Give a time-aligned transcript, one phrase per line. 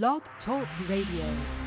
[0.00, 1.61] Blog Talk Radio.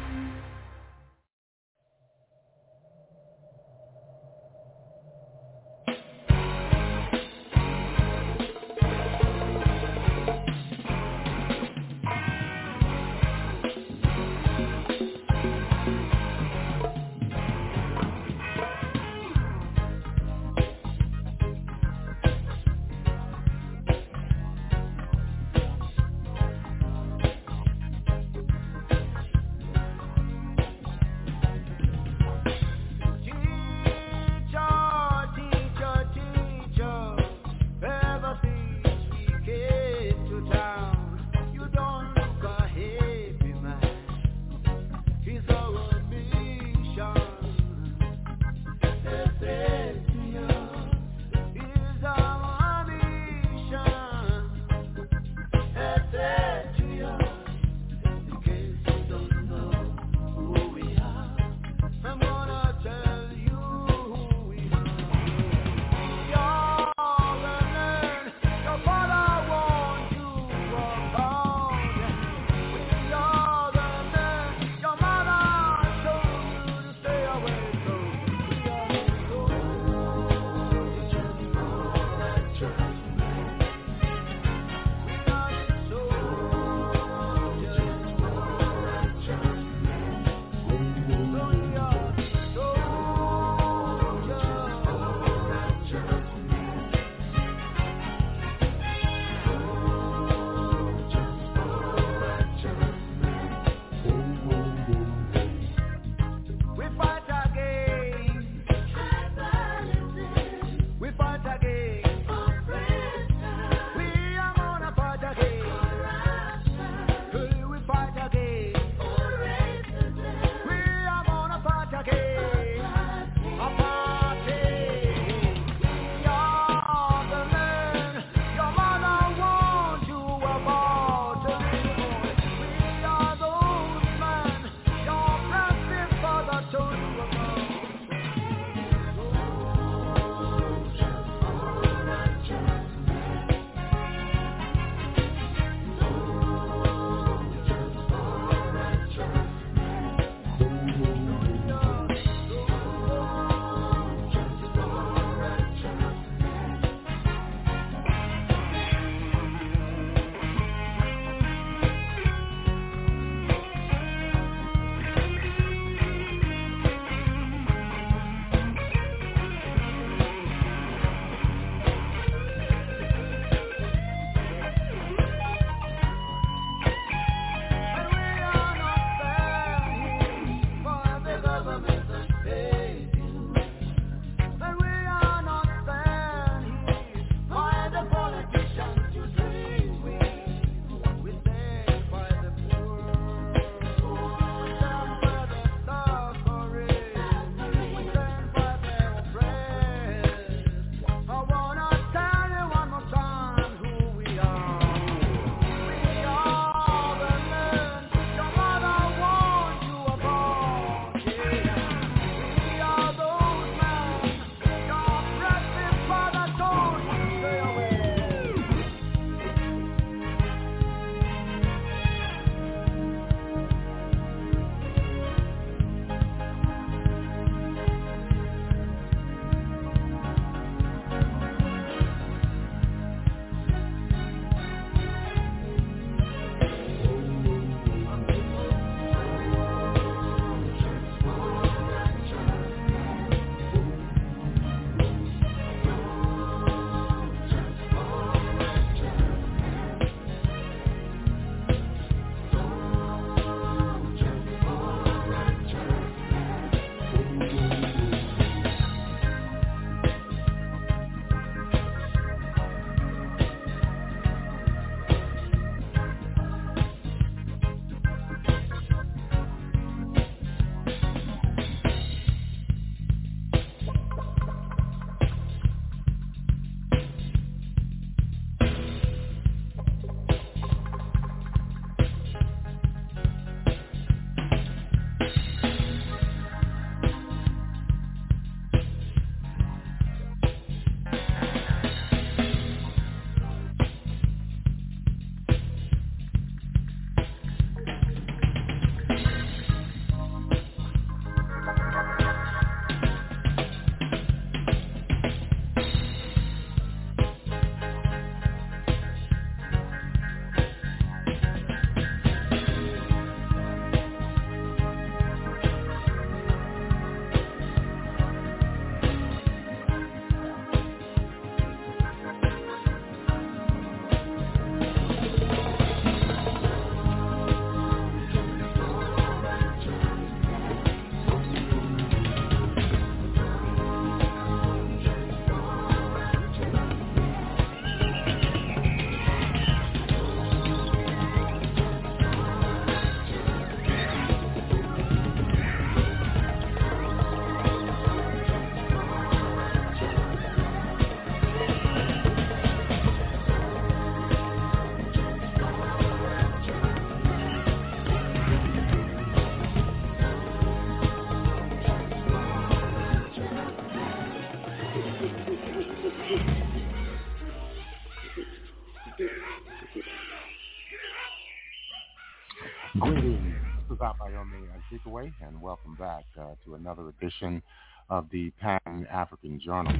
[374.26, 374.68] This is Abayomi
[375.08, 377.62] Azikiwe, and welcome back uh, to another edition
[378.10, 379.94] of the Pan-African Journal.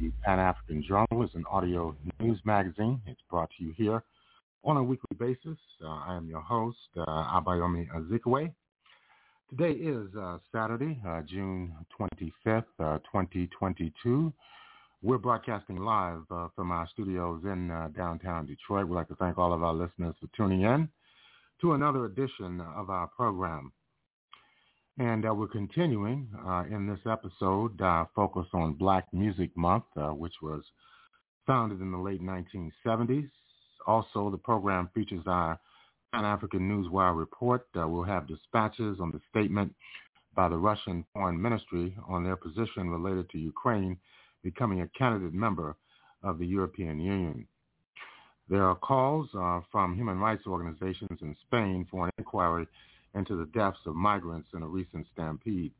[0.00, 3.00] The Pan-African Journal is an audio news magazine.
[3.06, 4.02] It's brought to you here
[4.64, 5.58] on a weekly basis.
[5.82, 8.52] Uh, I am your host, uh, Abayomi Azikiwe.
[9.50, 14.32] Today is uh, Saturday, uh, June 25th, 2022.
[15.02, 18.88] We're broadcasting live uh, from our studios in uh, downtown Detroit.
[18.88, 20.88] We'd like to thank all of our listeners for tuning in
[21.62, 23.72] to another edition of our program.
[24.98, 30.08] And uh, we're continuing uh, in this episode, uh, focus on Black Music Month, uh,
[30.08, 30.62] which was
[31.46, 33.30] founded in the late 1970s.
[33.86, 35.58] Also, the program features our
[36.12, 37.68] Pan-African Newswire report.
[37.80, 39.72] Uh, we'll have dispatches on the statement
[40.34, 43.96] by the Russian Foreign Ministry on their position related to Ukraine
[44.42, 45.76] becoming a candidate member
[46.24, 47.46] of the European Union.
[48.52, 52.68] There are calls uh, from human rights organizations in Spain for an inquiry
[53.14, 55.72] into the deaths of migrants in a recent stampede.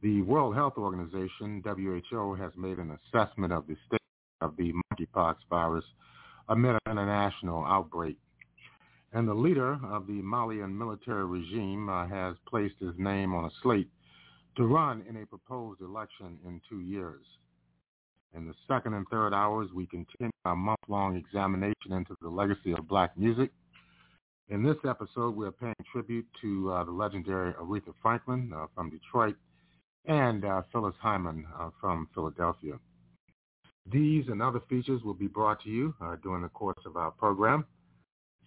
[0.00, 4.00] The World Health Organization, WHO, has made an assessment of the state
[4.40, 5.84] of the monkeypox virus
[6.48, 8.16] amid an international outbreak.
[9.12, 13.50] And the leader of the Malian military regime uh, has placed his name on a
[13.62, 13.90] slate
[14.56, 17.26] to run in a proposed election in two years.
[18.34, 22.88] In the second and third hours, we continue our month-long examination into the legacy of
[22.88, 23.50] black music.
[24.48, 28.90] In this episode, we are paying tribute to uh, the legendary Aretha Franklin uh, from
[28.90, 29.36] Detroit
[30.06, 32.78] and uh, Phyllis Hyman uh, from Philadelphia.
[33.90, 37.10] These and other features will be brought to you uh, during the course of our
[37.10, 37.64] program.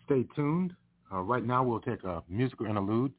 [0.06, 0.74] Stay tuned.
[1.12, 3.14] Uh, right now, we'll take a musical interlude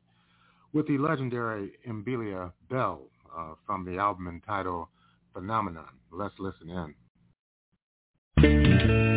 [0.72, 3.02] with the legendary Mbilia Bel
[3.66, 4.86] from the album entitled
[5.32, 5.88] Phenomenon.
[6.12, 6.94] Let's listen in
[8.86, 9.13] thank you.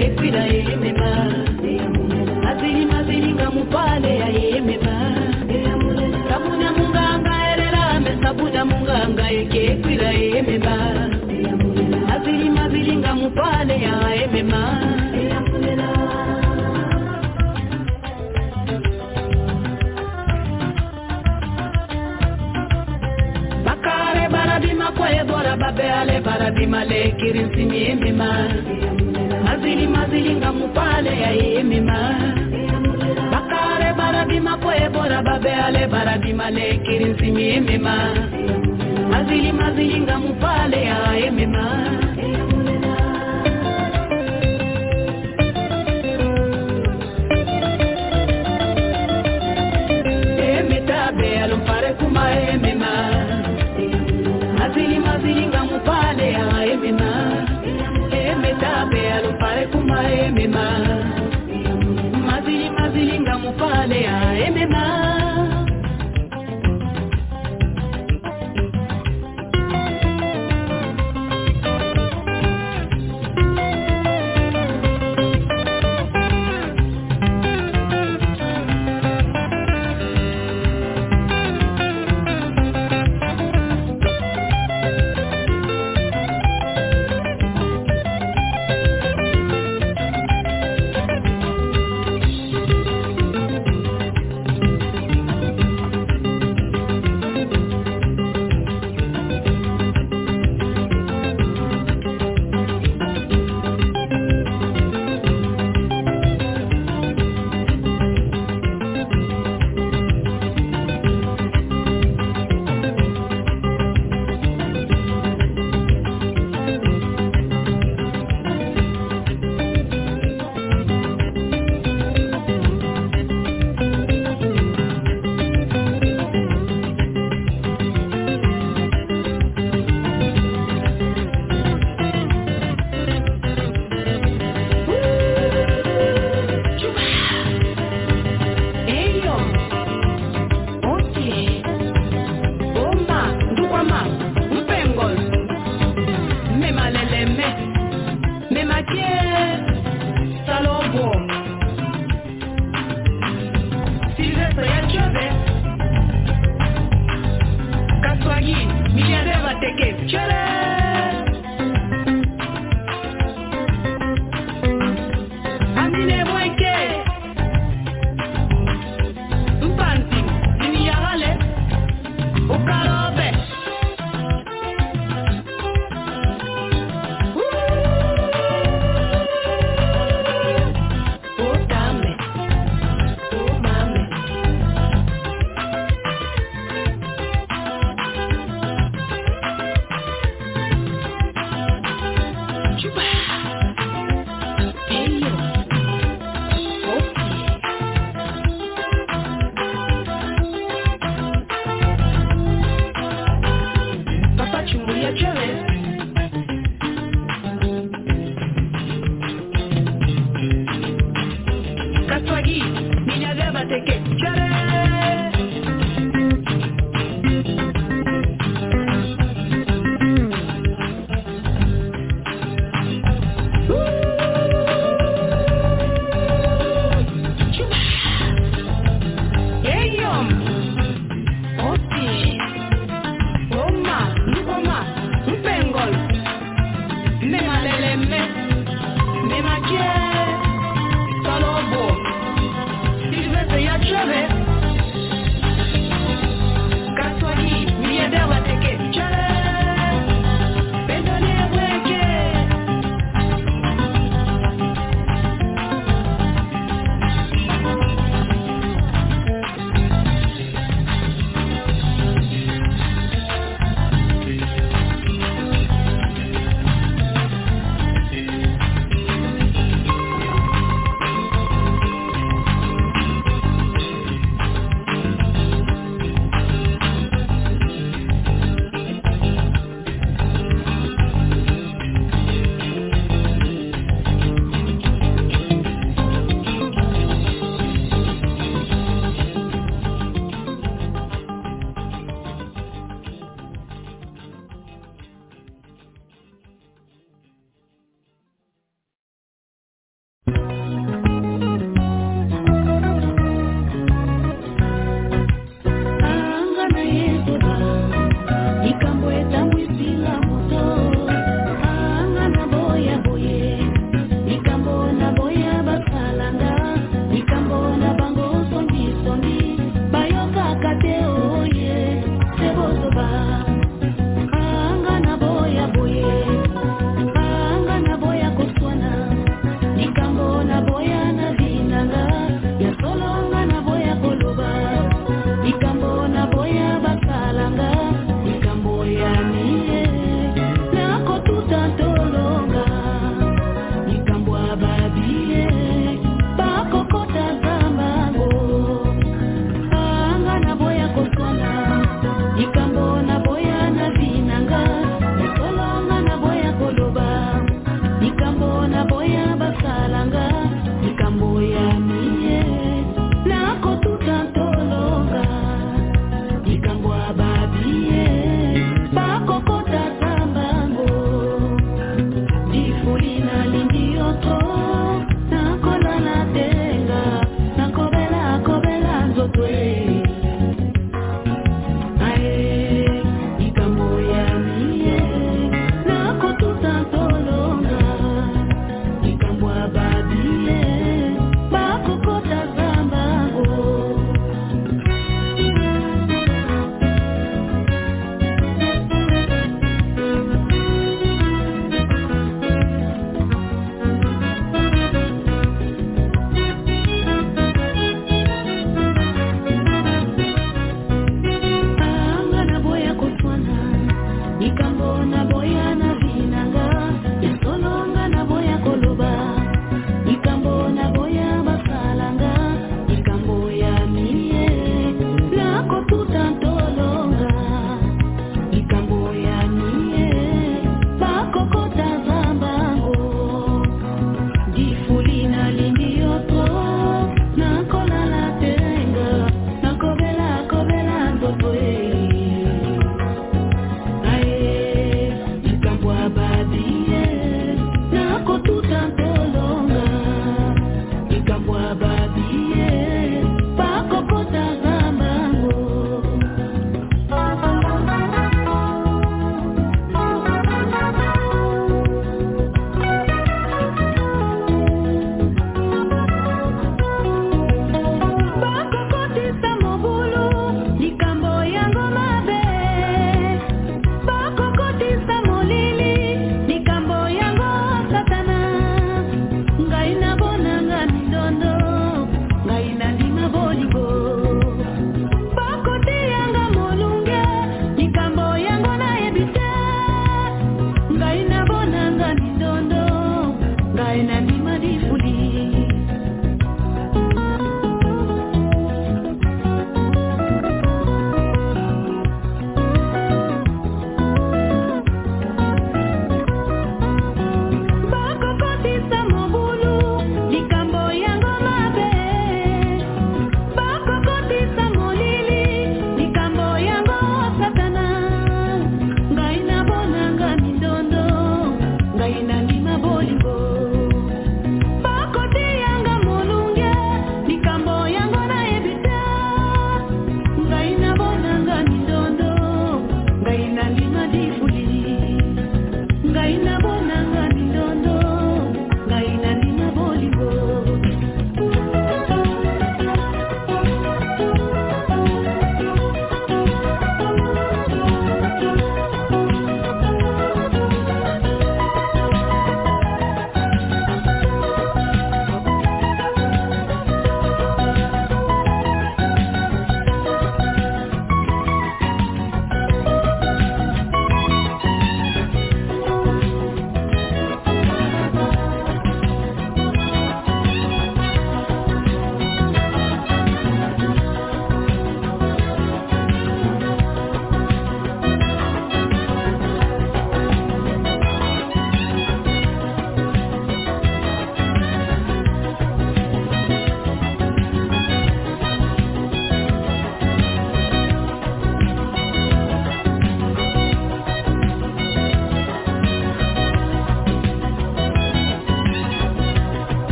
[0.00, 1.10] yekwira yeyemeba
[2.50, 4.94] aziringa aziringa mupale yayeyemeba
[6.28, 10.76] sabuna munganga ererame sabuna munganga yekekwira yeyemeba
[12.14, 14.62] aziringa aziringa mupale yayemeba
[23.66, 28.30] bakare baradima kwebora babeale baradima lekirinsinyemema
[29.60, 31.98] mazili mazilinga mupale yaimima
[33.32, 37.96] bakale barabima kwebora babeale barabima lekiri nzimi emema
[39.10, 41.64] mazili mazilinga mupale yaimima
[59.72, 60.66] kuma emema
[62.26, 64.84] mazili mazilinga mupale ya emema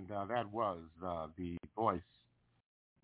[0.00, 2.00] and uh, that was uh, the voice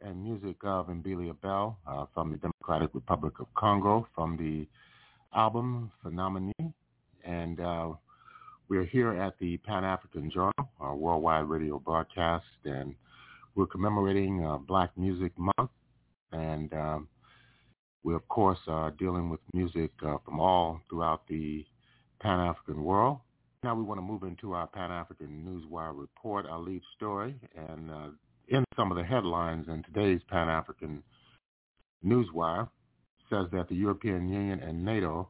[0.00, 4.66] and music of M'bilia Bel uh, from the Democratic Republic of Congo from the
[5.34, 6.74] album Phenomenon.
[7.24, 7.92] And uh,
[8.68, 12.94] we're here at the Pan-African Journal, our worldwide radio broadcast, and
[13.54, 15.70] we're commemorating uh, Black Music Month.
[16.32, 17.08] And um,
[18.04, 21.64] we, of course, are dealing with music uh, from all throughout the
[22.20, 23.18] Pan-African world.
[23.62, 28.08] Now we want to move into our Pan-African Newswire report, our lead story, and uh,
[28.48, 31.02] in some of the headlines in today's Pan-African
[32.04, 32.68] Newswire
[33.28, 35.28] says that the European Union and NATO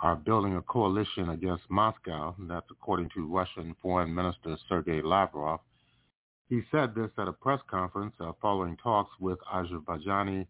[0.00, 2.34] are building a coalition against Moscow.
[2.38, 5.60] That's according to Russian Foreign Minister Sergei Lavrov.
[6.48, 10.46] He said this at a press conference uh, following talks with Azerbaijani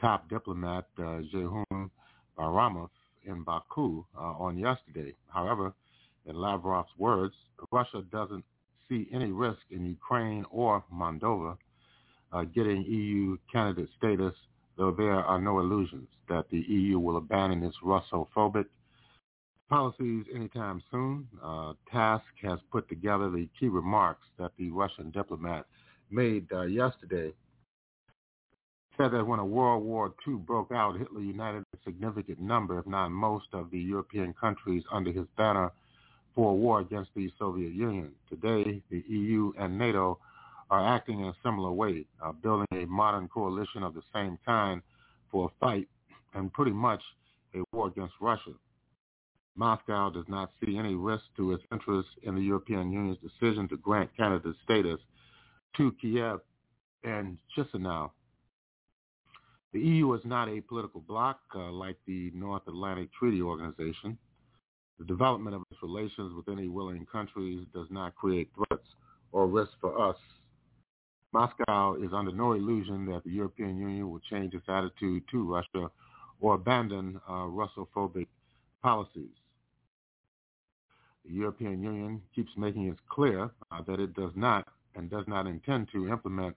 [0.00, 1.90] top diplomat uh, Ceyhun
[2.36, 2.90] Bayramov
[3.24, 5.14] in Baku uh, on yesterday.
[5.32, 5.72] However,
[6.26, 7.34] in Lavrov's words,
[7.72, 8.44] Russia doesn't
[8.88, 11.56] see any risk in Ukraine or Moldova
[12.32, 14.34] uh, getting EU candidate status,
[14.76, 18.66] though there are no illusions that the EU will abandon its Russophobic
[19.68, 21.26] policies anytime soon.
[21.42, 25.66] Uh, TASS has put together the key remarks that the Russian diplomat
[26.10, 27.32] made uh, yesterday.
[28.96, 32.86] Said that when a World War II broke out, Hitler united a significant number, if
[32.86, 35.70] not most, of the European countries under his banner
[36.38, 38.12] for a war against the Soviet Union.
[38.30, 40.20] Today, the EU and NATO
[40.70, 44.80] are acting in a similar way, uh, building a modern coalition of the same kind
[45.32, 45.88] for a fight
[46.34, 47.00] and pretty much
[47.56, 48.52] a war against Russia.
[49.56, 53.76] Moscow does not see any risk to its interests in the European Union's decision to
[53.76, 55.00] grant candidate status
[55.76, 56.38] to Kiev
[57.02, 58.12] and Chisinau.
[59.72, 64.16] The EU is not a political bloc uh, like the North Atlantic Treaty Organization.
[64.98, 68.86] The development of its relations with any willing countries does not create threats
[69.32, 70.16] or risks for us.
[71.32, 75.90] Moscow is under no illusion that the European Union will change its attitude to Russia
[76.40, 78.26] or abandon uh, Russophobic
[78.82, 79.30] policies.
[81.24, 85.46] The European Union keeps making it clear uh, that it does not and does not
[85.46, 86.56] intend to implement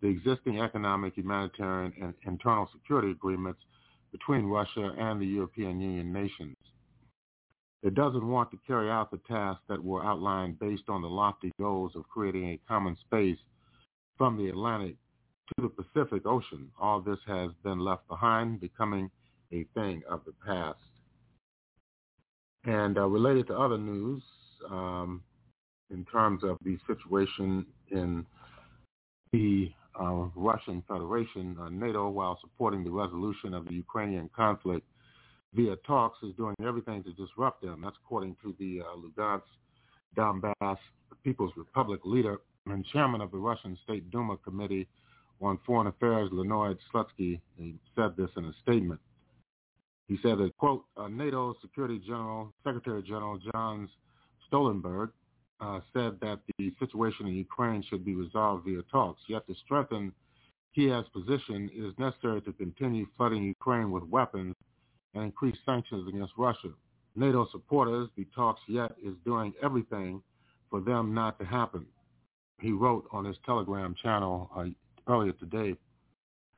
[0.00, 3.60] the existing economic, humanitarian, and internal security agreements
[4.12, 6.56] between Russia and the European Union nations.
[7.82, 11.52] It doesn't want to carry out the tasks that were outlined based on the lofty
[11.58, 13.38] goals of creating a common space
[14.18, 14.96] from the Atlantic
[15.56, 16.70] to the Pacific Ocean.
[16.80, 19.10] All this has been left behind, becoming
[19.52, 20.78] a thing of the past.
[22.64, 24.22] And uh, related to other news,
[24.68, 25.22] um,
[25.90, 28.26] in terms of the situation in
[29.32, 29.70] the
[30.00, 34.86] uh, Russian Federation, uh, NATO, while supporting the resolution of the Ukrainian conflict,
[35.56, 37.80] via talks is doing everything to disrupt them.
[37.82, 39.42] That's according to the uh, Lugansk
[40.16, 40.78] Donbass
[41.24, 44.86] People's Republic leader and chairman of the Russian State Duma Committee
[45.40, 49.00] on Foreign Affairs, Leonid Slutsky, he said this in a statement.
[50.08, 53.90] He said that, quote, uh, NATO Security General, Secretary General Jens
[54.50, 55.10] Stoltenberg
[55.60, 59.20] uh, said that the situation in Ukraine should be resolved via talks.
[59.28, 60.12] Yet to strengthen
[60.76, 64.54] Kiev's position, it is necessary to continue flooding Ukraine with weapons
[65.16, 66.68] and increase sanctions against Russia.
[67.14, 70.22] NATO supporters, the talks yet is doing everything
[70.70, 71.86] for them not to happen.
[72.60, 74.66] He wrote on his Telegram channel uh,
[75.08, 75.76] earlier today.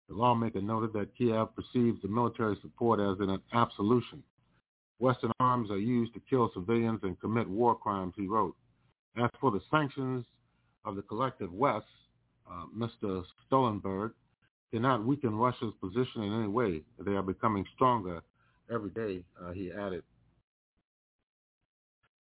[0.09, 4.23] The lawmaker noted that Kiev perceives the military support as an absolution.
[4.99, 8.57] Western arms are used to kill civilians and commit war crimes, he wrote.
[9.17, 10.25] As for the sanctions
[10.85, 11.87] of the collective West,
[12.51, 13.23] uh, Mr.
[13.47, 14.13] Stoltenberg
[14.73, 16.83] cannot weaken Russia's position in any way.
[16.99, 18.23] They are becoming stronger
[18.73, 20.03] every day, uh, he added.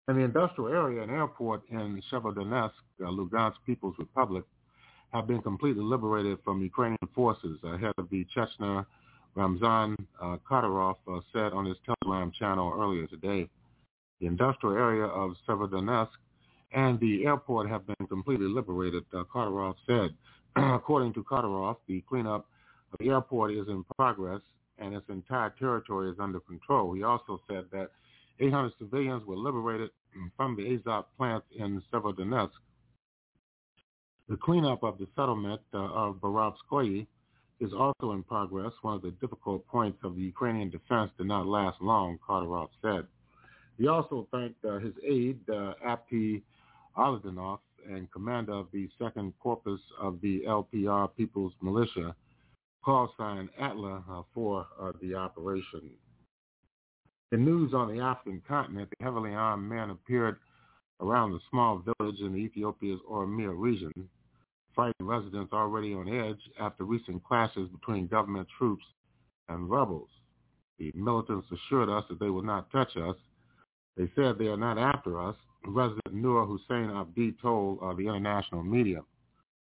[0.08, 4.44] In the industrial area and airport in Severodonetsk, uh, Lugansk People's Republic,
[5.12, 7.58] have been completely liberated from Ukrainian forces.
[7.64, 8.86] Ahead of the Chechnya,
[9.34, 13.48] Ramzan uh, Kadyrov uh, said on his Telegram channel earlier today.
[14.20, 16.08] The industrial area of Severodonetsk
[16.72, 20.10] and the airport have been completely liberated, uh, Kadyrov said.
[20.56, 22.46] According to Kadyrov, the cleanup
[22.92, 24.40] of the airport is in progress
[24.80, 26.94] and its entire territory is under control.
[26.94, 27.90] He also said that
[28.40, 29.90] 800 civilians were liberated
[30.36, 32.50] from the Azot plant in Severodonetsk.
[34.28, 37.06] The cleanup of the settlement uh, of Borovskoye
[37.60, 38.72] is also in progress.
[38.82, 43.06] One of the difficult points of the Ukrainian defense did not last long, Kadyrov said.
[43.76, 46.42] He also thanked uh, his aide, uh, Apti
[46.96, 47.58] Alaudinov,
[47.88, 52.14] and commander of the Second Corpus of the LPR People's Militia,
[52.84, 55.90] call sign Atla uh, for uh, the operation.
[57.32, 60.36] In news on the African continent, the heavily armed men appeared
[61.00, 63.92] around the small village in Ethiopia's Oromia region.
[64.74, 68.84] Frightened residents already on edge after recent clashes between government troops
[69.48, 70.08] and rebels.
[70.78, 73.16] The militants assured us that they would not touch us.
[73.96, 78.62] They said they are not after us, Resident Noor Hussein Abdi told uh, the international
[78.62, 79.02] media.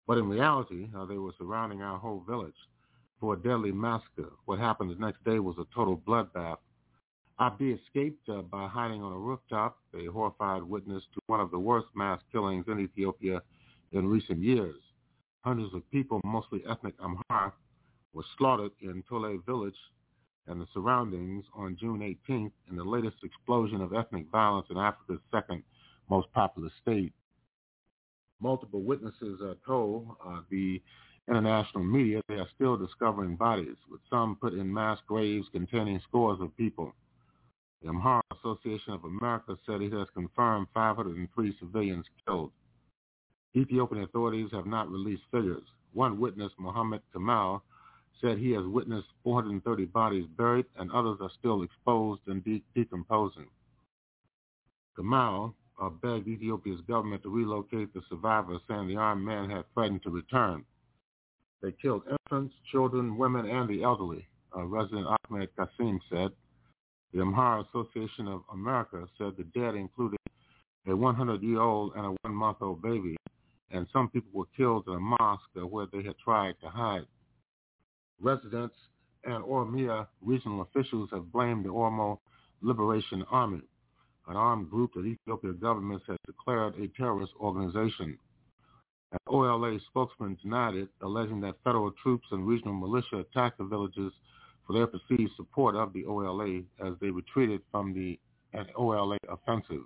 [0.05, 2.55] But in reality, uh, they were surrounding our whole village
[3.19, 4.31] for a deadly massacre.
[4.45, 6.57] What happened the next day was a total bloodbath.
[7.39, 11.59] Abdi escaped uh, by hiding on a rooftop, a horrified witness to one of the
[11.59, 13.41] worst mass killings in Ethiopia
[13.91, 14.75] in recent years.
[15.41, 17.51] Hundreds of people, mostly ethnic Amhara,
[18.13, 19.75] were slaughtered in Tole village
[20.47, 25.21] and the surroundings on June 18th in the latest explosion of ethnic violence in Africa's
[25.31, 25.61] second
[26.09, 27.13] most populous state.
[28.39, 30.81] Multiple witnesses are told uh, the
[31.27, 36.39] international media they are still discovering bodies, with some put in mass graves containing scores
[36.41, 36.93] of people.
[37.81, 42.51] The Amhara Association of America said it has confirmed 503 civilians killed.
[43.55, 45.63] Ethiopian authorities have not released figures.
[45.93, 47.63] One witness, Mohammed Kamal,
[48.21, 53.47] said he has witnessed 430 bodies buried and others are still exposed and de- decomposing.
[54.95, 60.01] Kamal uh, begged Ethiopia's government to relocate the survivors, saying the armed men had threatened
[60.03, 60.65] to return.
[61.61, 66.29] They killed infants, children, women, and the elderly, uh, Resident Ahmed Kasim said.
[67.13, 70.19] The Amhara Association of America said the dead included
[70.85, 73.15] a 100-year-old and a one-month-old baby,
[73.71, 77.05] and some people were killed in a mosque where they had tried to hide.
[78.21, 78.75] Residents
[79.23, 82.19] and Oromia regional officials have blamed the Oromo
[82.61, 83.61] Liberation Army
[84.27, 88.17] an armed group that Ethiopia government has declared a terrorist organization.
[89.27, 94.11] OLA spokesman denied it, alleging that federal troops and regional militia attacked the villages
[94.65, 98.19] for their perceived support of the OLA as they retreated from the
[98.75, 99.83] OLA offensive.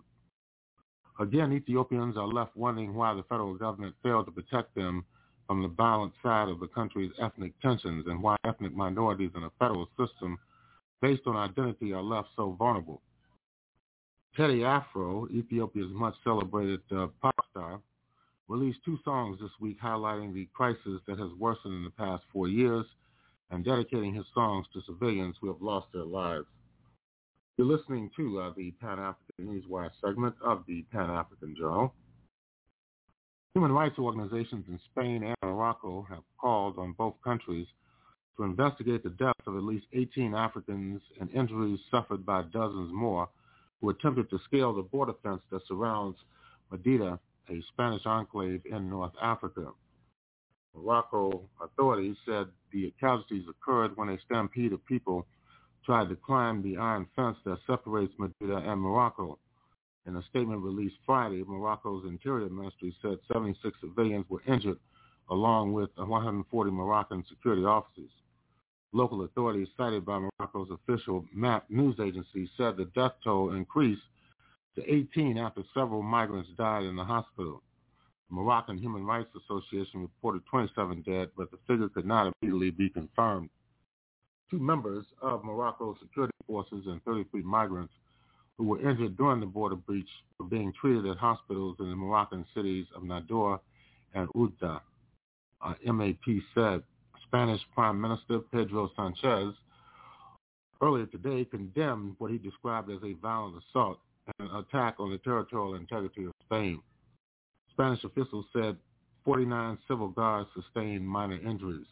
[1.20, 5.06] Again, Ethiopians are left wondering why the federal government failed to protect them
[5.46, 9.52] from the violent side of the country's ethnic tensions and why ethnic minorities in a
[9.60, 10.38] federal system
[11.02, 13.02] based on identity are left so vulnerable.
[14.36, 17.82] Teddy Afro, Ethiopia's much celebrated uh, pop star,
[18.52, 22.50] released two songs this week highlighting the crisis that has worsened in the past four
[22.50, 22.86] years
[23.50, 26.46] and dedicating his songs to civilians who have lost their lives.
[27.58, 31.94] You're listening to uh, the Pan-African Newswire segment of the Pan-African Journal.
[33.54, 37.68] Human rights organizations in Spain and Morocco have called on both countries
[38.36, 43.30] to investigate the deaths of at least 18 Africans and injuries suffered by dozens more
[43.80, 46.18] who attempted to scale the border fence that surrounds
[46.72, 47.20] Melilla,
[47.52, 49.68] a Spanish enclave in North Africa.
[50.74, 55.28] Morocco authorities said the casualties occurred when a stampede of people
[55.86, 59.38] tried to climb the iron fence that separates Melilla and Morocco.
[60.06, 64.80] In a statement released Friday, Morocco's Interior Ministry said 76 civilians were injured
[65.30, 68.10] along with 140 Moroccan security officers.
[68.94, 74.02] Local authorities cited by Morocco's official MAP news agency said the death toll increased
[74.76, 77.62] to 18 after several migrants died in the hospital.
[78.30, 82.90] The Moroccan Human Rights Association reported 27 dead, but the figure could not immediately be
[82.90, 83.50] confirmed.
[84.50, 87.94] Two members of Morocco's security forces and 33 migrants
[88.58, 90.10] who were injured during the border breach
[90.40, 93.60] were being treated at hospitals in the Moroccan cities of Nador
[94.14, 94.82] and Oujda,
[95.62, 96.84] uh, MAP said.
[97.28, 99.54] Spanish Prime Minister Pedro Sanchez
[100.82, 104.00] earlier today condemned what he described as a violent assault
[104.40, 106.82] an attack on the territorial integrity of Spain.
[107.72, 108.78] Spanish officials said
[109.26, 111.88] 49 civil guards sustained minor injuries.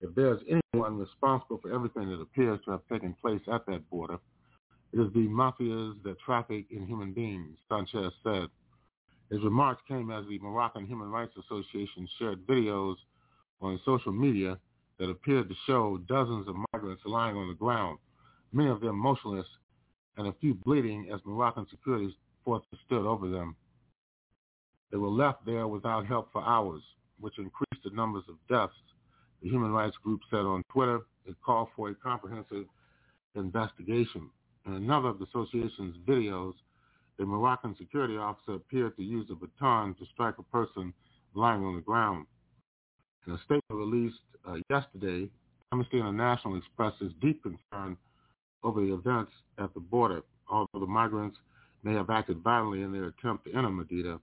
[0.00, 4.18] If there's anyone responsible for everything that appears to have taken place at that border,
[4.92, 8.48] it is the mafias that traffic in human beings, Sanchez said.
[9.30, 12.96] His remarks came as the Moroccan Human Rights Association shared videos
[13.62, 14.58] on social media
[14.98, 17.98] that appeared to show dozens of migrants lying on the ground,
[18.52, 19.46] many of them motionless
[20.16, 23.56] and a few bleeding as Moroccan security forces stood over them.
[24.90, 26.82] They were left there without help for hours,
[27.20, 28.74] which increased the numbers of deaths.
[29.42, 32.66] The human rights group said on Twitter it called for a comprehensive
[33.34, 34.28] investigation.
[34.66, 36.54] In another of the association's videos,
[37.18, 40.92] a Moroccan security officer appeared to use a baton to strike a person
[41.34, 42.26] lying on the ground.
[43.26, 45.28] In a statement released uh, yesterday,
[45.72, 47.96] Amnesty International expresses deep concern
[48.64, 51.36] over the events at the border, although the migrants
[51.82, 54.20] may have acted violently in their attempt to enter Melilla.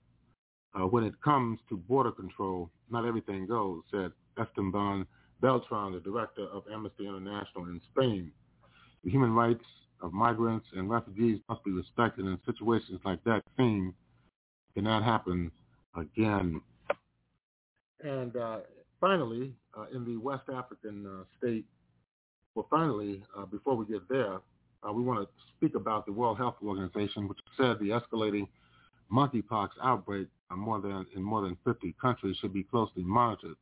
[0.75, 5.05] Uh, when it comes to border control, not everything goes, said Esteban
[5.41, 8.31] Beltran, the director of Amnesty International in Spain.
[9.03, 9.63] The human rights
[10.01, 13.93] of migrants and refugees must be respected and situations like that theme
[14.75, 15.51] cannot happen
[15.95, 16.61] again.
[18.01, 18.59] And uh,
[19.01, 21.65] finally, uh, in the West African uh, state,
[22.55, 24.39] well, finally, uh, before we get there,
[24.87, 25.27] uh, we want to
[25.57, 28.47] speak about the World Health Organization, which said the escalating
[29.11, 33.55] monkeypox outbreak more than, in more than 50 countries should be closely monitored,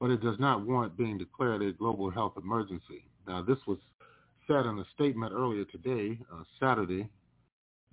[0.00, 3.04] but it does not warrant being declared a global health emergency.
[3.26, 3.78] Now, this was
[4.46, 7.08] said in a statement earlier today, uh, Saturday,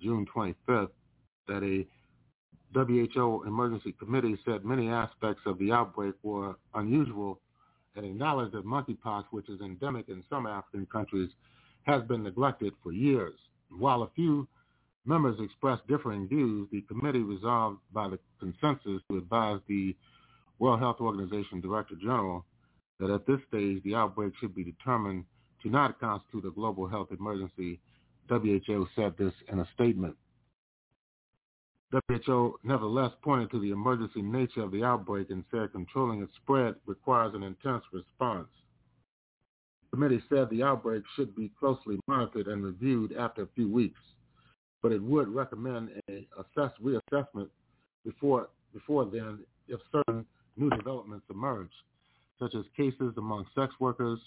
[0.00, 0.88] June 25th,
[1.46, 1.86] that a
[2.74, 7.40] WHO emergency committee said many aspects of the outbreak were unusual
[7.96, 11.30] and acknowledged that monkeypox, which is endemic in some African countries,
[11.82, 13.34] has been neglected for years.
[13.70, 14.46] While a few
[15.04, 19.96] members expressed differing views, the committee resolved by the consensus to advise the
[20.58, 22.44] World Health Organization Director General
[22.98, 25.24] that at this stage the outbreak should be determined
[25.62, 27.80] to not constitute a global health emergency.
[28.28, 30.16] WHO said this in a statement.
[31.92, 36.76] WHO nevertheless pointed to the emergency nature of the outbreak and said controlling its spread
[36.86, 38.48] requires an intense response.
[39.90, 43.98] The committee said the outbreak should be closely monitored and reviewed after a few weeks,
[44.82, 47.48] but it would recommend a assess, reassessment
[48.04, 50.24] before, before then if certain
[50.56, 51.72] new developments emerge,
[52.38, 54.20] such as cases among sex workers,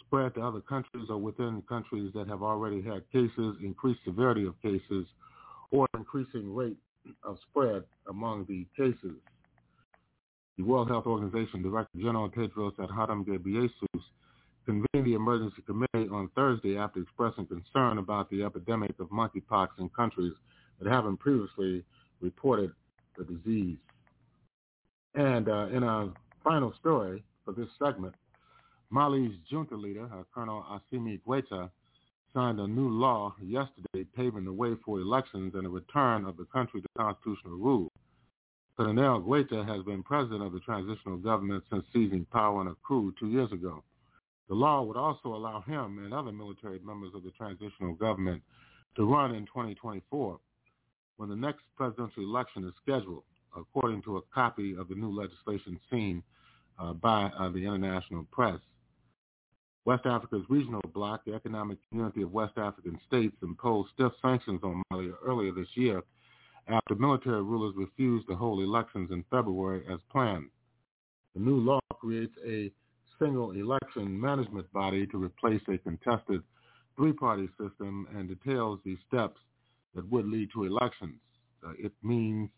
[0.00, 4.60] spread to other countries or within countries that have already had cases, increased severity of
[4.60, 5.06] cases,
[5.70, 6.76] or increasing rate
[7.22, 9.16] of spread among the cases.
[10.58, 14.02] The World Health Organization Director General Tedros Adhanom Ghebreyesus
[14.64, 19.88] convened the emergency committee on Thursday after expressing concern about the epidemic of monkeypox in
[19.90, 20.32] countries
[20.80, 21.84] that haven't previously
[22.20, 22.72] reported
[23.16, 23.76] the disease.
[25.14, 26.12] And uh, in our
[26.42, 28.14] final story for this segment,
[28.90, 31.70] Mali's junta leader, uh, Colonel Assimi Goita,
[32.36, 36.44] signed a new law yesterday paving the way for elections and a return of the
[36.52, 37.88] country to constitutional rule.
[38.76, 43.14] Colonel Goita has been president of the transitional government since seizing power in a coup
[43.18, 43.82] two years ago.
[44.50, 48.42] The law would also allow him and other military members of the transitional government
[48.96, 50.38] to run in 2024
[51.16, 53.24] when the next presidential election is scheduled,
[53.56, 56.22] according to a copy of the new legislation seen
[56.78, 58.58] uh, by uh, the international press.
[59.86, 64.82] West Africa's regional bloc, the Economic Community of West African States, imposed stiff sanctions on
[64.90, 66.02] Mali earlier this year
[66.66, 70.50] after military rulers refused to hold elections in February as planned.
[71.34, 72.72] The new law creates a
[73.20, 76.42] single election management body to replace a contested
[76.96, 79.38] three-party system and details the steps
[79.94, 81.20] that would lead to elections.
[81.64, 82.50] Uh, it means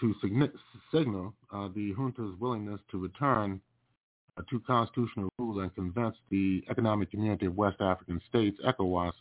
[0.00, 0.14] to
[0.92, 3.58] signal uh, the junta's willingness to return
[4.42, 9.12] to constitutional rules and convince the Economic Community of West African States, ECOWAS,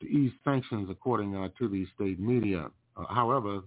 [0.00, 2.68] to ease sanctions according uh, to the state media.
[2.96, 3.60] Uh, however,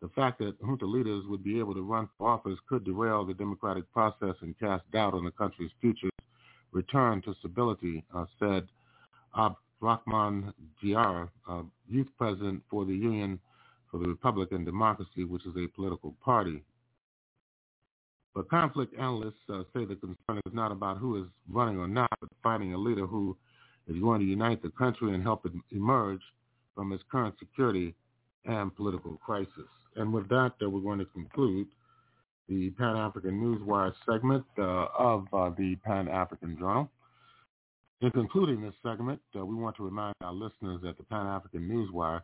[0.00, 3.34] the fact that junta leaders would be able to run for office could derail the
[3.34, 6.10] democratic process and cast doubt on the country's future
[6.72, 8.68] return to stability, uh, said
[9.34, 10.52] Abdrahman
[10.82, 13.38] Diar, uh, youth president for the Union
[13.90, 16.62] for the Republican Democracy, which is a political party.
[18.36, 22.10] But conflict analysts uh, say the concern is not about who is running or not,
[22.20, 23.34] but finding a leader who
[23.88, 26.20] is going to unite the country and help it emerge
[26.74, 27.94] from its current security
[28.44, 29.70] and political crisis.
[29.96, 31.66] And with that, uh, we're going to conclude
[32.46, 36.90] the Pan-African Newswire segment uh, of uh, the Pan-African Journal.
[38.02, 42.20] In concluding this segment, uh, we want to remind our listeners that the Pan-African Newswire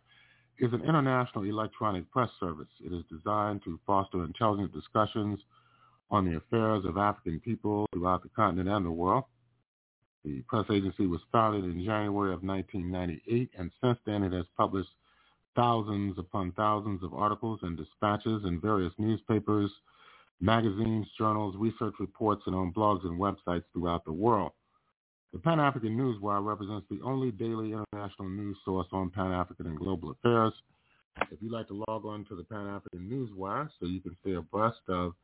[0.59, 2.69] is an international electronic press service.
[2.85, 5.41] It is designed to foster intelligent discussions
[6.13, 9.25] on the affairs of African people throughout the continent and the world.
[10.25, 14.91] The press agency was founded in January of 1998, and since then it has published
[15.57, 19.71] thousands upon thousands of articles and dispatches in various newspapers,
[20.41, 24.53] magazines, journals, research reports, and on blogs and websites throughout the world.
[25.33, 30.53] The Pan-African Newswire represents the only daily international news source on Pan-African and global affairs.
[31.31, 34.81] If you'd like to log on to the Pan-African Newswire so you can stay abreast
[34.89, 35.15] of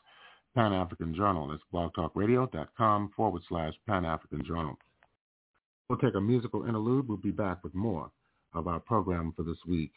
[0.59, 1.47] Pan-African Journal.
[1.47, 4.77] That's blogtalkradio.com forward slash Pan-African Journal.
[5.89, 7.07] We'll take a musical interlude.
[7.07, 8.11] We'll be back with more
[8.55, 9.93] of our program for this week.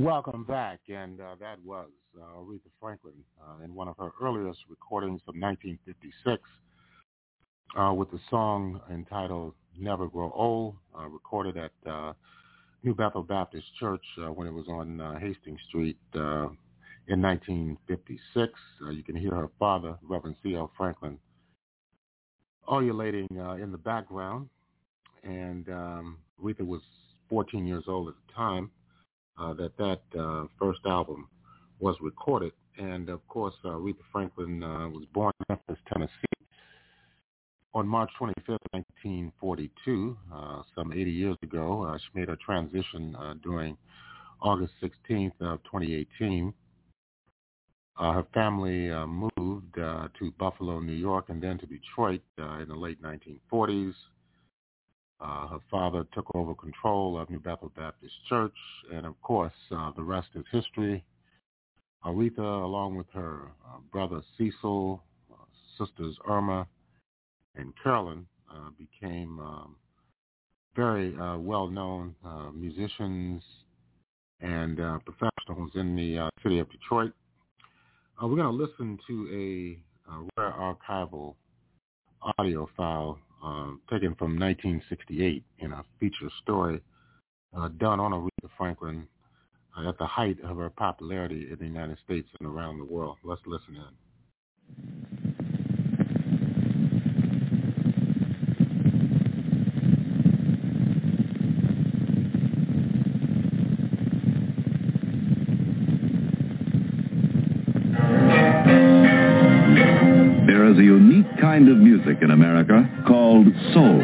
[0.00, 4.60] Welcome back, and uh, that was uh, Aretha Franklin uh, in one of her earliest
[4.70, 6.40] recordings from 1956
[7.76, 12.14] uh, with the song entitled Never Grow Old, uh, recorded at uh,
[12.82, 14.02] New Bethel Baptist Church
[14.34, 18.52] when it was on Hastings Street in 1956.
[18.92, 20.72] you can hear her father, Reverend C.L.
[20.78, 21.18] Franklin,
[22.66, 23.28] ululating
[23.60, 24.48] in the background,
[25.24, 26.80] and um, Aretha was
[27.28, 28.70] 14 years old at the time
[29.40, 31.28] uh, that that uh, first album
[31.78, 32.52] was recorded.
[32.78, 36.12] And of course, uh, Aretha Franklin uh, was born in Memphis, Tennessee
[37.72, 41.84] on March 25th, 1942, uh, some 80 years ago.
[41.84, 43.76] Uh, she made a transition during
[44.42, 46.52] August 16th of 2018.
[47.98, 53.00] Uh, her family moved to Buffalo, New York, and then to Detroit in the late
[53.02, 53.94] 1940s.
[55.20, 58.54] Uh, her father took over control of New Bethel Baptist Church,
[58.92, 61.04] and of course, uh, the rest is history.
[62.06, 65.34] Aretha, along with her uh, brother Cecil, uh,
[65.78, 66.66] sisters Irma
[67.54, 69.76] and Carolyn, uh, became um,
[70.74, 72.14] very well-known
[72.54, 73.42] musicians
[74.40, 77.12] and professionals in the city of Detroit.
[78.22, 81.34] we're going to listen to a rare archival
[82.38, 86.80] audio file uh, taken from 1968 in a feature story
[87.56, 89.06] uh, done on Aretha Franklin
[89.76, 93.16] uh, at the height of her popularity in the United States and around the world.
[93.24, 95.19] Let's listen in.
[111.60, 114.00] Kind of music in America called soul.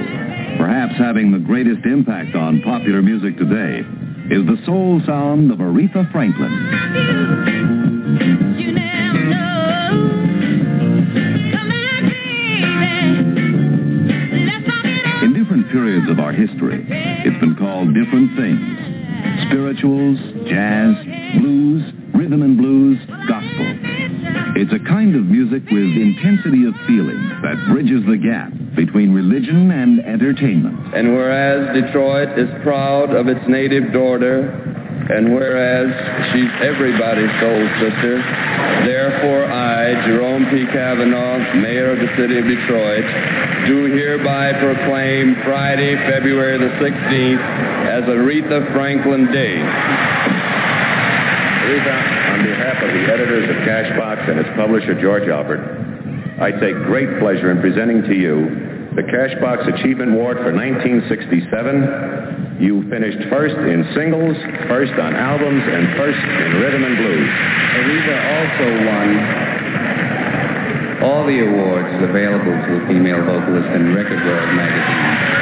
[0.59, 3.81] Perhaps having the greatest impact on popular music today
[4.28, 6.53] is the soul sound of Aretha Franklin.
[15.23, 19.49] In different periods of our history, it's been called different things.
[19.49, 20.95] Spirituals, jazz,
[21.41, 23.86] blues, rhythm and blues, gospel.
[24.57, 29.69] It's a kind of music with intensity of feeling that bridges the gap between religion
[29.69, 30.97] and entertainment.
[30.97, 34.49] And whereas Detroit is proud of its native daughter,
[35.12, 35.93] and whereas
[36.33, 38.16] she's everybody's soul sister,
[38.89, 40.65] therefore I, Jerome P.
[40.73, 43.05] Cavanagh, Mayor of the City of Detroit,
[43.69, 47.45] do hereby proclaim Friday, February the 16th
[47.93, 49.61] as Aretha Franklin Day.
[51.61, 55.65] Aretha, on behalf of the editors of Cashbox and its publisher, George Alpert,
[56.37, 58.45] I take great pleasure in presenting to you
[58.93, 62.61] the Cashbox Achievement Award for 1967.
[62.61, 64.37] You finished first in singles,
[64.69, 67.33] first on albums, and first in rhythm and blues.
[67.81, 69.09] Aretha also won
[71.09, 75.37] all the awards available to a female vocalist in Record World magazine.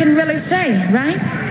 [0.00, 1.49] can really say, right?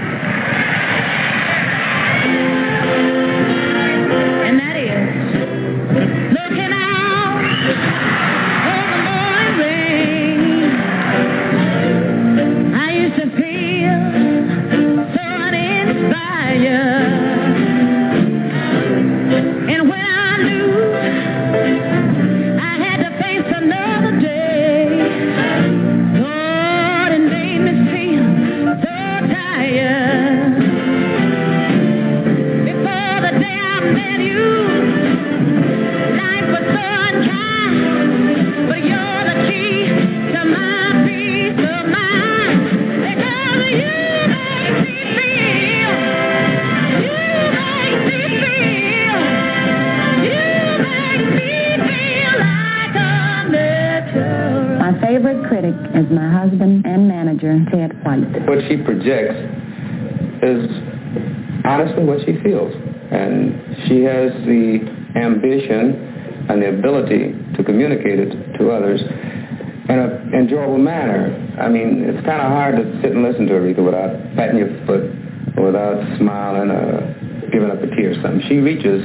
[78.60, 79.02] She reaches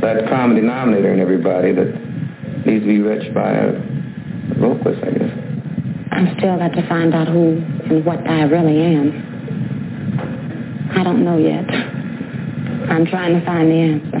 [0.00, 1.88] that common denominator in everybody that
[2.64, 3.72] needs to be reached by a
[4.60, 5.32] vocalist, I guess.
[6.12, 7.60] I'm still got to find out who
[7.90, 9.10] and what I really am.
[10.96, 11.68] I don't know yet.
[12.88, 14.20] I'm trying to find the answer.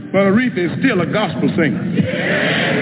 [0.11, 2.80] But Aretha is still a gospel singer.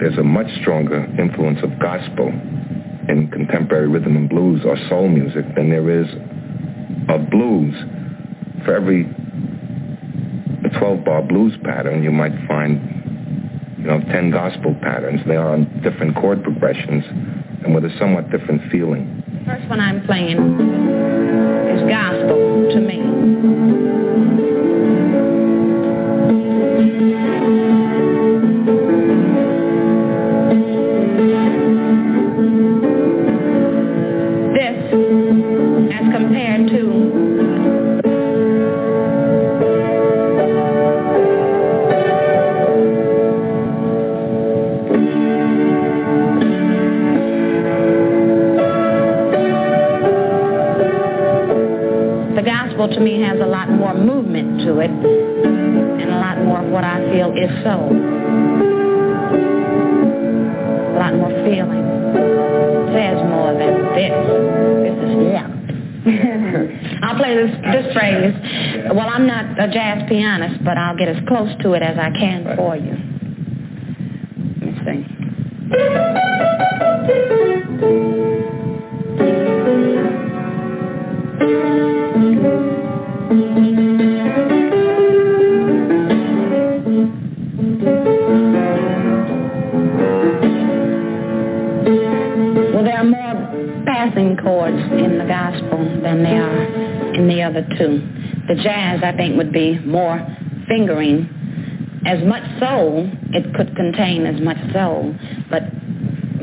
[0.00, 2.28] There's a much stronger influence of gospel
[3.08, 6.08] in contemporary rhythm and blues or soul music than there is
[7.08, 7.74] of blues.
[8.64, 9.04] For every
[10.80, 12.80] 12-bar blues pattern, you might find,
[13.78, 15.20] you know, 10 gospel patterns.
[15.26, 17.04] They are on different chord progressions
[17.64, 18.59] and with a somewhat different
[71.40, 72.92] close to it as I can for you.
[74.60, 75.06] Let me
[92.74, 97.66] Well, there are more passing chords in the gospel than there are in the other
[97.78, 98.06] two.
[98.48, 100.18] The jazz, I think, would be more
[100.70, 101.28] fingering.
[102.06, 105.14] As much soul, it could contain as much soul,
[105.50, 105.64] but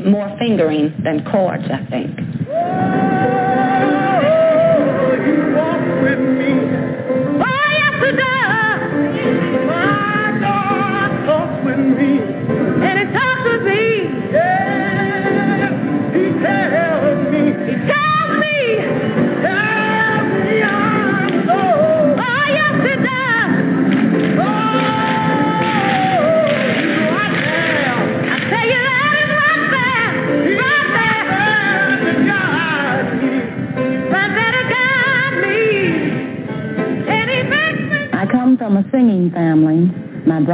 [0.04, 2.16] more fingering than chords, I think.
[6.70, 6.77] I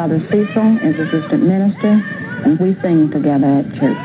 [0.06, 1.93] brother Cecil is assistant minister,
[2.44, 3.97] and we sing together at church.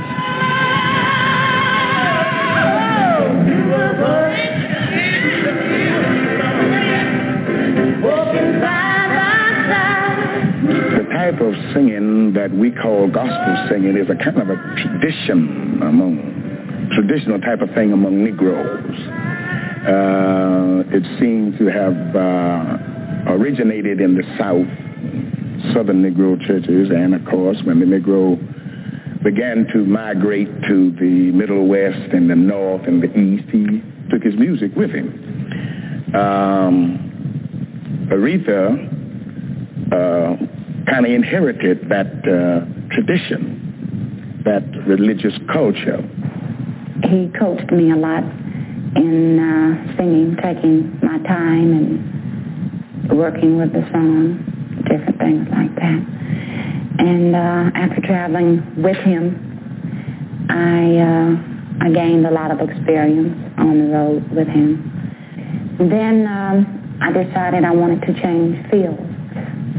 [10.96, 15.82] The type of singing that we call gospel singing is a kind of a tradition
[15.84, 18.96] among, traditional type of thing among Negroes.
[19.86, 24.68] Uh, it seems to have uh, originated in the South,
[25.74, 28.38] Southern Negro churches, and of course, when the Negro
[29.24, 34.24] began to migrate to the Middle West and the North and the East, he took
[34.24, 36.14] his music with him.
[36.16, 38.74] Um, Aretha
[39.92, 40.36] uh,
[40.90, 46.02] kind of inherited that uh, tradition, that religious culture.
[47.04, 48.24] He coached me a lot
[48.96, 54.49] in uh, singing, taking my time and working with the song,
[54.90, 56.02] different things like that.
[57.00, 59.40] And uh, after traveling with him,
[60.50, 64.84] I uh, I gained a lot of experience on the road with him.
[65.80, 69.00] Then um, I decided I wanted to change fields,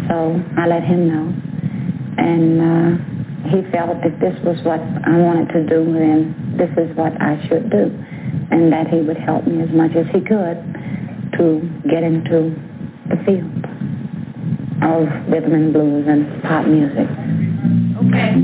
[0.08, 1.28] so I let him know,
[2.16, 6.96] and uh, he felt that this was what I wanted to do, then this is
[6.96, 7.92] what I should do,
[8.50, 10.56] and that he would help me as much as he could
[11.36, 12.56] to get into
[13.12, 13.69] the field
[14.82, 17.08] of rhythm and blues and pop music.
[18.00, 18.40] Okay.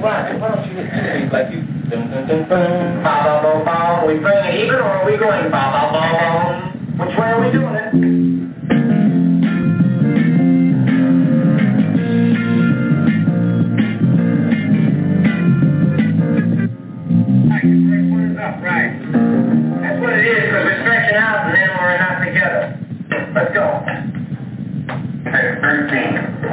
[0.00, 1.62] Why, why don't you like you?
[4.06, 7.04] We playing even or are we going bow, bow, bow, bow?
[7.04, 8.45] Which way are we doing it?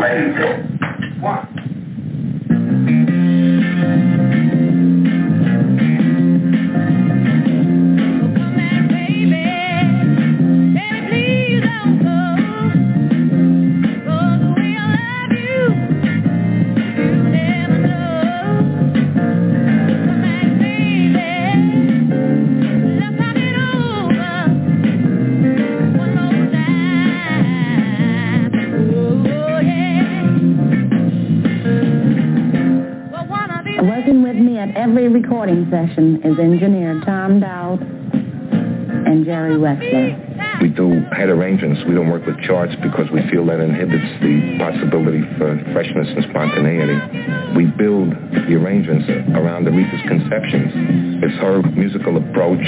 [0.03, 0.73] 13.
[35.23, 40.59] Recording session is engineer Tom Dowd and Jerry Wexler.
[40.59, 41.79] We do head arrangements.
[41.87, 46.27] We don't work with charts because we feel that inhibits the possibility for freshness and
[46.27, 46.99] spontaneity.
[47.55, 51.23] We build the arrangements around Aretha's conceptions.
[51.23, 52.67] It's her musical approach,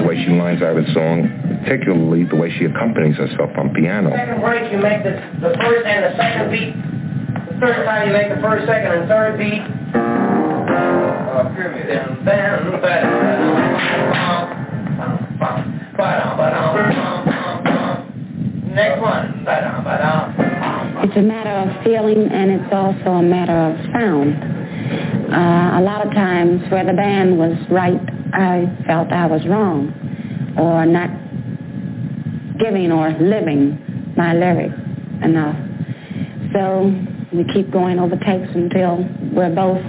[0.00, 1.28] the way she lines out a song,
[1.68, 4.08] particularly the way she accompanies herself on piano.
[4.08, 6.72] Second break, you make the, the first and the second beat.
[7.44, 9.81] The third time, you make the first, second, and third beat.
[21.02, 24.36] It's a matter of feeling and it's also a matter of sound.
[25.32, 28.00] Uh, a lot of times where the band was right,
[28.34, 29.92] I felt I was wrong
[30.58, 31.10] or not
[32.58, 33.78] giving or living
[34.16, 34.74] my lyrics
[35.22, 35.56] enough.
[36.52, 36.92] So
[37.32, 39.82] we keep going over takes until we're both,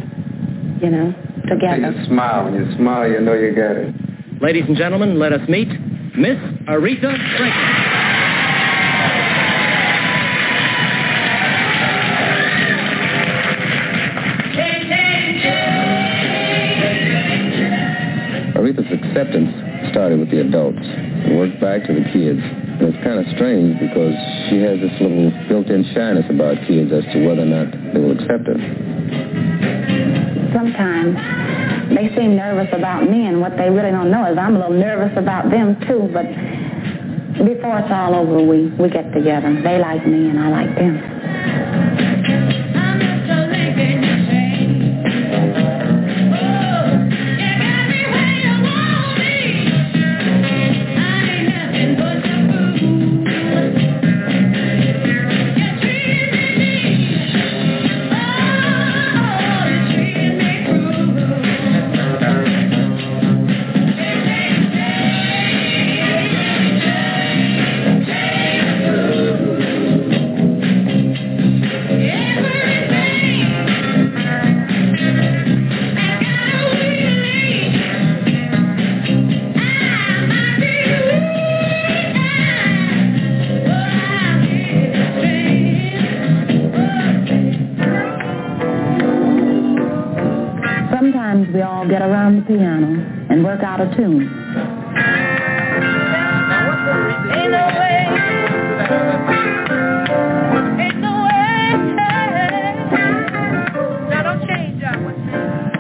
[0.82, 1.14] you know,
[1.54, 1.92] together.
[1.92, 2.46] You smile.
[2.46, 3.94] When you smile, you know you got it.
[4.42, 5.68] Ladies and gentlemen, let us meet
[6.18, 7.94] Miss Aretha Franklin.
[18.56, 19.52] Aretha's acceptance
[19.92, 22.40] started with the adults and worked back to the kids.
[22.40, 24.16] And it's kind of strange because
[24.50, 28.12] she has this little built-in shyness about kids as to whether or not they will
[28.12, 28.93] accept her.
[30.54, 31.16] Sometimes
[31.90, 34.78] they seem nervous about me, and what they really don't know is I'm a little
[34.78, 36.10] nervous about them too.
[36.14, 36.26] But
[37.44, 39.62] before it's all over, we, we get together.
[39.62, 41.83] They like me, and I like them.
[93.64, 94.22] Work out a tune.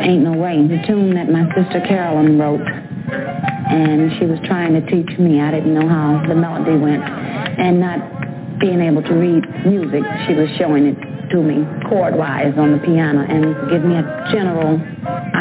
[0.01, 0.67] Ain't no way.
[0.67, 5.41] The tune that my sister Carolyn wrote, and she was trying to teach me.
[5.41, 10.33] I didn't know how the melody went, and not being able to read music, she
[10.35, 10.95] was showing it
[11.31, 14.79] to me chord-wise on the piano and give me a general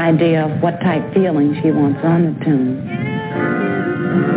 [0.03, 2.83] idea of what type feeling she wants on the tune.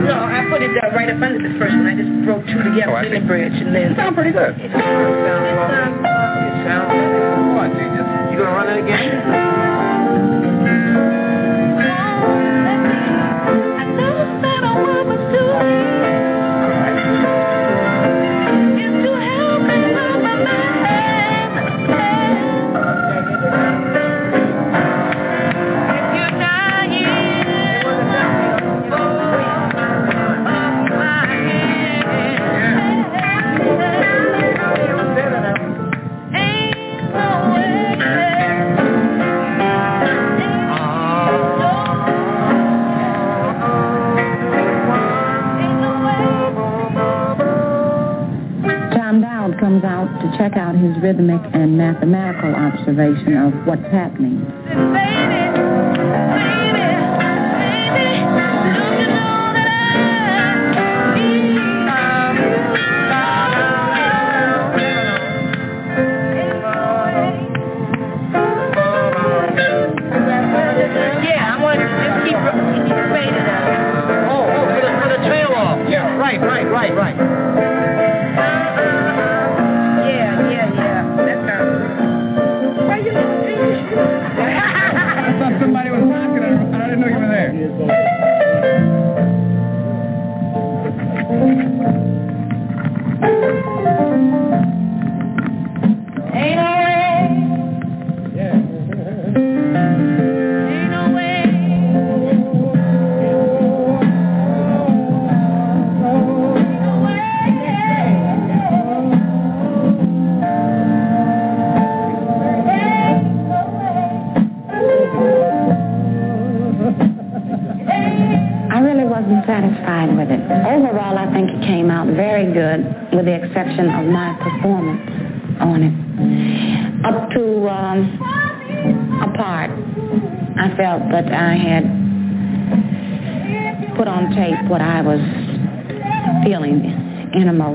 [0.05, 1.87] No, I put it uh, right up under the first one.
[1.89, 3.89] I just broke two together Oh, in the bridge and then.
[3.91, 4.53] You sound pretty good.
[4.55, 7.69] It sounds You sound what?
[7.73, 9.44] You just you gonna run it again?
[52.87, 55.44] Observation of what's happening.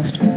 [0.01, 0.30] Innermost.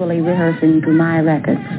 [0.00, 1.69] Usually rehearsing to my records.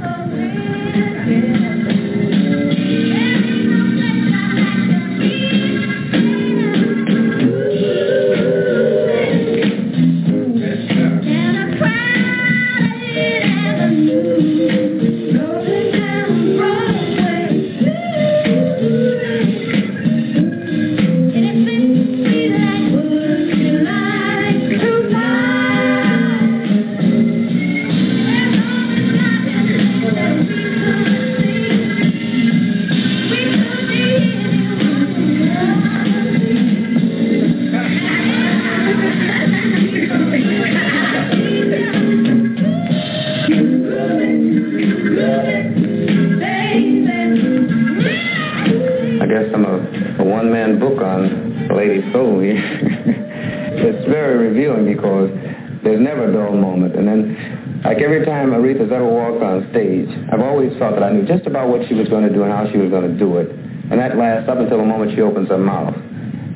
[61.91, 63.51] She was going to do and how she was going to do it.
[63.91, 65.93] And that lasts up until the moment she opens her mouth.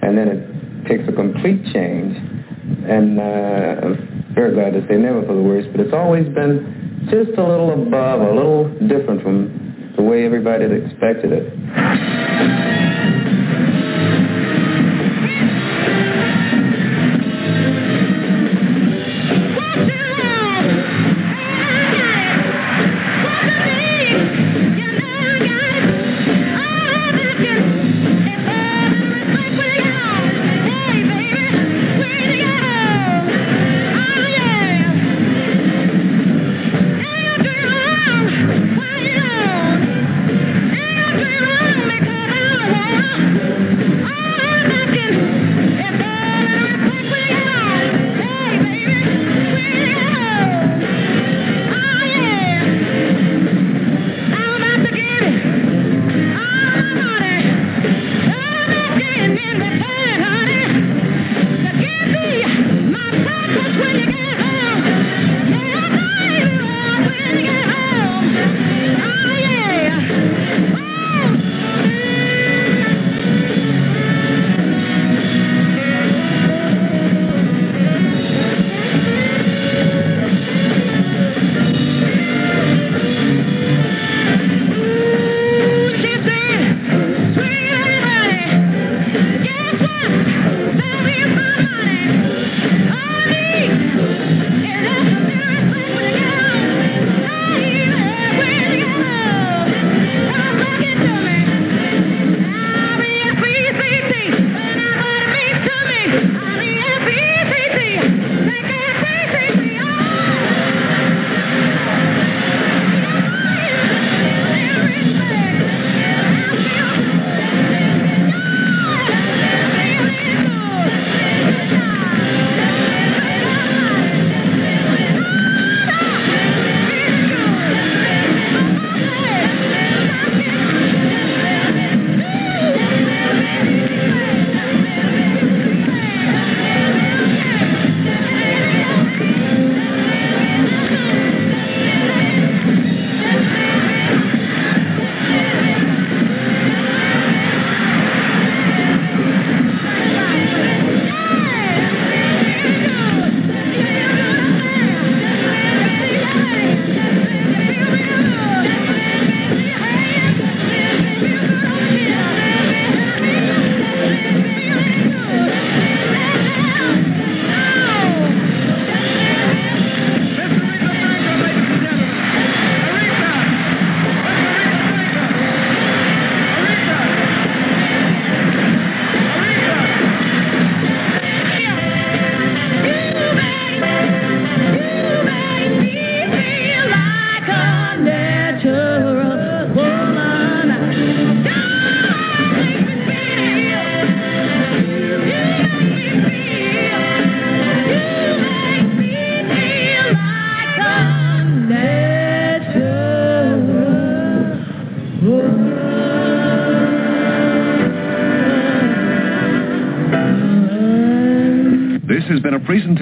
[0.01, 2.15] And then it takes a complete change.
[2.87, 7.07] And uh, I'm very glad to say never for the worse, but it's always been
[7.11, 7.91] just a little above,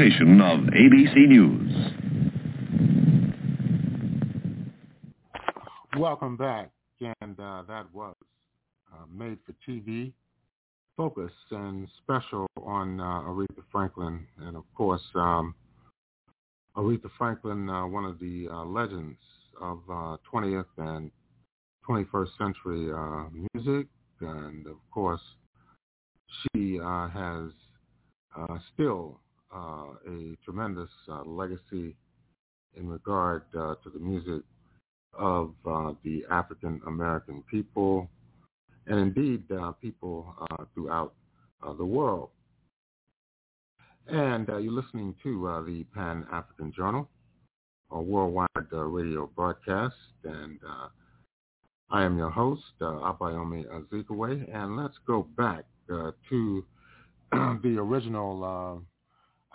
[0.03, 1.71] presentation of ABC News.
[5.97, 6.71] Welcome back.
[7.21, 8.15] And uh, that was
[8.93, 10.11] uh, made for TV
[10.97, 15.55] focus and special on uh, Aretha Franklin, and of course, um,
[16.75, 19.17] Aretha Franklin, uh, one of the uh, legends
[19.61, 19.79] of
[20.33, 21.11] 20th uh, and
[21.89, 22.91] 21st century
[23.53, 23.87] music,
[24.21, 25.21] and of course,
[26.55, 27.51] she uh, has
[29.53, 30.89] still a tremendous
[31.25, 31.95] legacy
[32.75, 34.43] in regard to the music
[35.13, 35.53] of
[36.03, 38.09] the African American people
[38.87, 41.13] and indeed uh, people uh, throughout
[41.65, 42.29] uh, the world.
[44.07, 47.07] And uh, you're listening to uh, the Pan-African Journal,
[47.91, 49.95] a worldwide uh, radio broadcast.
[50.25, 50.59] And
[51.89, 54.53] I am your host, Abayomi Azikiwe.
[54.53, 56.65] And let's go back to
[57.31, 58.83] the original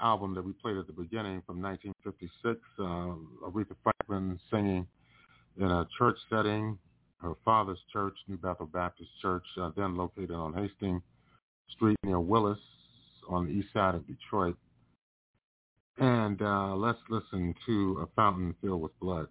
[0.00, 4.86] album that we played at the beginning from 1956, Aretha Franklin singing
[5.58, 6.78] in a church setting
[7.20, 11.02] her father's church, New Bethel Baptist Church, uh, then located on Hastings
[11.70, 12.58] Street near Willis
[13.28, 14.56] on the east side of Detroit.
[15.98, 19.26] And uh, let's listen to A Fountain Filled with Blood.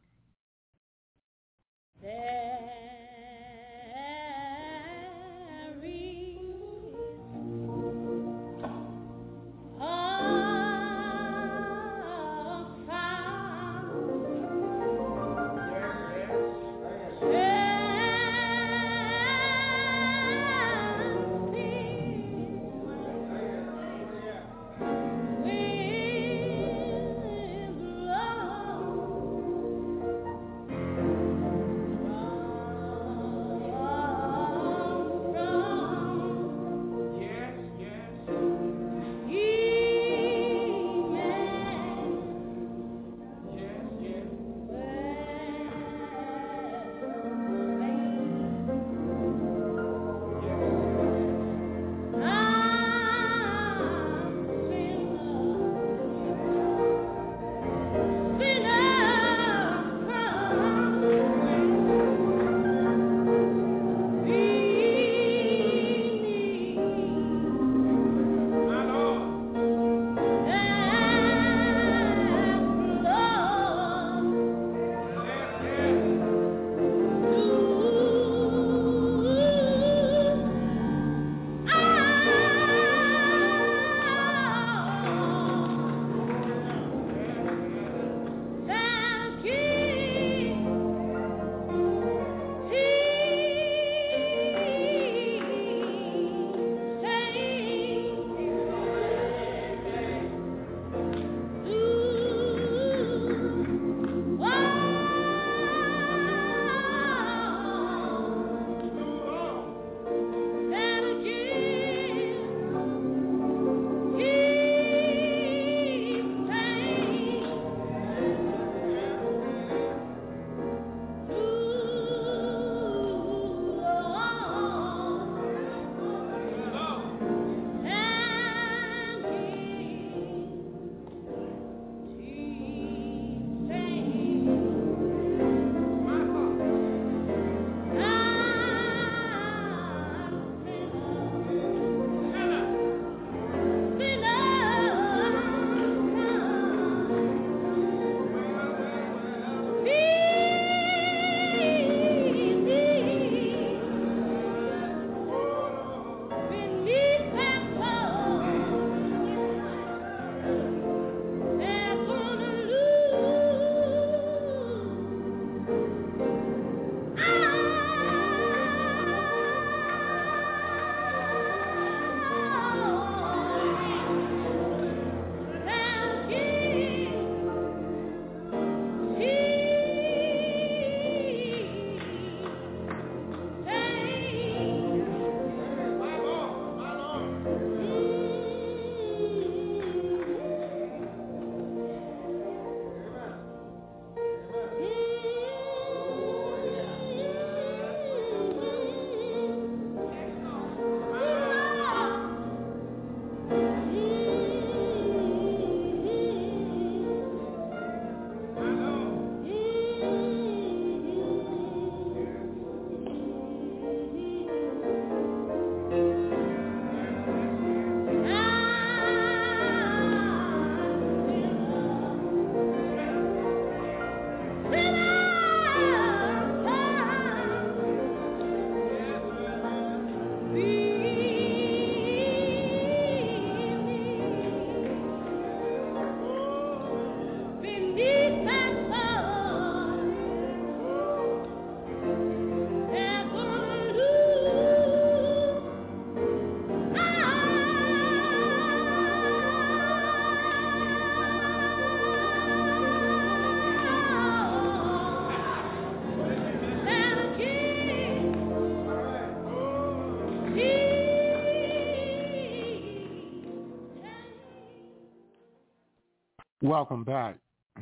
[266.68, 267.38] Welcome back.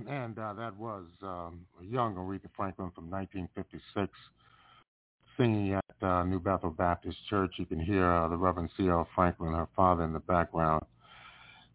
[0.07, 4.13] And uh, that was um, young Aretha Franklin from 1956
[5.35, 7.55] singing at uh, New Bethel Baptist Church.
[7.57, 9.07] You can hear uh, the Reverend C.L.
[9.15, 10.85] Franklin, her father, in the background.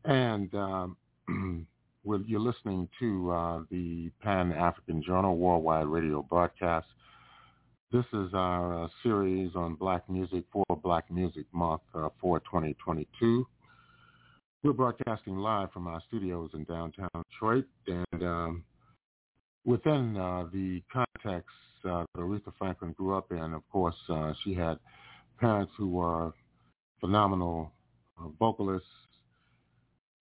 [0.04, 0.96] And um,
[2.04, 6.86] you're listening to uh, the Pan-African Journal Worldwide Radio broadcast.
[7.90, 13.48] This is our uh, series on Black Music for Black Music Month uh, for 2022.
[14.62, 18.64] We're broadcasting live from our studios in downtown Detroit, and um,
[19.64, 21.48] within uh, the context
[21.86, 24.78] uh, that Aretha Franklin grew up in, of course, uh, she had
[25.38, 26.34] parents who were
[27.00, 27.72] phenomenal
[28.20, 28.86] uh, vocalists.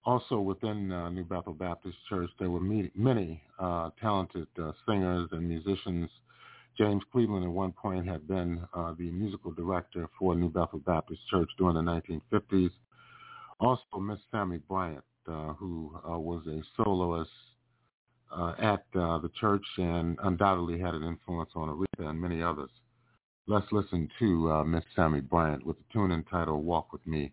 [0.06, 4.48] Also within uh, New Bethel Baptist Church, there were many, many uh, talented
[4.88, 6.10] singers and musicians.
[6.78, 8.62] James Cleveland at one point had been
[8.98, 12.72] the musical director for New Bethel Baptist Church during the 1950s.
[13.60, 17.30] Also, Miss Sammy Bryant, uh, who uh, was a soloist
[18.32, 22.70] uh, at uh, the church and undoubtedly had an influence on Aretha and many others.
[23.48, 27.32] Let's listen to uh, Miss Sammy Bryant with the tune entitled Walk With Me.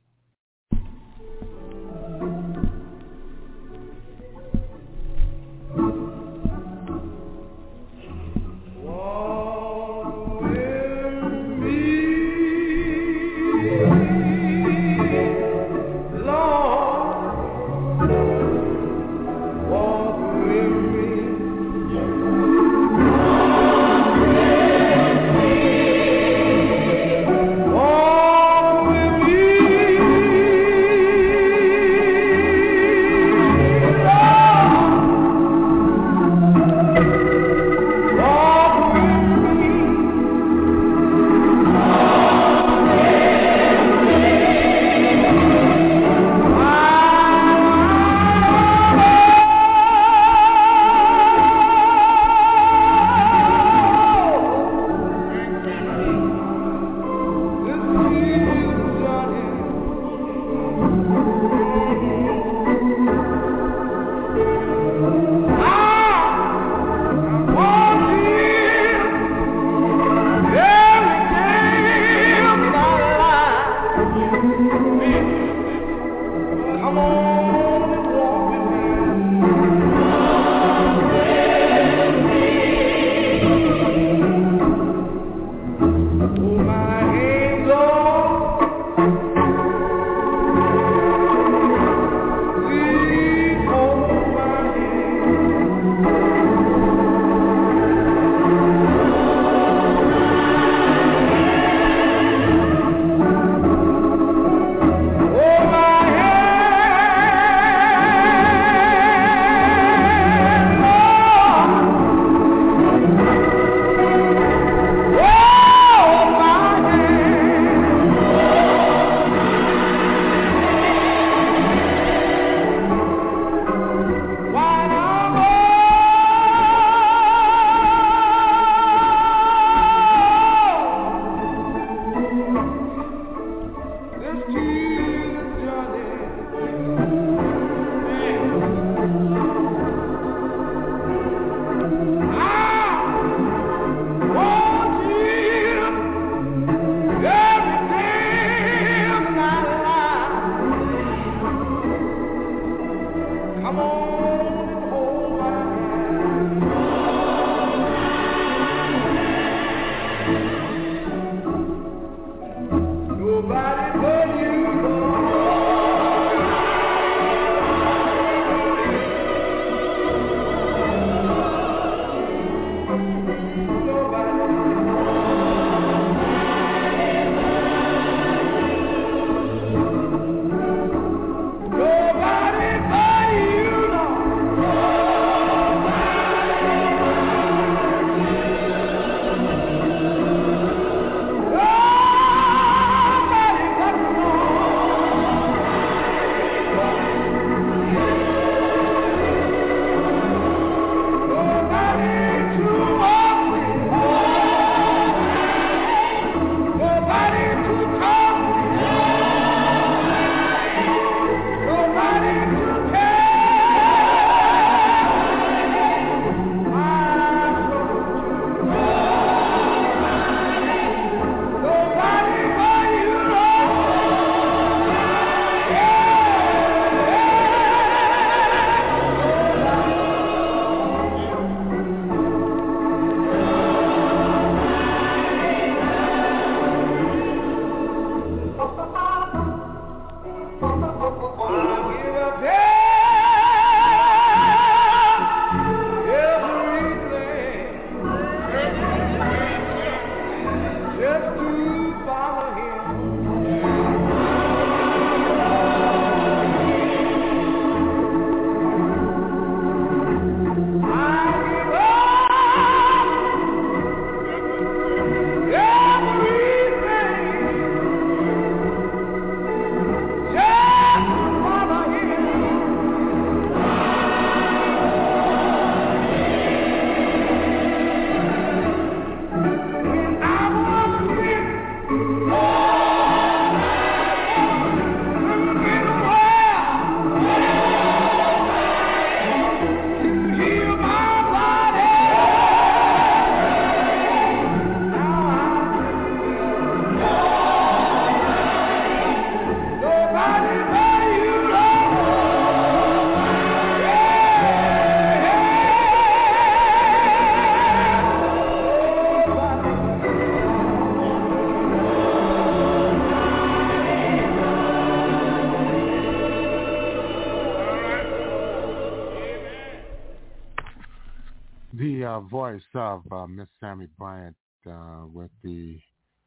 [322.74, 325.78] Of uh, Miss Sammy Bryant uh, with the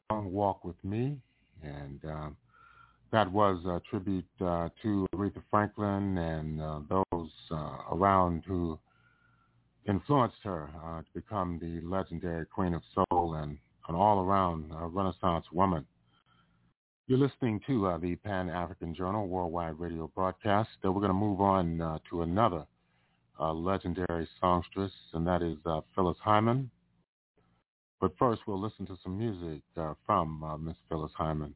[0.10, 1.18] song Walk With Me.
[1.64, 2.30] And uh,
[3.12, 8.78] that was a tribute uh, to Aretha Franklin and uh, those uh, around who
[9.88, 13.58] influenced her uh, to become the legendary Queen of Soul and
[13.88, 15.86] an all-around uh, Renaissance woman.
[17.08, 20.70] You're listening to the Pan-African Journal Worldwide Radio broadcast.
[20.84, 22.66] we're going to move on to another
[23.48, 26.70] legendary songstress, and that is uh, Phyllis Hyman.
[28.02, 31.54] But first, we'll listen to some music uh, from uh, Miss Phyllis Hyman.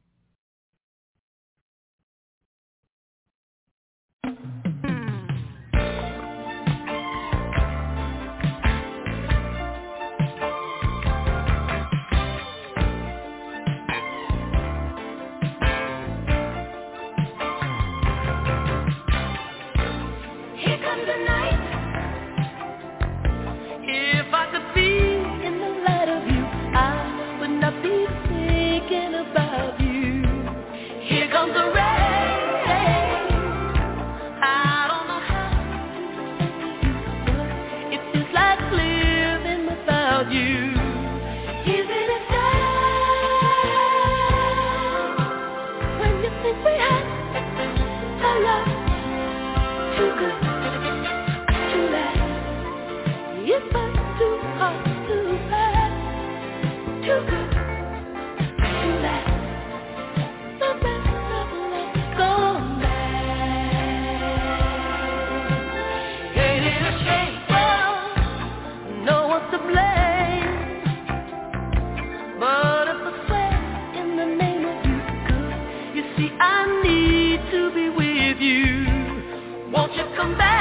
[80.24, 80.53] Welcome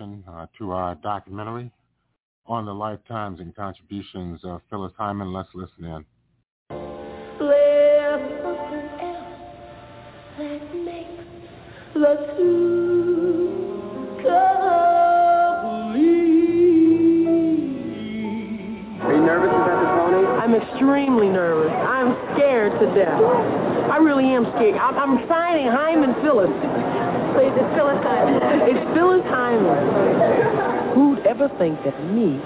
[0.00, 1.70] uh, to our documentary
[2.46, 5.32] on the lifetimes and contributions of Phyllis Hyman.
[5.32, 6.04] Let's listen in.
[19.02, 20.26] Are you nervous about the pony?
[20.40, 21.72] I'm extremely nervous.
[21.72, 23.20] I'm scared to death.
[23.90, 24.76] I really am scared.
[24.76, 27.09] I'm, I'm signing Hyman Phyllis.
[27.34, 28.42] Please, it's Phyllis Hyman.
[28.66, 30.94] It's Phyllis Hyman.
[30.94, 32.40] Who'd ever think that me,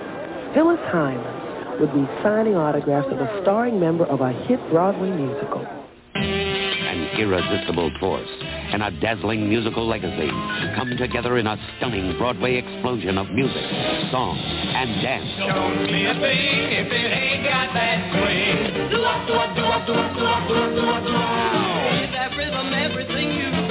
[0.52, 5.66] Phyllis Hyman, would be signing autographs of a starring member of a hit Broadway musical?
[6.15, 8.28] An irresistible force
[8.73, 10.28] and a dazzling musical legacy
[10.77, 13.65] come together in a stunning Broadway explosion of music,
[14.12, 15.27] song, and dance.
[15.39, 18.90] Show me a thing if it ain't got that swing.
[18.90, 22.01] Do-up, do-up, do-up, do-up, do-up, do-up, do-up, do-up.
[22.01, 23.63] With that rhythm, everything you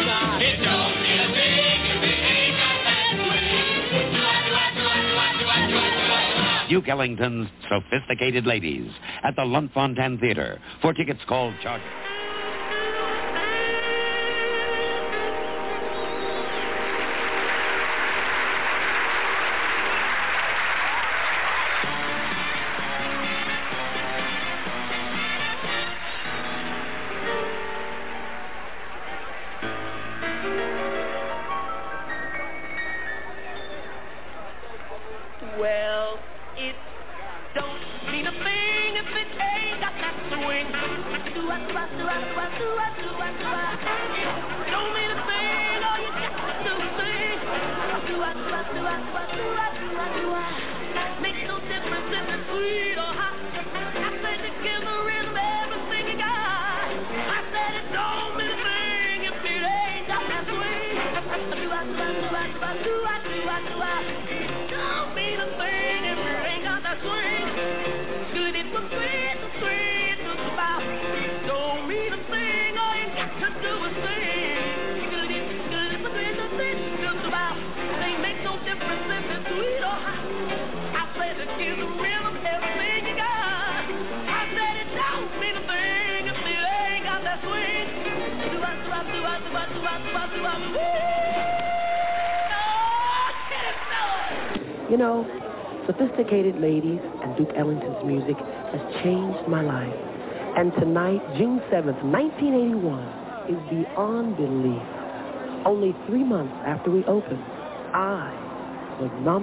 [6.74, 8.90] Duke Ellington's Sophisticated Ladies
[9.22, 10.60] at the Lunt-Fontanne Theater.
[10.82, 11.84] For tickets, call Charge.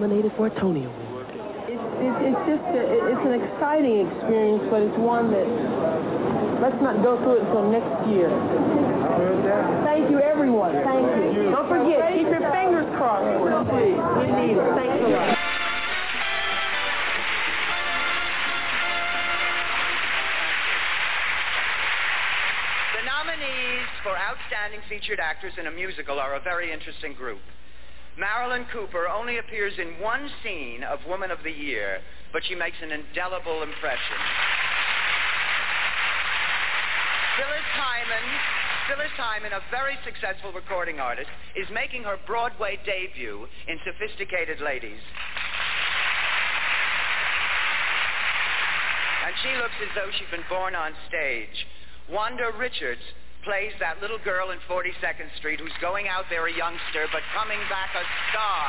[0.00, 1.28] Nominated for a Tony Award.
[1.68, 2.82] It's, it's, it's just, a,
[3.12, 5.44] it's an exciting experience, but it's one that,
[6.64, 8.32] let's not go through it until next year.
[9.84, 10.72] Thank you, everyone.
[10.72, 11.52] Thank you.
[11.52, 14.00] Don't forget, keep your fingers crossed for us, please.
[14.24, 14.72] We need it.
[14.72, 15.36] Thanks a lot.
[22.96, 27.44] The nominees for Outstanding Featured Actors in a Musical are a very interesting group.
[28.18, 32.00] Marilyn Cooper only appears in one scene of Woman of the Year,
[32.32, 34.18] but she makes an indelible impression.
[37.38, 38.26] Phyllis Hyman,
[38.88, 45.00] Phyllis Hyman, a very successful recording artist, is making her Broadway debut in Sophisticated Ladies.
[49.24, 51.54] And she looks as though she'd been born on stage.
[52.10, 52.98] Wanda Richert
[53.42, 57.60] plays that little girl in 42nd Street who's going out there a youngster but coming
[57.68, 58.68] back a star.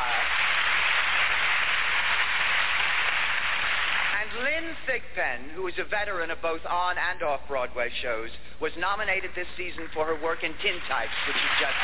[4.21, 8.29] And Lynn Thigpen, who is a veteran of both on and off Broadway shows,
[8.61, 11.75] was nominated this season for her work in Tintypes, which you've just.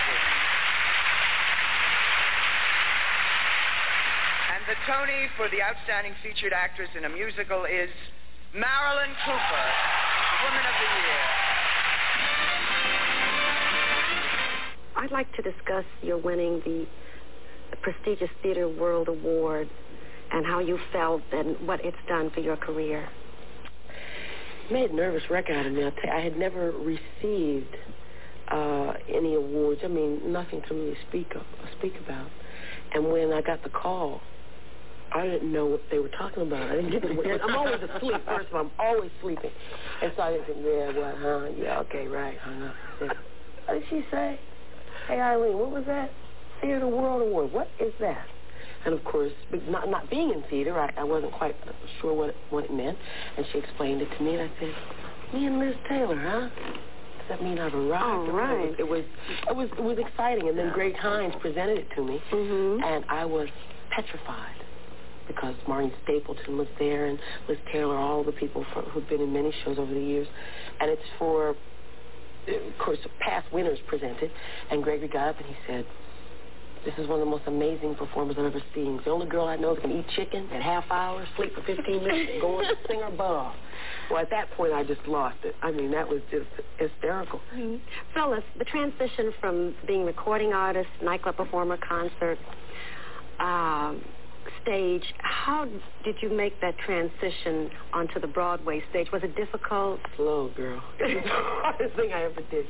[4.55, 7.91] And the Tony for the Outstanding Featured Actress in a Musical is
[8.55, 9.68] Marilyn Cooper,
[10.47, 11.46] Woman of the Year.
[15.07, 16.85] I'd like to discuss your winning the
[17.81, 19.69] prestigious Theater World Award
[20.34, 23.07] and how you felt and what it's done for your career.
[24.69, 25.89] made a nervous wreck out of me.
[26.11, 27.73] I, had never received
[28.49, 29.79] uh, any awards.
[29.85, 31.43] I mean, nothing to really speak of,
[31.79, 32.29] speak about.
[32.93, 34.19] And when I got the call,
[35.15, 36.69] I didn't know what they were talking about.
[36.69, 37.39] I didn't get the.
[37.41, 38.25] I'm always asleep.
[38.25, 39.51] First of all, I'm always sleeping,
[40.03, 41.47] and so I didn't think, yeah, what, huh?
[41.57, 42.35] Yeah, okay, right.
[42.45, 42.75] Up.
[42.99, 43.11] Said,
[43.67, 44.38] what did she say?
[45.07, 46.11] Hey, Eileen, what was that?
[46.61, 47.51] Theater World Award.
[47.53, 48.25] What is that?
[48.85, 49.31] And of course,
[49.69, 51.55] not not being in theater, I, I wasn't quite
[52.01, 52.97] sure what it, what it meant.
[53.38, 57.29] And she explained it to me, and I said, "Me and Liz Taylor, huh?" Does
[57.29, 58.29] that mean I've arrived?
[58.29, 58.73] Oh, right.
[58.79, 59.03] It was
[59.49, 60.47] it was it was exciting.
[60.49, 62.84] And then Greg Hines presented it to me, Mm-hmm.
[62.84, 63.47] and I was
[63.91, 64.55] petrified
[65.27, 67.19] because Maureen Stapleton was there and
[67.49, 70.27] Liz Taylor, all the people for, who've been in many shows over the years,
[70.79, 71.53] and it's for,
[72.47, 74.31] of course, past winners presented.
[74.71, 75.85] And Gregory got up and he said,
[76.85, 78.99] This is one of the most amazing performers I've ever seen.
[79.03, 82.03] The only girl I know that can eat chicken at half hour, sleep for 15
[82.03, 83.55] minutes, and go and sing her butt off.
[84.09, 85.55] Well, at that point, I just lost it.
[85.61, 86.47] I mean, that was just
[86.77, 87.41] hysterical.
[87.53, 87.75] Mm-hmm.
[88.13, 92.37] Phyllis, the transition from being recording artist, nightclub performer, concert,
[93.39, 94.01] um,
[94.61, 95.65] stage, how
[96.03, 99.07] did you make that transition onto the Broadway stage?
[99.11, 99.99] Was it difficult?
[100.15, 100.83] Slow, girl.
[100.99, 102.65] It was the hardest thing I ever did.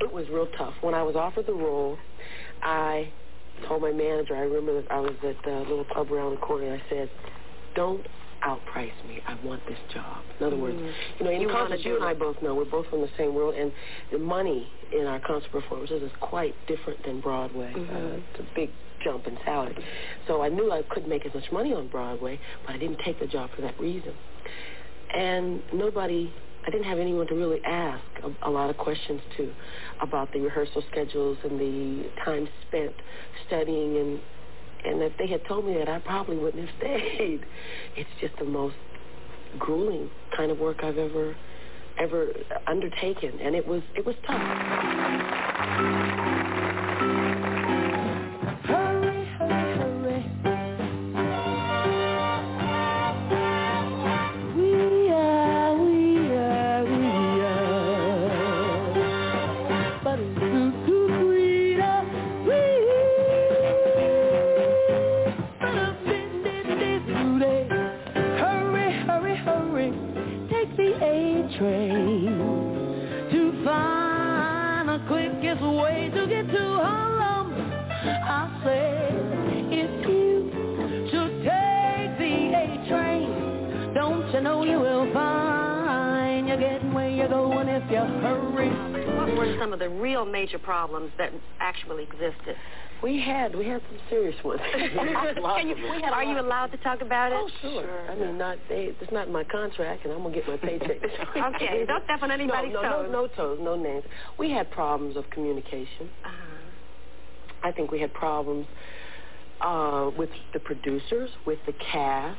[0.00, 0.74] It was real tough.
[0.80, 1.98] When I was offered the role,
[2.62, 3.12] I
[3.68, 6.66] told my manager, I remember that I was at the little club around the corner,
[6.72, 7.10] and I said,
[7.74, 8.06] don't
[8.46, 9.22] outprice me.
[9.26, 10.22] I want this job.
[10.38, 11.18] In other words, Mm-hmm.
[11.18, 13.34] you know, in You concert, you and I both know we're both from the same
[13.34, 13.72] world, and
[14.12, 17.72] the money in our concert performances is quite different than Broadway.
[17.74, 17.88] Mhm.
[17.88, 18.70] Uh, it's a big
[19.04, 19.76] jump in salary.
[20.26, 23.20] So I knew I couldn't make as much money on Broadway, but I didn't take
[23.20, 24.14] the job for that reason.
[25.14, 26.32] And nobody,
[26.66, 29.52] I didn't have anyone to really ask a, a lot of questions to
[30.00, 32.94] about the rehearsal schedules and the time spent
[33.46, 34.20] studying and
[34.84, 37.40] and if they had told me that, I probably wouldn't have stayed.
[37.96, 38.76] It's just the most
[39.58, 41.34] grueling kind of work I've ever
[41.98, 42.32] ever
[42.66, 44.40] undertaken, and it was it was tough.
[84.74, 88.70] You know will find you're getting where you're going if you hurry.
[89.16, 92.56] What were some of the real major problems that actually existed?
[93.02, 94.60] We had we had some serious ones.
[94.72, 97.38] Can you, We had are you allowed to talk about it?
[97.38, 98.10] Oh, sure.
[98.10, 101.02] I mean, not they, it's not in my contract, and I'm gonna get my paycheck.
[101.02, 101.44] this week.
[101.56, 103.08] Okay, don't step on anybody's no, no, toes.
[103.12, 104.04] No, no toes, no names.
[104.38, 106.08] We had problems of communication.
[107.62, 108.66] I think we had problems
[109.60, 112.38] uh, with the producers, with the cast,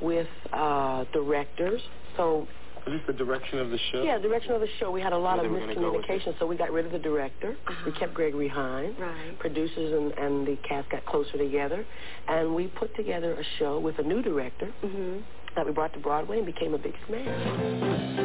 [0.00, 1.80] with uh, directors.
[2.16, 2.46] So
[2.86, 4.02] At least the direction of the show.
[4.02, 4.90] yeah, direction of the show.
[4.90, 6.98] We had a lot Where of they go miscommunication, so we got rid of the
[6.98, 7.56] director.
[7.86, 8.94] We kept Gregory Hines.
[8.98, 9.38] Right.
[9.38, 11.84] Producers and, and the cast got closer together,
[12.28, 15.20] and we put together a show with a new director Mm-hmm.
[15.56, 18.24] that we brought to Broadway and became a big smash.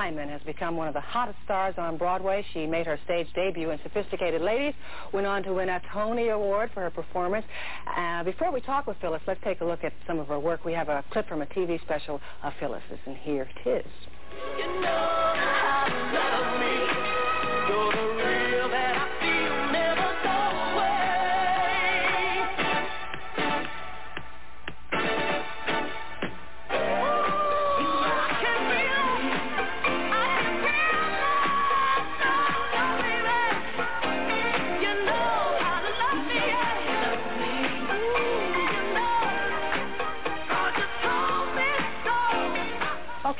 [0.00, 2.42] Hyman has become one of the hottest stars on Broadway.
[2.54, 4.72] She made her stage debut in Sophisticated Ladies,
[5.12, 7.44] went on to win a Tony Award for her performance.
[7.94, 10.64] Uh, before we talk with Phyllis, let's take a look at some of her work.
[10.64, 13.84] We have a clip from a TV special of Phyllis's, and here it is.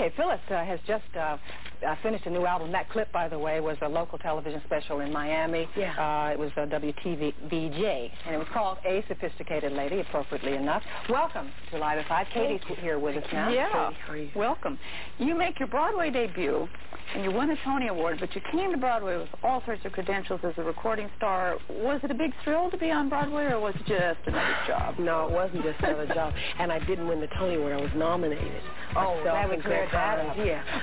[0.00, 1.36] Okay, Phyllis uh, has just uh,
[1.86, 2.72] uh, finished a new album.
[2.72, 5.68] That clip, by the way, was a local television special in Miami.
[5.76, 5.92] Yeah.
[6.28, 10.82] Uh, it was a WTVJ, and it was called A Sophisticated Lady, appropriately enough.
[11.08, 12.26] Welcome to Live at 5.
[12.34, 13.48] Katie's here with us now.
[13.50, 13.90] Yeah.
[14.06, 14.78] Katie, Welcome.
[15.18, 16.68] You make your Broadway debut,
[17.14, 19.92] and you won a Tony Award, but you came to Broadway with all sorts of
[19.92, 21.56] credentials as a recording star.
[21.68, 24.94] Was it a big thrill to be on Broadway, or was it just another job?
[24.98, 26.32] No, it wasn't just another job.
[26.58, 27.72] And I didn't win the Tony Award.
[27.72, 28.62] I was nominated.
[28.96, 30.40] Oh, that would and clear Greg that Hines.
[30.40, 30.46] up.
[30.46, 30.80] Yeah.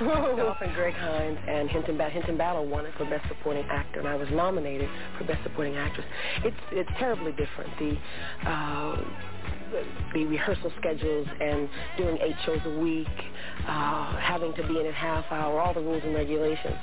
[0.88, 2.14] Greg Hines and Hinton Battle.
[2.14, 4.88] Hinton Battle won it for Best Supporting Actor, and I was nominated
[5.18, 6.06] for Best Supporting Actress.
[6.44, 7.70] It's it's terribly different.
[7.78, 8.96] The uh,
[10.14, 13.06] the rehearsal schedules and doing eight shows a week,
[13.66, 16.76] uh, having to be in a half hour, all the rules and regulations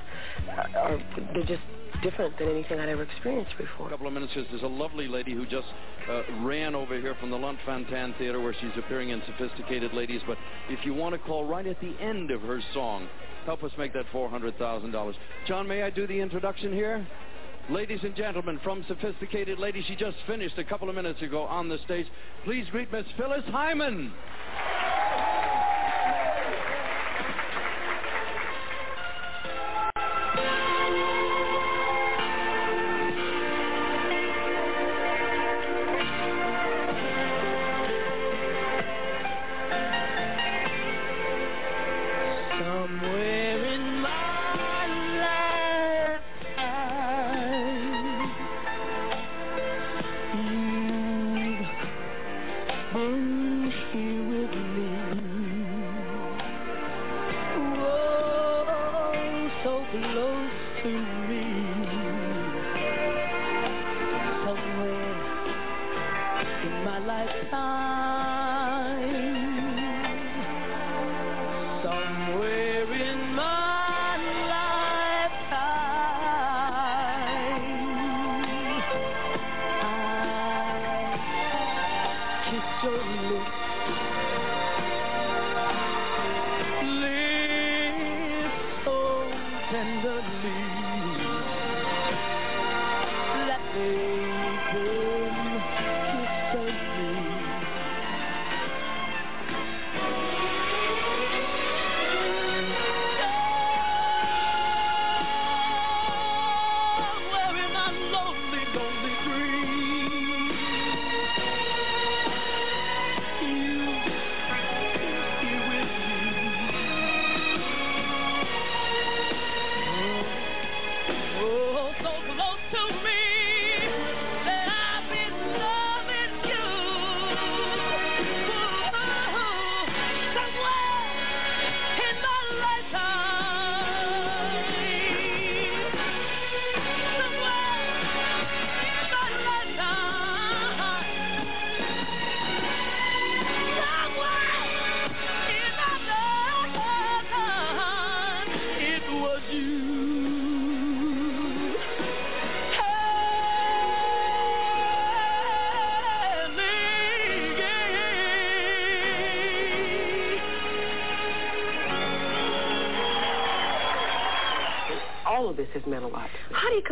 [0.75, 0.99] are,
[1.33, 1.61] they're just
[2.03, 3.87] different than anything I'd ever experienced before.
[3.87, 5.67] A couple of minutes there's a lovely lady who just
[6.09, 10.21] uh, ran over here from the Lunt Fontanne Theater where she's appearing in Sophisticated Ladies.
[10.27, 10.37] But
[10.69, 13.07] if you want to call right at the end of her song,
[13.45, 15.13] help us make that $400,000.
[15.47, 17.05] John, may I do the introduction here?
[17.69, 21.67] Ladies and gentlemen, from Sophisticated Ladies, she just finished a couple of minutes ago on
[21.67, 22.05] the stage.
[22.43, 24.13] Please greet Miss Phyllis Hyman.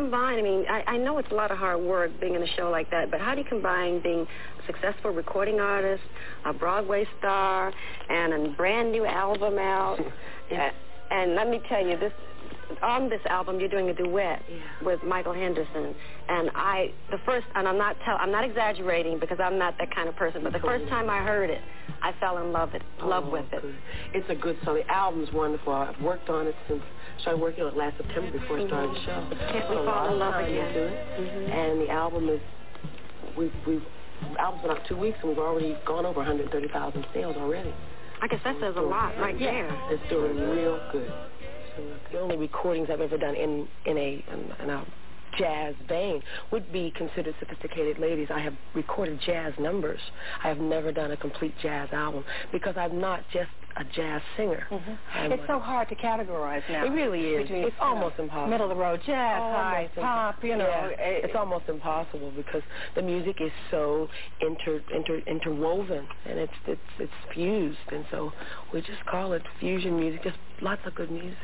[0.03, 0.39] Combine?
[0.39, 2.69] I mean, I, I know it's a lot of hard work being in a show
[2.69, 6.03] like that, but how do you combine being a successful recording artist,
[6.45, 7.71] a Broadway star,
[8.09, 9.99] and a brand new album out?
[10.51, 10.69] Uh,
[11.09, 12.11] and let me tell you, this
[12.83, 14.41] on this album you're doing a duet
[14.83, 15.95] with Michael Henderson,
[16.27, 19.95] and I the first and I'm not tell I'm not exaggerating because I'm not that
[19.95, 21.61] kind of person, but the first time I heard it,
[22.03, 23.61] I fell in love it love Oh, with it.
[23.61, 23.75] good.
[24.13, 24.75] It's a good song.
[24.75, 25.73] The album's wonderful.
[25.73, 26.81] I've worked on it since
[27.21, 28.67] started working on it last September before I mm-hmm.
[28.67, 29.51] started the show.
[29.51, 30.75] Can't we fall in love again?
[30.75, 31.19] it.
[31.19, 31.51] Mm-hmm.
[31.51, 32.41] And the album is
[33.37, 33.81] we've we've
[34.21, 37.73] the album's been out two weeks and we've already gone over 130,000 sales already.
[38.21, 39.91] I guess that says a lot right yeah, there.
[39.91, 41.11] It's doing real good.
[42.11, 44.85] The only recordings I've ever done in in a in, in a
[45.37, 46.21] jazz vein
[46.51, 48.27] would be considered sophisticated ladies.
[48.31, 49.99] I have recorded jazz numbers.
[50.43, 54.67] I have never done a complete jazz album because I'm not just a jazz singer.
[55.13, 56.85] I'm It's so hard to categorize now.
[56.85, 57.43] It really is.
[57.43, 58.47] Between, It's you know, almost impossible.
[58.47, 60.67] Middle of the road jazz, high, pop, you know.
[60.67, 62.61] Yeah, eh, it's almost impossible because
[62.95, 64.09] the music is so
[64.41, 68.31] inter, inter interwoven and it's it's it's fused, and so
[68.73, 70.23] we just call it fusion music.
[70.23, 71.37] Just lots of good music.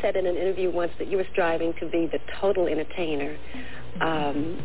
[0.00, 3.36] Said in an interview once that you were striving to be the total entertainer.
[4.00, 4.60] Um,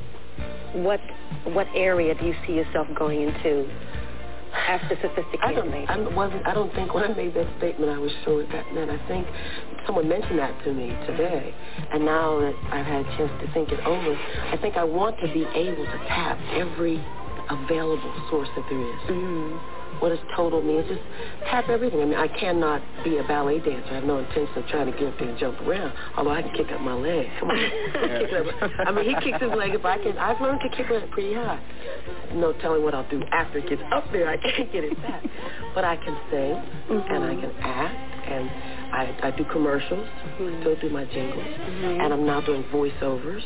[0.73, 0.99] what
[1.45, 3.69] what area do you see yourself going into
[4.67, 5.73] after sophisticated I don't?
[5.89, 6.47] I wasn't.
[6.47, 8.91] I don't think when I made that statement I was sure what that meant.
[8.91, 9.27] I think
[9.85, 11.53] someone mentioned that to me today,
[11.93, 14.15] and now that I've had a chance to think it over,
[14.51, 17.03] I think I want to be able to tap every
[17.49, 19.01] available source that there is.
[19.09, 19.74] Mm-hmm.
[19.99, 20.77] What does total mean?
[20.77, 21.01] It's just
[21.49, 22.01] tap everything.
[22.01, 23.89] I mean, I cannot be a ballet dancer.
[23.91, 25.93] I have no intention of trying to get up there and jump around.
[26.17, 27.27] Although I can kick up my leg.
[27.39, 27.57] Come on.
[28.87, 29.85] I mean, he kicks his leg up.
[29.85, 30.17] I can.
[30.17, 31.61] I've learned to kick it pretty high.
[32.33, 34.29] No telling what I'll do after it gets up there.
[34.29, 35.23] I can't get it back.
[35.73, 36.55] But I can sing
[36.89, 37.13] mm-hmm.
[37.13, 38.49] and I can act and
[38.93, 40.07] I, I do commercials.
[40.23, 41.43] I still do my jingles.
[41.43, 42.01] Mm-hmm.
[42.01, 43.41] And I'm now doing voiceovers.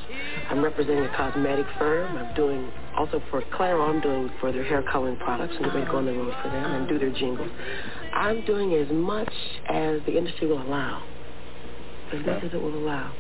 [0.50, 2.18] I'm representing a cosmetic firm.
[2.18, 5.86] I'm doing also for Clairol, I'm doing for their hair coloring products and get ready
[5.86, 7.50] to go on the road for them and do their jingles.
[8.14, 9.34] I'm doing as much
[9.70, 11.04] as the industry will allow.
[12.14, 13.14] As much as it will allow.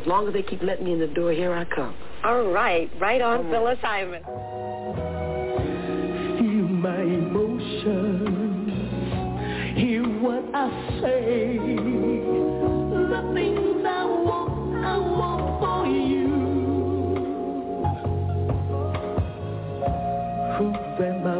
[0.00, 1.94] As long as they keep letting me in the door, here I come.
[2.24, 4.22] All right, right on, Phyllis Hyman.
[6.38, 8.43] Feel my emotions.
[9.74, 10.70] Hear what I
[11.00, 11.58] say.
[11.58, 16.28] The things I want, I want for you.
[20.56, 20.66] Who
[21.02, 21.33] am I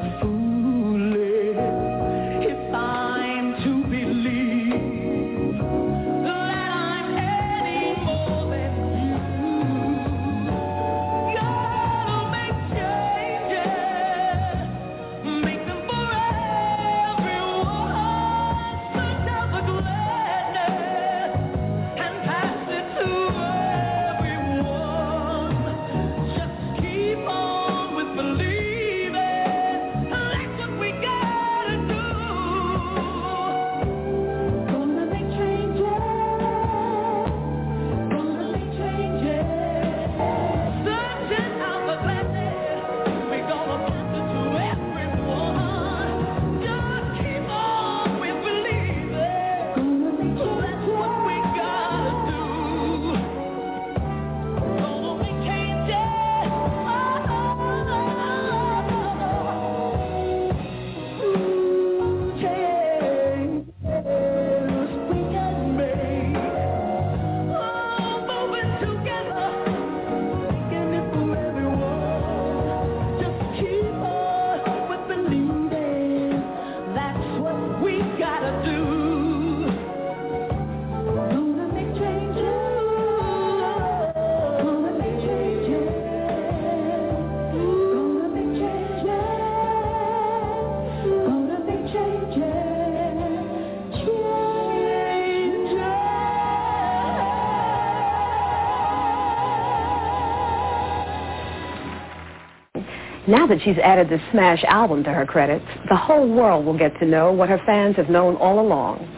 [103.34, 106.96] Now that she's added this smash album to her credits, the whole world will get
[107.00, 109.08] to know what her fans have known all along.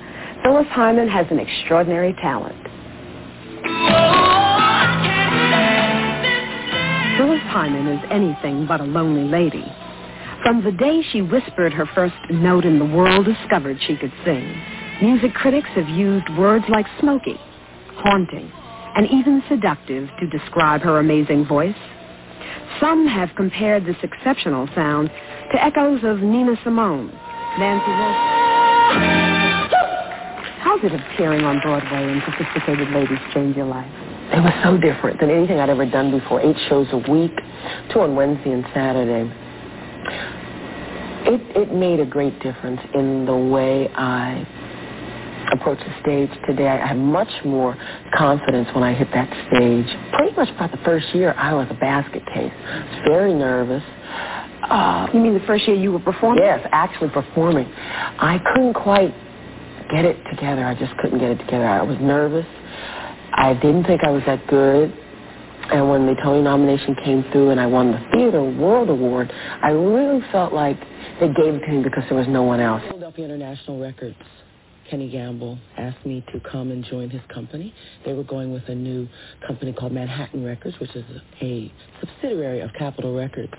[0.42, 2.56] Phyllis Hyman has an extraordinary talent.
[7.18, 9.66] Phyllis Hyman is anything but a lonely lady.
[10.42, 14.62] From the day she whispered her first note and the world discovered she could sing,
[15.02, 17.38] music critics have used words like smoky,
[17.96, 18.50] haunting,
[18.96, 21.76] and even seductive to describe her amazing voice.
[22.80, 25.10] Some have compared this exceptional sound
[25.52, 27.08] to echoes of Nina Simone,
[27.58, 28.36] Nancy Wilson.
[30.60, 33.90] How's it appearing on Broadway and Sophisticated Ladies change your life?
[34.32, 36.40] It was so different than anything I'd ever done before.
[36.40, 37.32] Eight shows a week,
[37.92, 39.32] two on Wednesday and Saturday.
[41.28, 44.46] It, it made a great difference in the way I
[45.52, 46.68] approach the stage today.
[46.68, 47.76] I have much more
[48.14, 49.86] confidence when I hit that stage.
[50.14, 52.52] Pretty much about the first year, I was a basket case.
[52.52, 53.82] I was very nervous.
[54.62, 56.42] Uh, You mean the first year you were performing?
[56.42, 57.66] Yes, actually performing.
[57.72, 59.14] I couldn't quite
[59.90, 60.64] get it together.
[60.64, 61.66] I just couldn't get it together.
[61.66, 62.46] I was nervous.
[63.34, 64.92] I didn't think I was that good.
[65.70, 69.32] And when the Tony nomination came through and I won the Theater World Award,
[69.62, 70.78] I really felt like
[71.20, 72.82] they gave it to me because there was no one else.
[72.88, 74.16] Philadelphia International Records,
[74.90, 77.74] Kenny Gamble asked me to come and join his company.
[78.04, 79.08] They were going with a new
[79.46, 81.04] company called Manhattan Records, which is
[81.42, 83.52] a subsidiary of Capitol Records.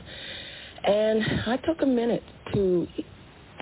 [0.84, 2.24] And I took a minute
[2.54, 2.88] to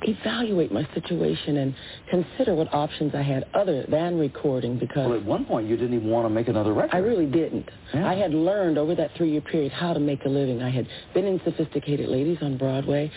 [0.03, 1.75] evaluate my situation and
[2.09, 5.95] consider what options I had other than recording because Well, at one point you didn't
[5.95, 6.93] even want to make another record.
[6.93, 7.69] I really didn't.
[7.93, 8.07] Yeah.
[8.07, 10.61] I had learned over that three-year period how to make a living.
[10.61, 13.11] I had been in Sophisticated Ladies on Broadway,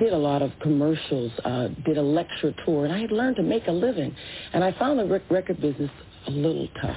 [0.00, 3.42] did a lot of commercials, uh, did a lecture tour, and I had learned to
[3.42, 4.12] make a living.
[4.52, 5.90] And I found the rec- record business
[6.26, 6.96] a little tough.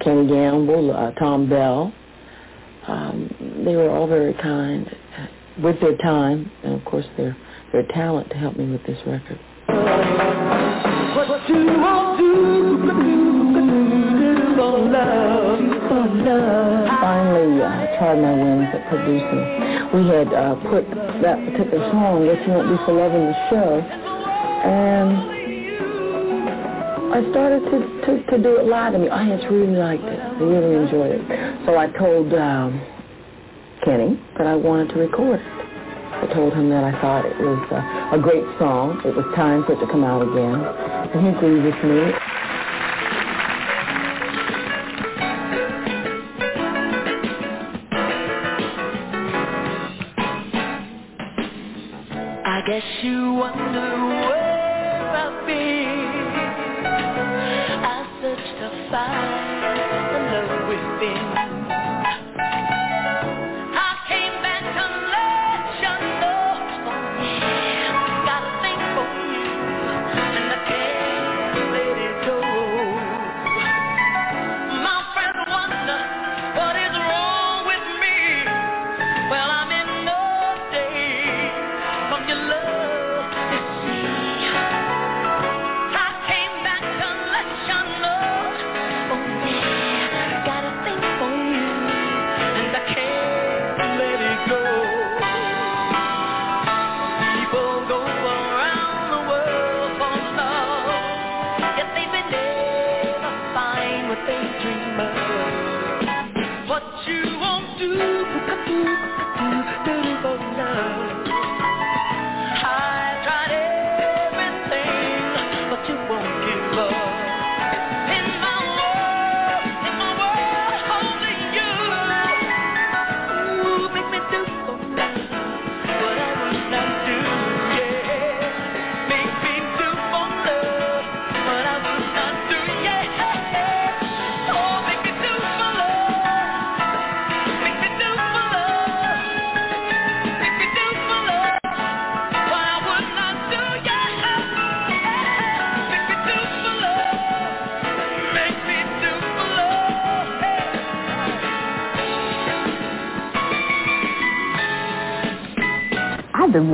[0.00, 1.92] Kenny Gamble, uh, Thom Bell,
[2.86, 4.86] um, they were all very kind
[5.18, 5.26] uh,
[5.62, 7.34] with their time and, of course, their
[7.72, 9.40] their talent to help me with this record.
[11.16, 12.78] What you won't do,
[14.54, 15.73] for love, for
[16.22, 19.42] Finally, uh, tried my wings at producing.
[19.94, 20.86] We had uh, put
[21.22, 23.80] that particular song, "What You Won't Do for Love," in the show,
[24.62, 25.34] and
[27.14, 30.18] I started to, to, to do it live, and the audience really liked it.
[30.38, 31.66] They really enjoyed it.
[31.66, 32.80] So I told um,
[33.84, 35.46] Kenny that I wanted to record it.
[35.46, 39.02] I told him that I thought it was uh, a great song.
[39.04, 42.33] It was time for it to come out again, and he agreed with me.
[53.04, 54.13] You wonder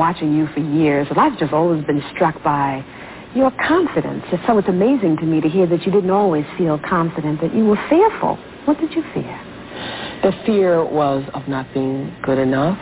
[0.00, 2.82] watching you for years, and I've just always been struck by
[3.34, 4.24] your confidence.
[4.46, 7.66] So it's amazing to me to hear that you didn't always feel confident, that you
[7.66, 8.36] were fearful.
[8.64, 9.36] What did you fear?
[10.22, 12.78] The fear was of not being good enough,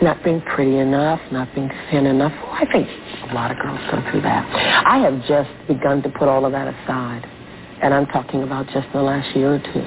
[0.00, 2.32] not being pretty enough, not being thin enough.
[2.40, 2.86] Well, I think
[3.28, 4.46] a lot of girls go through that.
[4.86, 7.26] I have just begun to put all of that aside,
[7.82, 9.86] and I'm talking about just the last year or two.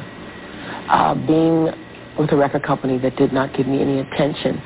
[0.92, 1.72] Uh, being
[2.20, 4.62] with a record company that did not give me any attention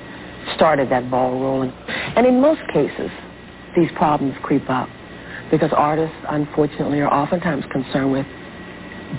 [0.56, 1.72] started that ball rolling.
[2.16, 3.10] And in most cases,
[3.76, 4.90] these problems creep up
[5.52, 8.26] because artists, unfortunately, are oftentimes concerned with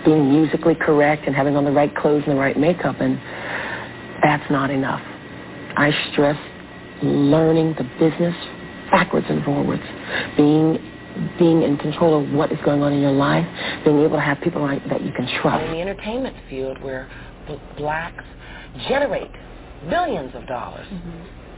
[0.04, 3.18] being musically correct and having on the right clothes and the right makeup, and
[4.22, 5.00] that's not enough.
[5.76, 6.38] I stress
[7.02, 8.34] learning the business
[8.90, 9.82] backwards and forwards,
[10.36, 10.78] being
[11.38, 13.44] being in control of what is going on in your life,
[13.84, 15.64] being able to have people like, that you can trust.
[15.64, 17.10] In the entertainment field, where
[17.76, 18.24] blacks
[18.88, 19.30] generate
[19.88, 20.86] billions of dollars,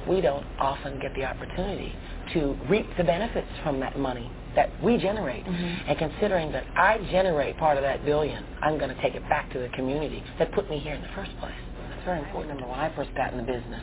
[0.09, 1.93] we don't often get the opportunity
[2.35, 5.47] to reap the benefits from that money that we generate.
[5.47, 9.51] And considering that I generate part of that billion, I'm going to take it back
[9.53, 11.55] to the community that put me here in the first place.
[11.91, 12.55] That's very important.
[12.55, 13.83] Remember, when I first got in the business,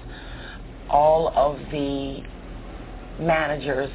[0.90, 2.22] all of the
[3.20, 3.90] managers,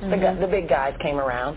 [0.00, 0.40] the, gu- Mhm.
[0.40, 1.56] the big guys came around,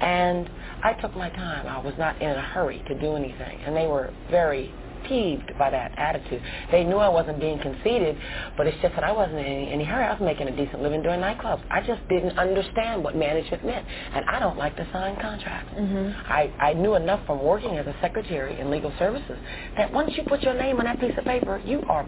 [0.00, 0.48] and
[0.82, 1.66] I took my time.
[1.66, 4.72] I was not in a hurry to do anything, and they were very
[5.08, 6.42] peeved by that attitude.
[6.70, 8.16] They knew I wasn't being conceited,
[8.56, 10.04] but it's just that I wasn't in any, any hurry.
[10.04, 11.62] I was making a decent living doing nightclubs.
[11.70, 15.72] I just didn't understand what management meant, and I don't like to sign contracts.
[15.74, 16.32] Mm-hmm.
[16.32, 19.38] I, I knew enough from working as a secretary in legal services
[19.76, 22.06] that once you put your name on that piece of paper, you are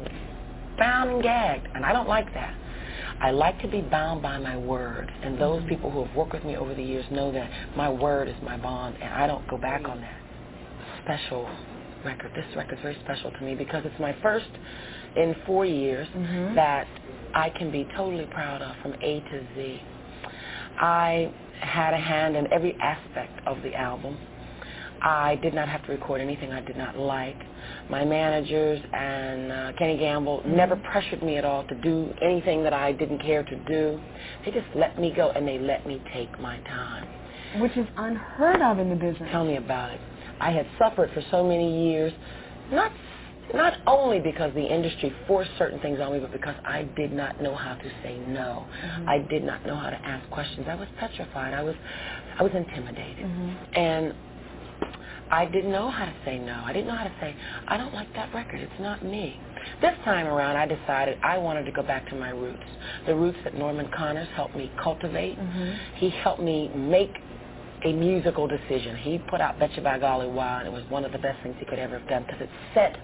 [0.79, 2.55] bound and gagged, and I don't like that.
[3.21, 6.45] I like to be bound by my word, and those people who have worked with
[6.45, 9.57] me over the years know that my word is my bond, and I don't go
[9.57, 10.21] back on that.
[11.05, 11.49] Special
[12.07, 12.33] record.
[12.35, 14.49] This record's very special to me because it's my first
[15.17, 16.55] in four years Mhm.
[16.55, 16.87] that
[17.35, 19.83] I can be totally proud of from A to Z.
[20.81, 21.31] I
[21.61, 24.17] had a hand in every aspect of the album.
[25.03, 27.37] I did not have to record anything I did not like.
[27.91, 32.73] My managers and uh, Kenny Gamble never pressured me at all to do anything that
[32.73, 34.01] I didn't care to do.
[34.45, 37.07] They just let me go and they let me take my time.
[37.61, 39.31] Which is unheard of in the business.
[39.31, 40.01] Tell me about it.
[40.41, 42.13] I had suffered for so many years,
[42.71, 42.93] not
[43.55, 47.41] not only because the industry forced certain things on me, but because I did not
[47.41, 48.67] know how to say no.
[48.85, 49.09] Mhm.
[49.09, 50.67] I did not know how to ask questions.
[50.69, 51.55] I was petrified.
[51.55, 51.77] I was
[52.39, 53.25] I was intimidated.
[53.75, 54.15] And
[55.31, 56.63] I didn't know how to say no.
[56.65, 57.35] I didn't know how to say,
[57.67, 58.61] I don't like that record.
[58.61, 59.41] It's not me.
[59.81, 62.63] This time around, I decided I wanted to go back to my roots.
[63.07, 65.37] The roots that Norman Connors helped me cultivate.
[65.97, 67.13] He helped me make
[67.87, 68.97] a musical decision.
[68.97, 71.55] He put out Betcha by Golly Wow, and it was one of the best things
[71.59, 72.97] he could ever have done because it set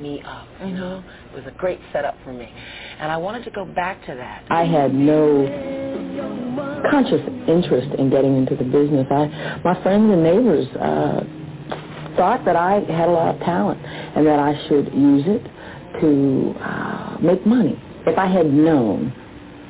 [0.00, 1.02] me up, you know.
[1.32, 2.52] It was a great setup for me.
[2.98, 4.44] And I wanted to go back to that.
[4.50, 5.46] I had no
[6.90, 9.06] conscious interest in getting into the business.
[9.10, 14.26] I, my friends and neighbors uh, thought that I had a lot of talent and
[14.26, 15.42] that I should use it
[16.00, 17.80] to uh, make money.
[18.06, 19.10] If I had known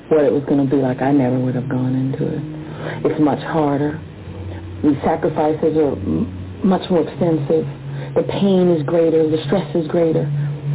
[0.08, 3.10] what it was going to be like, I never would have gone into it.
[3.10, 4.00] It's much harder.
[4.82, 5.96] The sacrifices are
[6.64, 7.66] much more extensive.
[8.14, 9.28] The pain is greater.
[9.28, 10.26] The stress is greater.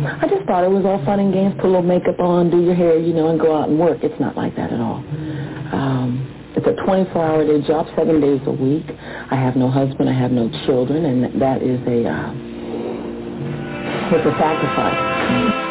[0.05, 1.53] I just thought it was all fun and games.
[1.55, 3.99] Put a little makeup on, do your hair, you know, and go out and work.
[4.03, 4.97] It's not like that at all.
[4.97, 8.85] Um, it's a 24-hour day job, seven days a week.
[9.31, 10.09] I have no husband.
[10.09, 12.33] I have no children, and that is a uh,
[14.11, 15.70] it's a sacrifice.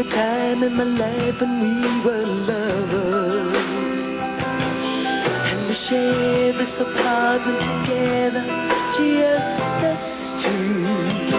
[0.00, 3.56] A time in my life when we were lovers.
[5.50, 8.44] And we shared this apartment together,
[8.96, 10.00] just us
[10.44, 11.29] two.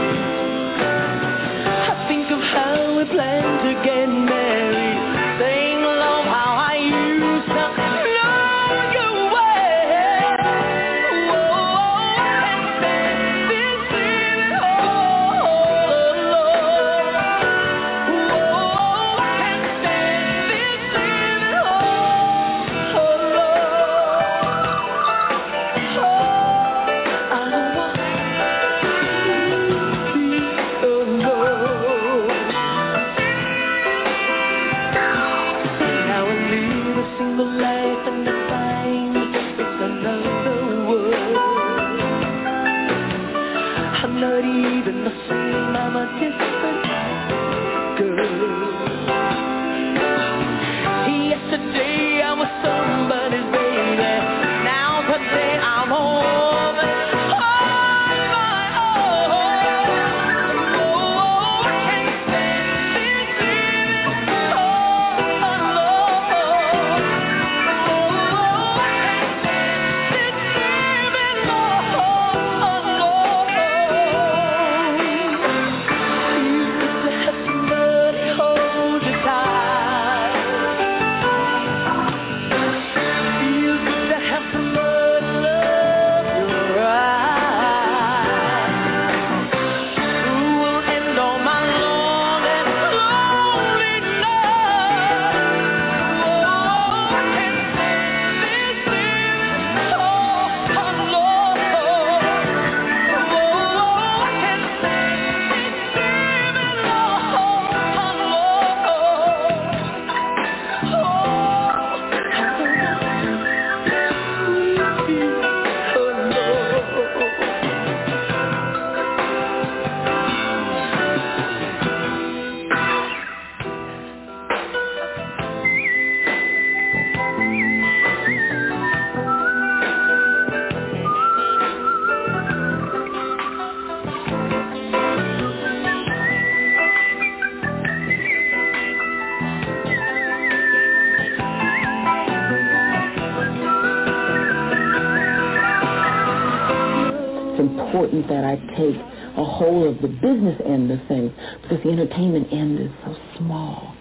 [150.41, 153.95] Business end of things because the entertainment end is so small.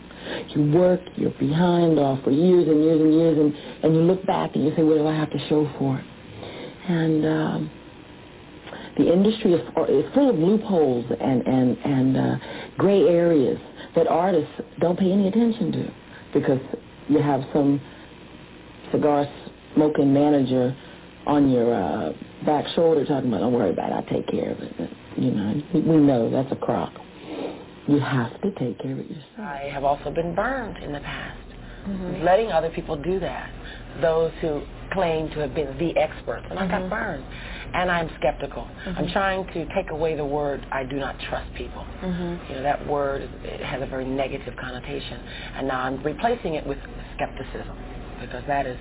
[0.55, 3.55] You work, you're behind off for years and years and years, and,
[3.85, 6.03] and you look back and you say, what do I have to show for?
[6.89, 7.71] And um,
[8.99, 12.37] the industry is, is full of loopholes and, and, and uh,
[12.77, 13.59] gray areas
[13.97, 15.95] that artists don't pay any attention to
[16.35, 16.61] because
[17.09, 17.81] you have some
[18.93, 19.27] cigar
[19.75, 20.77] smoking manager
[21.27, 22.13] on your uh,
[22.45, 24.91] back shoulder talking about, don't worry about it, I'll take care of it.
[25.17, 26.93] You know, we know that's a crock.
[27.87, 29.25] You have to take care of it yourself.
[29.39, 31.39] I have also been burned in the past.
[31.89, 32.25] Mm-hmm.
[32.25, 33.51] Letting other people do that.
[34.01, 36.47] Those who claim to have been the experts.
[36.51, 36.69] And mm-hmm.
[36.69, 36.91] I got mm-hmm.
[36.91, 37.25] burned.
[37.75, 38.63] And I'm skeptical.
[38.63, 38.99] Mm-hmm.
[38.99, 41.85] I'm trying to take away the word I do not trust people.
[42.03, 42.51] Mm-hmm.
[42.51, 45.21] You know, that word it has a very negative connotation.
[45.57, 46.79] And now I'm replacing it with
[47.17, 47.77] skepticism
[48.21, 48.79] because that is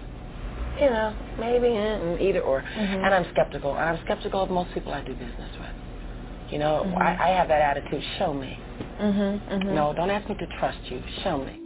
[0.80, 1.68] you know, maybe
[2.24, 2.62] either or.
[2.62, 3.04] Mm-hmm.
[3.04, 3.72] And I'm skeptical.
[3.72, 5.70] And I'm skeptical of most people I do business with.
[6.52, 6.98] You know, mm-hmm.
[6.98, 8.04] I, I have that attitude.
[8.18, 8.58] Show me.
[9.00, 9.54] Mm-hmm.
[9.54, 9.76] Mm-hmm.
[9.76, 11.02] No, don't ask me to trust you.
[11.24, 11.60] Show me.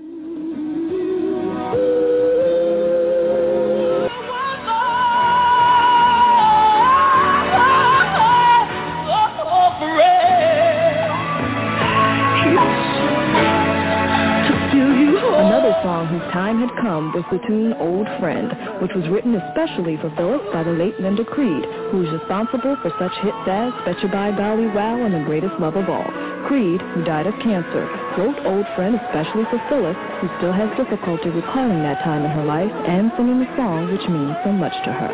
[16.94, 20.94] Come was the tune Old Friend, which was written especially for Phyllis by the late
[21.02, 25.26] Linda Creed, who was responsible for such hits as Betcha by Golly Wow and The
[25.26, 26.06] Greatest Love of All.
[26.46, 31.34] Creed, who died of cancer, wrote Old Friend especially for Phyllis, who still has difficulty
[31.34, 34.94] recalling that time in her life and singing the song which means so much to
[34.94, 35.12] her.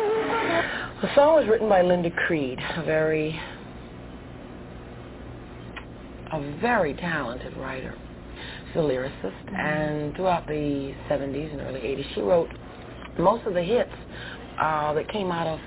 [1.00, 3.40] The song was written by Linda Creed, a very,
[6.28, 7.96] a very talented writer
[8.74, 9.54] a lyricist, mm-hmm.
[9.54, 12.48] and throughout the 70s and early 80s, she wrote
[13.18, 13.90] most of the hits
[14.60, 15.58] uh, that came out of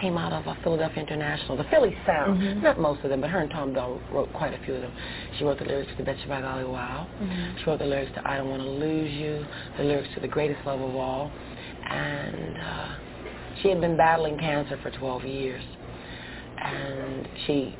[0.00, 2.40] came out of uh, Philadelphia International, the Philly sound.
[2.40, 2.62] Mm-hmm.
[2.62, 4.92] Not most of them, but her and Thom Bell wrote quite a few of them.
[5.36, 7.08] She wrote the lyrics to Betcha by Golly Wow.
[7.20, 7.58] Mm-hmm.
[7.58, 9.44] She wrote the lyrics to I Don't Want to Lose You,
[9.76, 11.32] the lyrics to The Greatest Love of All.
[11.90, 12.94] And uh,
[13.62, 15.64] she had been battling cancer for 12 years.
[16.62, 17.74] And she,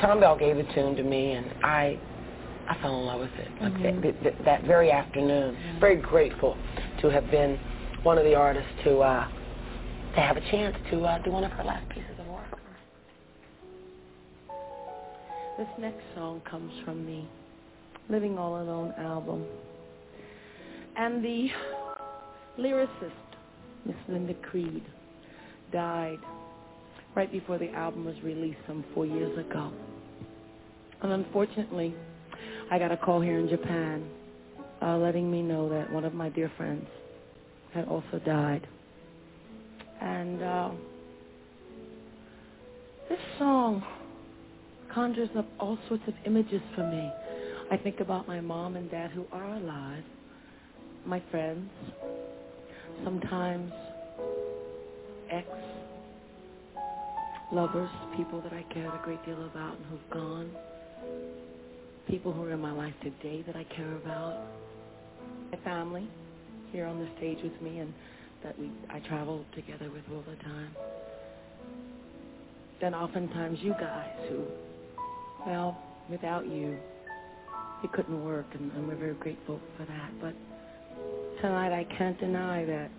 [0.00, 1.98] Thom Bell gave the tune to me, and I
[2.68, 3.48] I fell in love with it.
[3.60, 3.84] Mm-hmm.
[3.84, 5.54] Like that, that, very afternoon.
[5.54, 5.80] Mm-hmm.
[5.80, 6.56] Very grateful
[7.00, 7.58] to have been
[8.02, 9.28] one of the artists to uh,
[10.14, 12.44] to have a chance to uh, do one of her last pieces of work.
[15.58, 17.22] This next song comes from the
[18.12, 19.44] Living All Alone album.
[20.96, 21.48] And the
[22.58, 23.12] lyricist,
[23.86, 24.82] Miss Linda Creed,
[25.72, 26.18] died
[27.14, 29.72] right before the album was released some four years ago.
[31.02, 31.94] And unfortunately,
[32.72, 34.08] I got a call here in Japan
[34.80, 36.86] uh, letting me know that one of my dear friends
[37.74, 38.66] had also died.
[40.00, 40.70] And uh,
[43.10, 43.84] this song
[44.90, 47.10] conjures up all sorts of images for me.
[47.70, 50.04] I think about my mom and dad who are alive,
[51.04, 51.68] my friends,
[53.04, 53.70] sometimes
[55.30, 55.46] ex
[57.52, 60.50] lovers, people that I cared a great deal about and who've gone
[62.08, 64.42] people who are in my life today that I care about,
[65.50, 66.08] my family
[66.70, 67.92] here on the stage with me and
[68.42, 70.74] that we I travel together with all the time.
[72.80, 74.44] Then oftentimes you guys who,
[75.46, 75.78] well,
[76.10, 76.76] without you,
[77.84, 80.10] it couldn't work, and, and we're very grateful for that.
[80.20, 80.34] But
[81.40, 82.90] tonight I can't deny that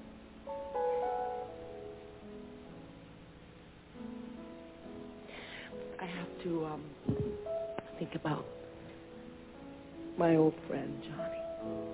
[5.99, 6.83] I have to um,
[7.99, 8.45] think about
[10.17, 11.93] my old friend Johnny.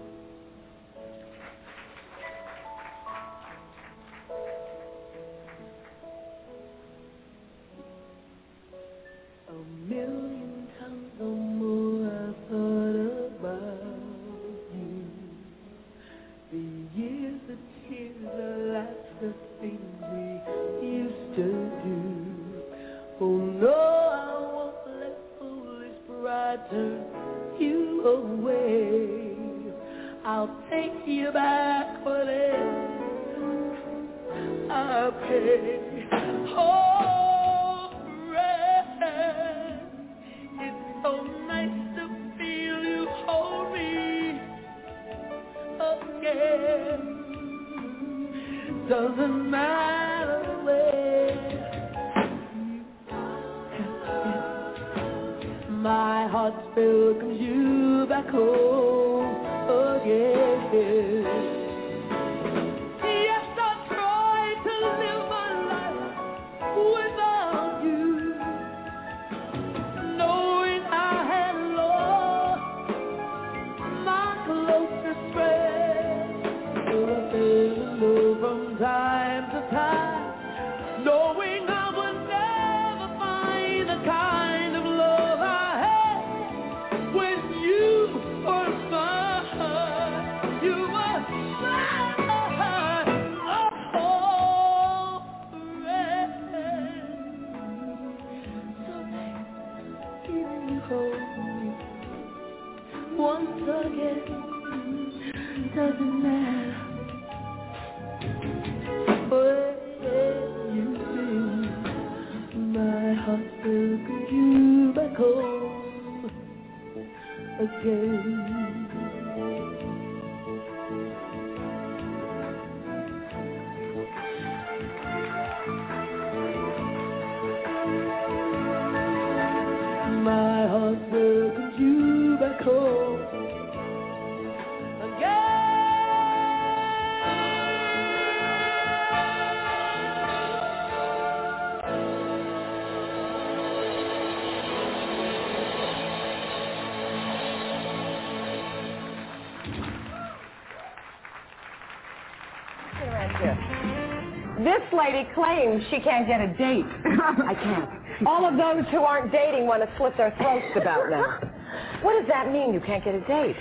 [155.12, 156.86] Lady claims she can't get a date.
[157.06, 158.28] I can't.
[158.28, 161.40] All of those who aren't dating want to slit their throats about now.
[162.02, 163.56] What does that mean, you can't get a date?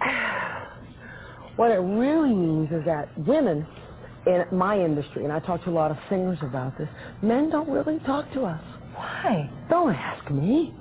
[1.56, 3.66] What it really means is that women
[4.26, 6.88] in my industry, and I talk to a lot of singers about this,
[7.20, 8.60] men don't really talk to us.
[8.94, 9.50] Why?
[9.68, 10.74] Don't ask me.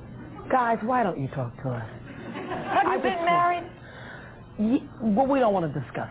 [0.50, 1.84] Guys, why don't you talk to us?
[2.34, 3.64] Have you I been married?
[4.60, 6.08] Ye- well, we don't want to discuss.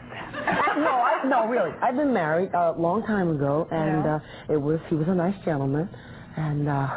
[0.84, 1.70] No, I, no, really.
[1.82, 4.16] I've been married a long time ago, and Yeah.
[4.16, 5.88] uh, it was he was a nice gentleman,
[6.36, 6.88] and uh,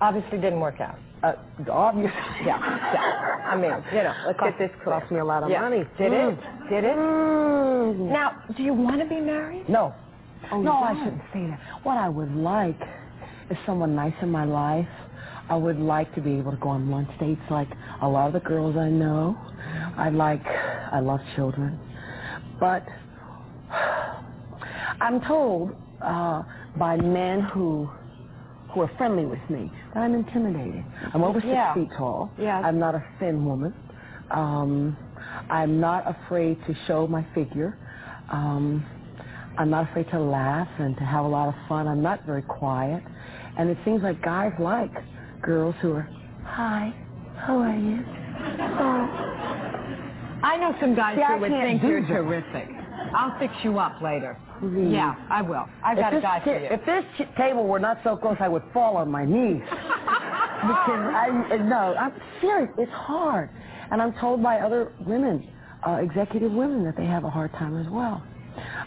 [0.00, 0.98] obviously didn't work out.
[1.22, 1.32] Uh,
[1.70, 2.12] obviously,
[2.44, 2.58] Yeah,
[2.92, 3.50] yeah.
[3.50, 5.00] I mean, you know, let's get this clear.
[5.00, 5.60] Cost me a lot of Yeah.
[5.62, 5.84] money.
[5.96, 6.32] Did Mm.
[6.32, 6.68] it?
[6.70, 6.96] Did it?
[6.96, 8.10] Mm.
[8.12, 9.68] Now, do you want to be married?
[9.68, 9.94] No.
[10.52, 11.58] Oh, no, I shouldn't say that.
[11.84, 12.78] What I would like
[13.48, 14.88] is someone nice in my life.
[15.48, 17.68] I would like to be able to go on lunch dates like
[18.02, 19.36] a lot of the girls I know.
[19.96, 21.78] I like, I love children.
[22.60, 22.84] But
[25.00, 26.42] I'm told uh,
[26.76, 27.88] by men who
[28.70, 30.84] who are friendly with me that I'm intimidating.
[31.14, 31.74] I'm over six Yeah.
[31.74, 32.28] feet tall.
[32.38, 32.58] Yeah.
[32.58, 33.72] I'm not a thin woman.
[34.32, 34.96] Um,
[35.48, 37.78] I'm not afraid to show my figure.
[38.32, 38.84] Um,
[39.58, 41.86] I'm not afraid to laugh and to have a lot of fun.
[41.86, 43.04] I'm not very quiet.
[43.56, 44.90] And it seems like guys like
[45.40, 46.08] girls who are,
[46.44, 46.92] hi,
[47.46, 48.02] how are you?
[48.80, 50.40] Oh.
[50.42, 52.68] I know some guys See, I who would can't think you're terrific.
[53.14, 54.38] I'll fix you up later.
[54.60, 54.92] Please.
[54.92, 55.68] Yeah, I will.
[55.82, 56.66] I've If got a guy for you.
[56.70, 57.04] If this
[57.36, 59.62] table were not so close, I would fall on my knees.
[60.66, 62.70] because I no, I'm serious.
[62.78, 63.50] It's hard,
[63.90, 65.46] and I'm told by other women,
[65.86, 68.22] uh, executive women, that they have a hard time as well.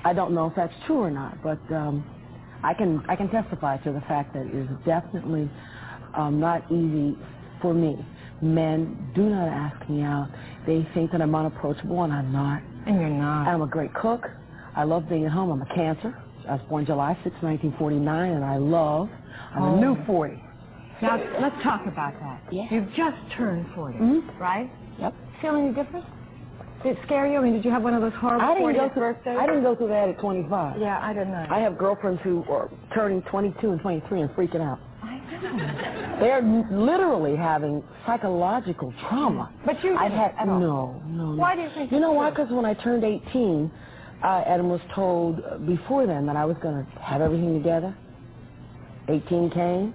[0.03, 2.05] I don't know if that's true or not, but um,
[2.63, 5.49] I can I can testify to the fact that it is definitely
[6.15, 7.17] um, not easy
[7.61, 8.05] for me.
[8.41, 10.29] Men do not ask me out.
[10.65, 12.61] They think that I'm unapproachable, and I'm not.
[12.87, 13.47] And you're not.
[13.47, 14.29] I'm a great cook.
[14.75, 15.49] I love being at home.
[15.51, 16.15] I'm a Cancer.
[16.47, 19.09] I was born July 6, 1949, and I love.
[19.53, 20.41] I'm a new 40.
[21.01, 22.41] Now, let's talk about that.
[22.51, 22.63] Yeah.
[22.71, 24.39] You've just turned 40, Mhm.
[24.39, 24.71] right?
[24.99, 25.13] Yep.
[25.41, 26.05] Feel any different?
[26.83, 27.37] Did it scare you?
[27.39, 29.01] I mean, did you have one of those horrible I didn't go through.
[29.01, 29.37] birthdays?
[29.37, 30.79] I didn't go through that at 25.
[30.79, 31.45] Yeah, I didn't know.
[31.49, 34.79] I have girlfriends who are turning 22 and 23 and freaking out.
[36.19, 36.41] They're
[36.71, 39.51] literally having psychological trauma.
[39.65, 40.59] But you I've had at all.
[40.59, 41.35] no, no, no.
[41.35, 42.29] Why do you think You you know why?
[42.29, 43.71] Because when I turned 18,
[44.23, 47.95] uh, and was told before then that I was going to have everything together,
[49.07, 49.93] 18 came,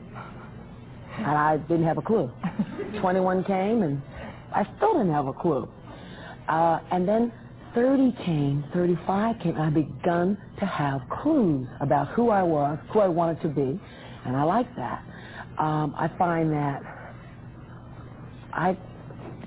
[1.19, 2.31] and I didn't have a clue.
[3.01, 4.01] 21 came, and
[4.55, 5.69] I still didn't have a clue.
[6.49, 7.33] Uh, and then
[7.75, 13.01] 30 came, 35 came, and I begun to have clues about who I was, who
[13.01, 13.81] I wanted to be,
[14.25, 15.03] and I like that.
[15.59, 16.83] Um, I find that
[18.53, 18.77] I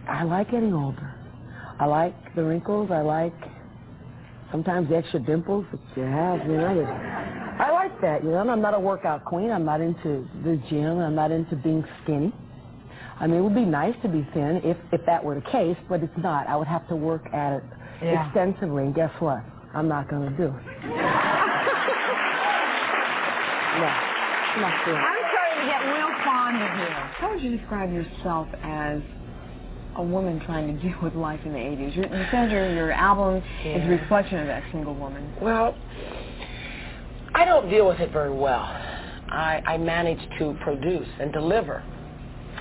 [0.08, 1.14] I like getting older.
[1.80, 2.90] I like the wrinkles.
[2.92, 3.34] I like
[4.52, 6.40] sometimes the extra dimples that you have.
[6.48, 6.86] You know,
[7.60, 8.24] I like that.
[8.24, 9.52] You know, and I'm not a workout queen.
[9.52, 11.00] I'm not into the gym.
[11.00, 12.34] I'm not into being skinny.
[13.20, 15.78] I mean, it would be nice to be thin if if that were the case,
[15.90, 16.48] but it's not.
[16.48, 17.64] I would have to work at it
[18.02, 18.26] Yeah.
[18.28, 19.42] extensively, and guess what?
[19.74, 20.64] I'm not going to do it.
[23.76, 25.25] No, I'm not doing it.
[25.66, 26.96] I'm starting to get real fond of you.
[27.18, 29.02] How would you describe yourself as
[29.96, 31.96] a woman trying to deal with life in the 80s?
[31.96, 35.34] You, you said your, your album is a reflection of that single woman.
[35.42, 35.76] Well,
[37.34, 38.62] I don't deal with it very well.
[38.62, 41.84] I, I manage to produce and deliver.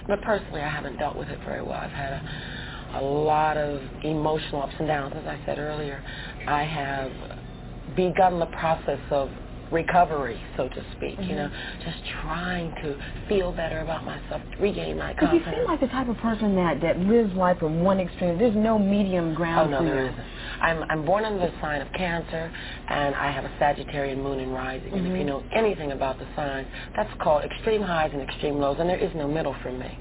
[0.07, 1.79] But personally, I haven't dealt with it very well.
[1.79, 6.03] I've had a, a lot of emotional ups and downs, as I said earlier.
[6.47, 9.31] I have begun the process of
[9.71, 11.19] recovery, so to speak.
[11.19, 11.29] Mhm.
[11.29, 11.51] You know,
[11.85, 12.97] just trying to
[13.29, 15.45] feel better about myself, regain my confidence.
[15.45, 18.39] Because you seem like the type of person that, that lives life from one extreme.
[18.39, 20.11] There's no medium Oh ground no, for there you.
[20.11, 20.25] isn't.
[20.61, 22.51] I'm I'm born under the sign of Cancer,
[22.89, 24.93] and I have a Sagittarian moon in rising.
[24.93, 28.77] And if you know anything about the signs, that's called extreme highs and extreme lows,
[28.79, 29.99] and there is no middle for me.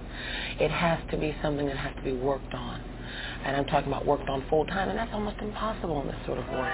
[0.59, 2.79] It has to be something that has to be worked on,
[3.45, 6.37] and I'm talking about worked on full time, and that's almost impossible in this sort
[6.37, 6.73] of work.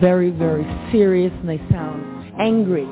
[0.00, 2.86] very, very serious and they sound angry.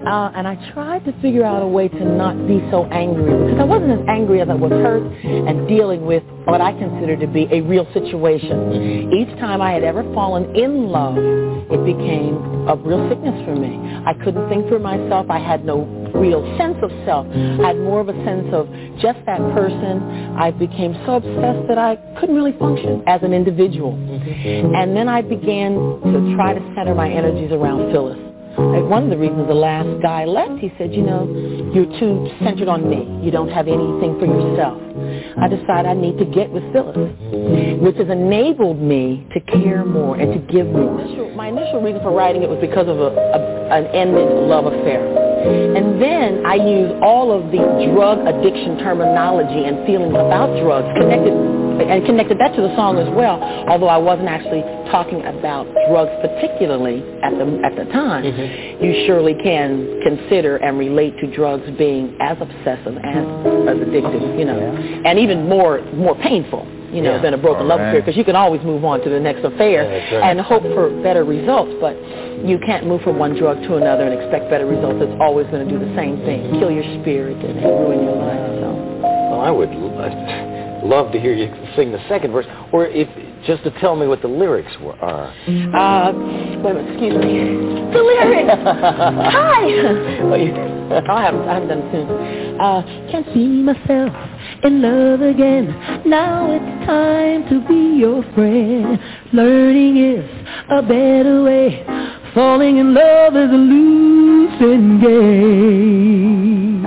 [0.00, 3.60] Uh, and I tried to figure out a way to not be so angry because
[3.60, 7.26] I wasn't as angry as I was hurt and dealing with what I consider to
[7.26, 9.12] be a real situation.
[9.12, 12.34] Each time I had ever fallen in love, it became
[12.66, 13.76] a real sickness for me.
[14.06, 15.28] I couldn't think for myself.
[15.28, 17.26] I had no real sense of self.
[17.26, 18.68] I had more of a sense of
[19.00, 20.36] just that person.
[20.36, 23.92] I became so obsessed that I couldn't really function as an individual.
[23.92, 24.74] Mm-hmm.
[24.74, 28.30] And then I began to try to center my energies around Phyllis.
[28.58, 31.24] Like one of the reasons the last guy left, he said, you know,
[31.72, 33.24] you're too centered on me.
[33.24, 34.76] You don't have anything for yourself.
[35.38, 37.14] I decided I need to get with Phyllis,
[37.80, 40.98] which has enabled me to care more and to give more.
[41.34, 43.40] My initial reason for writing it was because of a, a,
[43.70, 45.19] an ended love affair.
[45.40, 47.62] And then I used all of the
[47.92, 51.32] drug addiction terminology and feelings about drugs connected
[51.80, 54.60] and connected that to the song as well, although I wasn't actually
[54.92, 58.24] talking about drugs particularly at the at the time.
[58.24, 58.84] Mm-hmm.
[58.84, 64.44] You surely can consider and relate to drugs being as obsessive and as addictive, you
[64.44, 67.22] know, and even more more painful, you know, Yeah.
[67.22, 67.94] than a broken love Alright.
[67.94, 70.30] affair because you can always move on to the next affair Yeah, right.
[70.30, 71.96] and hope for better results, but
[72.44, 74.98] you can't move from one drug to another and expect better results.
[75.00, 78.16] It's always going to do the same thing, kill your spirit and, and ruin your
[78.16, 78.60] life.
[78.60, 78.68] So.
[79.30, 83.08] Well, I would l- I'd love to hear you sing the second verse, or if
[83.46, 85.28] just to tell me what the lyrics were, are.
[85.28, 86.12] Uh,
[86.62, 87.38] wait minute, excuse me.
[87.92, 88.50] The lyrics.
[88.64, 89.64] Hi.
[90.24, 90.52] Wait,
[91.08, 92.60] I haven't, I haven't done it soon.
[92.60, 94.14] Uh, can't see myself
[94.62, 95.68] in love again.
[96.04, 99.00] Now it's time to be your friend.
[99.32, 100.24] Learning is
[100.70, 101.84] a better way.
[102.34, 106.82] Falling in love is a losing game.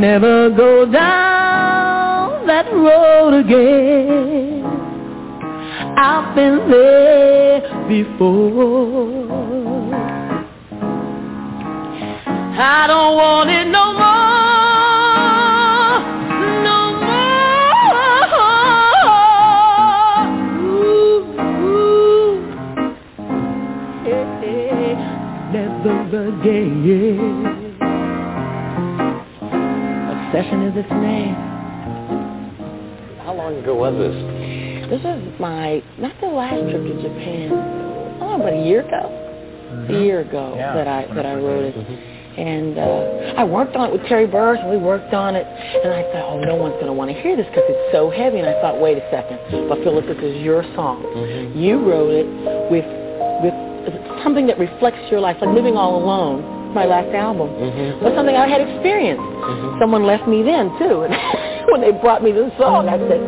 [0.00, 1.91] Never go down
[2.46, 4.64] that road again.
[5.96, 9.30] I've been there before.
[12.54, 14.32] I don't want it no more,
[16.62, 17.32] no more.
[20.68, 21.22] Ooh,
[21.64, 22.32] ooh.
[24.06, 24.24] Yeah,
[25.52, 27.78] never again.
[30.12, 31.51] Obsession is its name.
[33.32, 34.12] How long ago was this?
[34.92, 37.48] This is my not the last trip to Japan.
[38.20, 39.08] Oh, about a year ago.
[39.08, 40.04] A mm-hmm.
[40.04, 40.74] year ago Yeah.
[40.74, 41.74] that I that I wrote it.
[41.74, 42.38] Mm-hmm.
[42.38, 45.46] And uh, I worked on it with Terry Burrus, and we worked on it.
[45.48, 48.10] And I thought, oh, no one's going to want to hear this because it's so
[48.10, 48.38] heavy.
[48.38, 51.00] And I thought, wait a second, but Phyllis, this is your song.
[51.00, 51.56] Mm-hmm.
[51.58, 52.28] You wrote it
[52.68, 52.84] with
[53.40, 53.56] with
[54.22, 56.61] something that reflects your life, like living all alone.
[56.74, 58.04] My last album mm-hmm.
[58.04, 59.20] was something I had experienced.
[59.20, 59.78] Mm-hmm.
[59.80, 61.12] Someone left me then too, and
[61.70, 63.20] when they brought me the song, I said,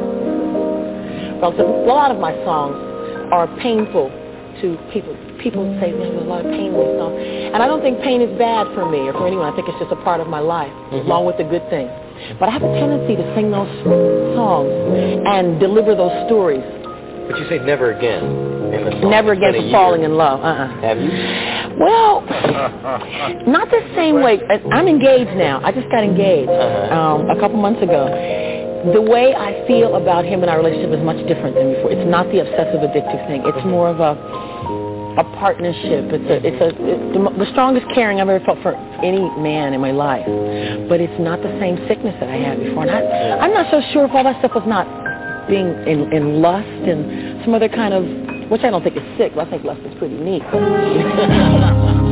[1.41, 2.77] well, so a lot of my songs
[3.33, 4.09] are painful
[4.61, 5.13] to people.
[5.43, 7.21] People say there's a lot of pain in these songs.
[7.21, 9.53] And I don't think pain is bad for me or for anyone.
[9.53, 11.05] I think it's just a part of my life, mm-hmm.
[11.05, 11.91] along with the good things.
[12.41, 13.69] But I have a tendency to sing those
[14.39, 14.73] songs
[15.27, 16.65] and deliver those stories.
[17.29, 18.54] But you say never again.
[18.73, 19.11] In a song.
[19.11, 20.41] Never It's again for falling in love.
[20.41, 20.81] Uh-uh.
[20.81, 21.11] Have you?
[21.79, 22.23] Well,
[23.47, 24.41] not the same way.
[24.73, 25.61] I'm engaged now.
[25.65, 26.95] I just got engaged Uh-huh.
[26.95, 28.07] um, a couple months ago.
[28.93, 31.91] The way I feel about him and our relationship is much different than before.
[31.91, 33.43] It's not the obsessive addictive thing.
[33.45, 34.13] It's more of a
[35.15, 36.11] a partnership.
[36.11, 39.73] It's a it's a it's the, the strongest caring I've ever felt for any man
[39.73, 40.27] in my life.
[40.89, 42.83] But it's not the same sickness that I had before.
[42.83, 44.85] And I, I'm not so sure if all that stuff was not
[45.49, 48.03] being in, in lust and some other kind of
[48.51, 49.33] which I don't think is sick.
[49.37, 50.43] I think lust is pretty neat.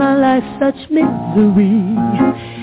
[0.00, 1.94] my life such misery.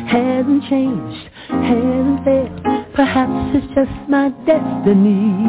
[0.09, 2.93] Hasn't changed, hasn't failed.
[2.95, 5.45] Perhaps it's just my destiny.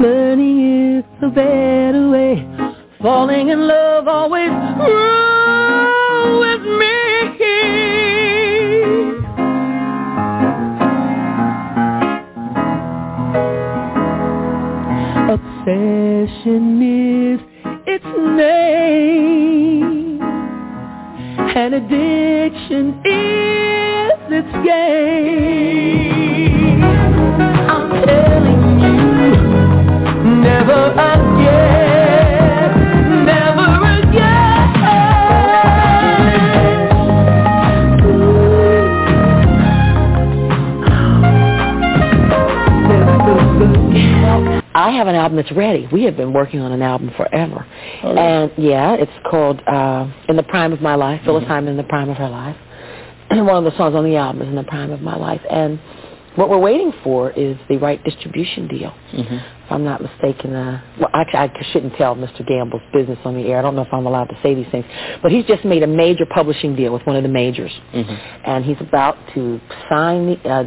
[0.00, 2.44] Learning is a better way.
[3.00, 4.50] Falling in love always
[6.40, 6.94] with me.
[15.36, 17.40] Obsession is
[17.86, 18.83] its name.
[21.56, 26.02] And addiction is its game.
[26.82, 29.36] I'm telling you,
[30.42, 30.80] never
[44.74, 45.88] I have an album that's ready.
[45.92, 47.64] We have been working on an album forever.
[48.02, 51.20] And yeah, it's called uh, In the Prime of My Life.
[51.24, 52.56] Phyllis Hyman in the Prime of Her Life.
[53.30, 55.40] And one of the songs on the album is In the Prime of My Life.
[55.48, 55.78] And
[56.34, 58.92] what we're waiting for is the right distribution deal.
[59.63, 62.46] If I'm not mistaken, uh, well, actually, I shouldn't tell Mr.
[62.46, 63.58] Gamble's business on the air.
[63.58, 64.84] I don't know if I'm allowed to say these things.
[65.20, 67.72] But he's just made a major publishing deal with one of the majors.
[68.46, 70.64] And he's about to sign the, uh,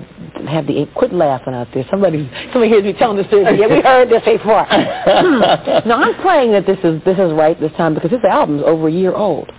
[0.50, 0.86] have the.
[0.94, 1.86] Quit laughing out there.
[1.90, 3.44] Somebody, somebody hears me telling this story.
[3.58, 4.68] Yeah, we heard this before.
[5.86, 8.90] now I'm praying that this is this is right this time because this album's over
[8.90, 9.52] a year old.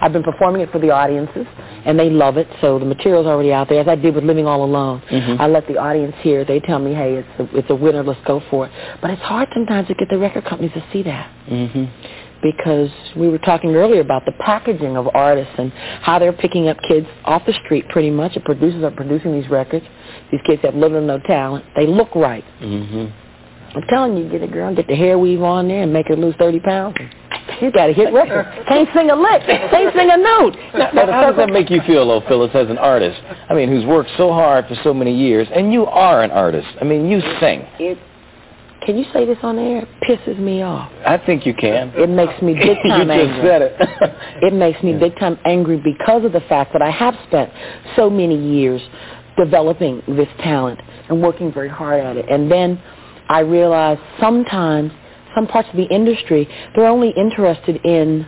[0.00, 1.46] I've been performing it for the audiences,
[1.84, 2.48] and they love it.
[2.60, 5.02] So the material's already out there, as I did with Living All Alone.
[5.40, 6.44] I let the audience hear.
[6.44, 8.02] They tell me, "Hey, it's a, it's a winner.
[8.02, 11.02] Let's go for it." But it's hard sometimes to get the record companies to see
[11.04, 11.84] that Mm-hmm.
[12.42, 16.76] because we were talking earlier about the packaging of artists and how they're picking up
[16.86, 18.34] kids off the street pretty much.
[18.36, 19.84] And producers are producing these records.
[20.30, 21.64] These kids have little or no talent.
[21.76, 22.44] They look right.
[22.60, 23.06] Mm-hmm.
[23.74, 26.16] I'm telling you, get a girl, get the hair weave on there, and make her
[26.16, 26.96] lose 30 pounds.
[27.60, 28.46] You got a hit record.
[28.68, 29.42] Can't sing a lick.
[29.46, 30.56] Can't sing a note.
[30.74, 33.20] Now, how does that make you feel, though, Phyllis, as an artist?
[33.48, 36.68] I mean, who's worked so hard for so many years, and you are an artist.
[36.80, 37.66] I mean, you sing.
[37.78, 37.98] It,
[38.86, 39.82] can you say this on air?
[39.82, 40.90] It pisses me off.
[41.06, 41.92] I think you can.
[41.96, 43.76] It makes me big time you just said it.
[44.42, 47.50] it makes me big time angry because of the fact that I have spent
[47.96, 48.80] so many years
[49.36, 52.26] developing this talent and working very hard at it.
[52.30, 52.80] And then
[53.28, 54.92] I realize sometimes
[55.34, 58.26] some parts of the industry, they're only interested in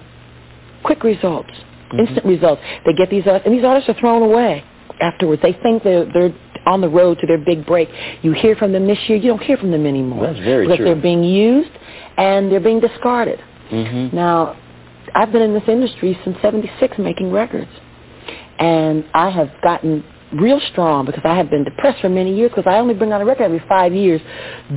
[0.83, 1.51] quick results,
[1.99, 2.61] instant results.
[2.85, 4.65] They get these artists, and these artists are thrown away
[5.01, 5.43] afterwards.
[5.43, 6.35] They think they're, they're
[6.67, 7.89] on the road to their big break.
[8.23, 10.27] You hear from them this year, you don't hear from them anymore.
[10.27, 10.87] That's very because true.
[10.87, 11.71] they're being used
[12.17, 13.41] and they're being discarded.
[13.71, 14.15] Mm-hmm.
[14.17, 14.57] Now,
[15.15, 17.71] I've been in this industry since 76 making records.
[18.59, 20.03] And I have gotten
[20.41, 23.21] real strong because I have been depressed for many years because I only bring out
[23.21, 24.21] a record every five years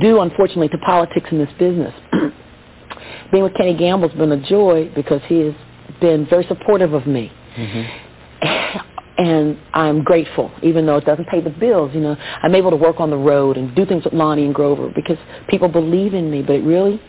[0.00, 1.94] due, unfortunately, to politics in this business.
[3.32, 5.54] Being with Kenny Gamble's been a joy because he has
[6.00, 7.32] been very supportive of me.
[7.56, 8.86] Mm-hmm.
[9.18, 11.90] And I'm grateful, even though it doesn't pay the bills.
[11.92, 14.54] You know, I'm able to work on the road and do things with Lonnie and
[14.54, 16.40] Grover because people believe in me.
[16.40, 17.02] But it really,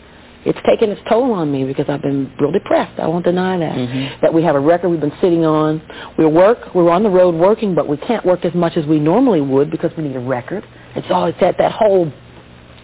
[0.44, 2.98] it's taken its toll on me because I've been real depressed.
[2.98, 3.72] I won't deny that.
[3.74, 4.20] Mm-hmm.
[4.22, 5.80] That we have a record we've been sitting on.
[6.18, 8.98] We work, we're on the road working, but we can't work as much as we
[8.98, 10.64] normally would because we need a record.
[10.96, 12.10] It's always that that whole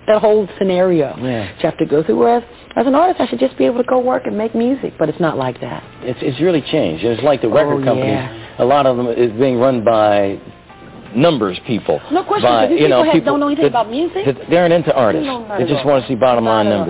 [0.07, 1.49] that whole scenario Yeah.
[1.53, 2.17] you have to go through.
[2.19, 2.43] Whereas
[2.77, 5.09] as an artist, I should just be able to go work and make music, but
[5.11, 5.83] it's not like that.
[6.03, 7.05] It's it's really changed.
[7.05, 8.13] It's like the oh, record Oh, companies.
[8.13, 8.57] yeah.
[8.59, 10.41] A lot of them is being run by
[11.15, 12.01] numbers people.
[12.11, 12.71] No question.
[12.71, 14.25] These you know, people, have, people don't know anything that- about music.
[14.27, 15.29] that they aren't into artists.
[15.59, 16.89] They just want to see bottom line Not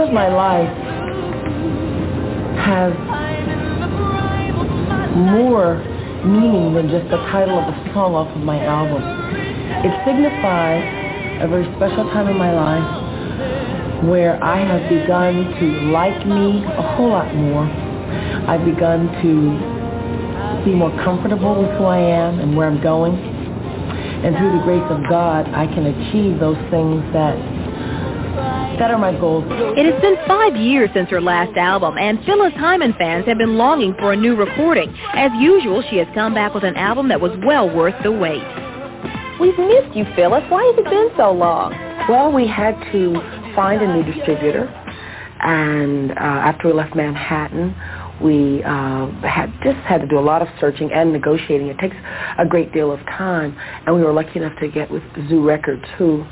[0.00, 0.76] at of My Life
[2.66, 2.92] has
[5.14, 5.78] more
[6.24, 9.02] meaning than just the title of a song off of my album.
[9.84, 10.82] It signifies
[11.42, 16.96] a very special time in my life where I have begun to like me a
[16.96, 17.64] whole lot more.
[18.48, 23.14] I've begun to be more comfortable with who I am and where I'm going.
[23.14, 27.53] And through the grace of God, I can achieve those things that
[28.78, 29.44] that are my goals.
[29.76, 33.56] It has been five years since her last album, and Phyllis Hyman fans have been
[33.56, 34.94] longing for a new recording.
[35.14, 38.42] As usual, she has come back with an album that was well worth the wait.
[39.40, 40.44] We've missed you, Phyllis.
[40.48, 41.72] Why has it been so long?
[42.08, 44.66] Well, we had to find a new distributor,
[45.40, 47.74] and uh, after we left Manhattan,
[48.22, 51.66] we uh, had just had to do a lot of searching and negotiating.
[51.68, 51.96] It takes
[52.38, 55.84] a great deal of time, and we were lucky enough to get with Zoo Records,
[55.98, 56.24] who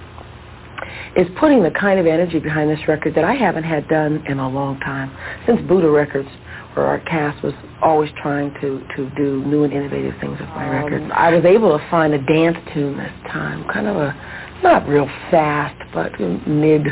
[1.17, 4.39] is putting the kind of energy behind this record that I haven't had done in
[4.39, 5.17] a long time.
[5.47, 6.29] Since Buddah Records,
[6.75, 7.53] where Art Kass was
[7.83, 11.13] always trying to, to do new and innovative things with my um, records.
[11.15, 15.07] I was able to find a dance tune this time, kind of a, not real
[15.31, 16.87] fast, but mid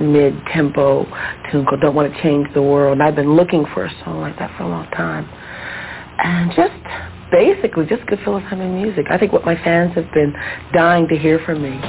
[0.00, 1.04] mid-tempo
[1.50, 2.92] tune called Don't Want to Change the World.
[2.92, 5.28] And I've been looking for a song like that for a long time.
[6.18, 6.72] And just
[7.30, 9.06] basically just good Phyllis Hyman music.
[9.10, 10.34] I think what my fans have been
[10.72, 11.80] dying to hear from me.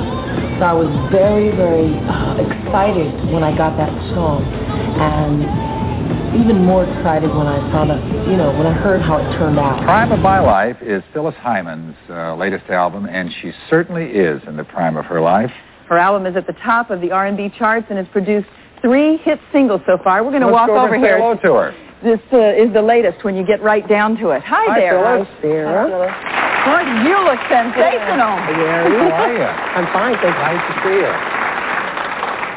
[0.60, 4.44] So I was very, very uh, excited when I got that song.
[4.46, 9.38] And even more excited when I found out, you know, when I heard how it
[9.38, 9.82] turned out.
[9.84, 14.58] Prime of My Life is Phyllis Hyman's uh, latest album, and she certainly is in
[14.58, 15.52] the prime of her life.
[15.88, 18.48] Her album is at the top of the R&B charts and has produced
[18.82, 20.24] three hit singles so far.
[20.24, 21.18] We're going to walk go over, here.
[21.18, 21.85] Hello to her.
[22.06, 24.43] This uh, is the latest when you get right down to it.
[24.45, 25.01] Hi, Hi there.
[25.01, 25.27] Phyllis.
[25.27, 25.90] Hi, Sarah.
[25.90, 28.38] Well, you look sensational.
[28.61, 29.42] yeah How are you?
[29.77, 31.14] I'm fine, thank Nice to see you.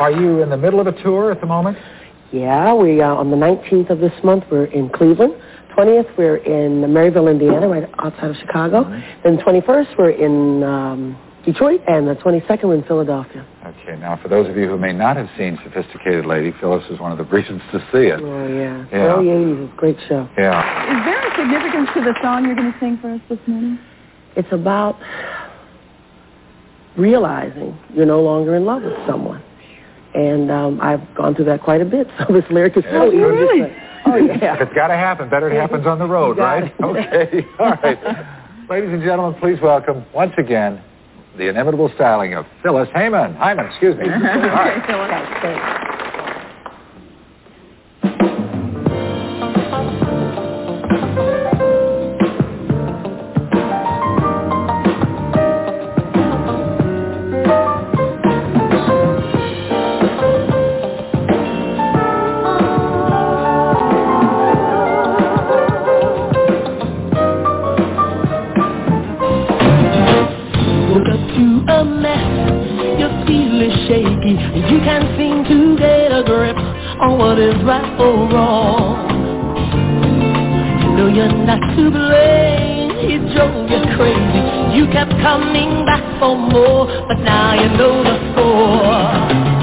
[0.05, 1.79] Are you in the middle of a tour at the moment?
[2.31, 5.33] Yeah, we uh, on the 19th of this month we're in Cleveland.
[5.75, 8.85] 20th we're in Merrillville, Indiana, right outside of Chicago.
[8.85, 9.23] Mm-hmm.
[9.25, 13.47] Then 21st we're in um, Detroit, and the 22nd in Philadelphia.
[13.65, 16.99] Okay, now for those of you who may not have seen Sophisticated Lady, Phyllis is
[17.01, 18.21] one of the reasons to see it.
[18.21, 18.99] Oh yeah, Yeah.
[19.15, 20.29] early 80s, great show.
[20.37, 20.99] Yeah.
[20.99, 23.79] Is there a significance to the song you're going to sing for us this morning?
[24.37, 24.97] It's about
[26.97, 29.43] realizing you're no longer in love with someone.
[30.15, 33.09] And um, I've gone through that quite a bit, so this lyric is so Yeah,
[33.11, 33.19] easy.
[33.19, 33.73] really?
[34.07, 34.55] Oh, yeah.
[34.61, 36.65] If it's got to happen, better it happens on the road, right?
[36.65, 36.73] it.
[36.81, 37.47] Okay.
[37.59, 37.99] All right.
[38.69, 40.83] Ladies and gentlemen, please welcome once again
[41.39, 43.35] the inimitable styling of Phyllis Hyman.
[43.35, 44.05] Hyman, excuse me.
[44.11, 44.83] All right.
[77.39, 79.09] What is right or wrong.
[80.83, 84.77] You know you're not to blame, it drove you crazy.
[84.77, 89.58] You kept coming back for more, but now you know the score.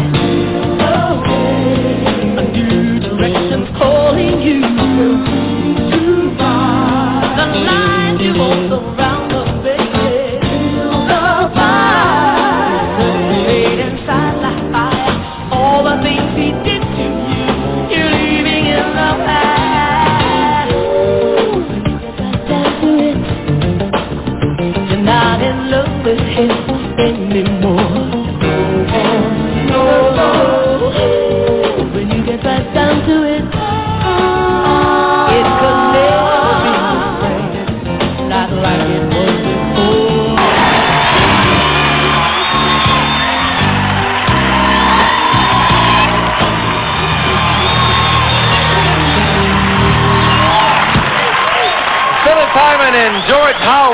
[26.99, 27.94] Anymore.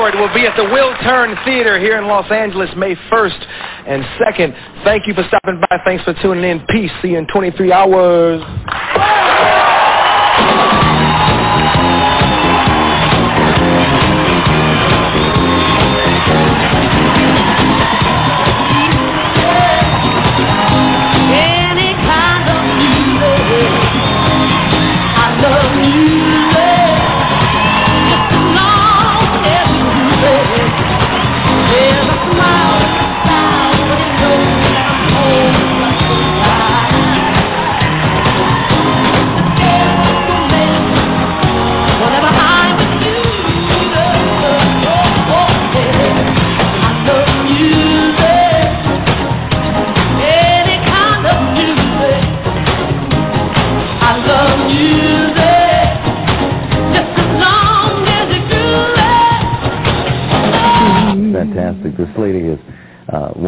[0.02, 3.46] Howard will be at the Will Turn Theater here in Los Angeles May 1st
[3.86, 4.82] and 2nd.
[4.82, 5.78] Thank you for stopping by.
[5.84, 6.66] Thanks for tuning in.
[6.66, 6.90] Peace.
[7.02, 8.42] See you in 23 hours.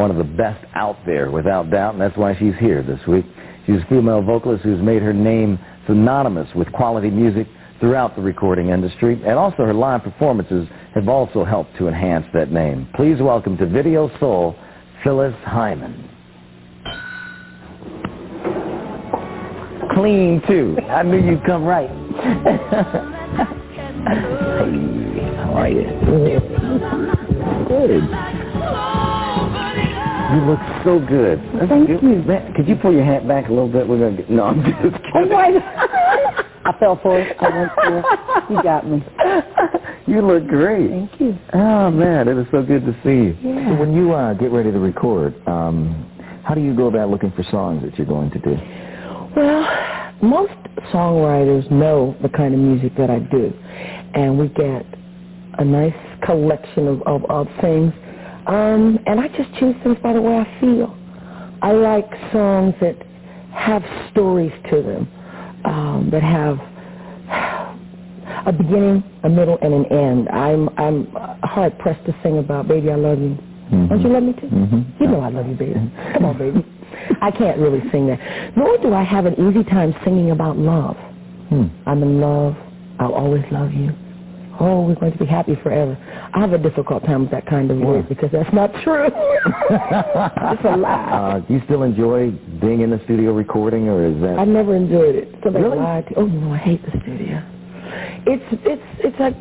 [0.05, 3.24] One of the best out there, without doubt, and that's why she's here this week.
[3.65, 7.47] She's a female vocalist who's made her name synonymous with quality music
[7.81, 12.52] throughout the recording industry, and also her live performances have also helped to enhance that
[12.52, 12.86] name.
[12.94, 14.55] Please welcome to Video Soul,
[15.02, 16.10] Phyllis Hyman.
[19.94, 20.76] Clean, too.
[20.86, 21.89] I knew you'd come right.
[24.07, 24.26] hey,
[25.36, 25.84] how are you?
[27.68, 29.03] Good.
[30.34, 31.40] You look so good.
[31.68, 32.00] Thank you.
[32.00, 33.86] Man, could you pull your hat back a little bit?
[33.86, 35.32] We're gonna get, no, I'm just kidding.
[36.66, 37.36] I fell for it.
[37.40, 38.04] I went for it.
[38.50, 39.04] You got me.
[40.06, 40.90] You look great.
[40.90, 41.38] Thank you.
[41.54, 43.38] Oh man, it is so good to see you.
[43.42, 43.70] Yeah.
[43.70, 46.10] So when you uh, get ready to record, um,
[46.44, 48.54] how do you go about looking for songs that you're going to do?
[49.34, 50.52] Well, most
[50.92, 53.52] songwriters know the kind of music that I do,
[54.14, 54.84] and we get
[55.58, 57.92] a nice collection of, of, of things,
[58.47, 60.97] um, and I just choose things by the way I feel.
[61.62, 62.97] I like songs that
[63.52, 65.08] have stories to them,
[65.64, 66.58] um, that have
[68.47, 70.28] a beginning, a middle, and an end.
[70.28, 71.06] I'm I'm
[71.42, 73.39] hard pressed to sing about "Baby, I Love You."
[73.70, 74.47] Don't you love me too?
[74.47, 75.02] Mm-hmm.
[75.02, 75.92] You know I love you, baby.
[76.12, 76.64] Come on, baby.
[77.23, 78.56] I can't really sing that.
[78.56, 80.97] Nor do I have an easy time singing about love.
[81.48, 81.66] Hmm.
[81.86, 82.56] I'm in love.
[83.00, 83.92] I'll always love you.
[84.60, 85.97] Oh, we're going to be happy forever.
[86.33, 89.07] I have a difficult time with that kind of word because that's not true.
[89.70, 91.10] it's a lie.
[91.10, 94.39] Uh, do you still enjoy being in the studio recording, or is that?
[94.39, 95.28] I never enjoyed it.
[95.42, 95.78] Somebody Really?
[95.78, 96.15] lied to.
[96.16, 97.42] Oh no, I hate the studio.
[98.26, 99.34] It's it's it's like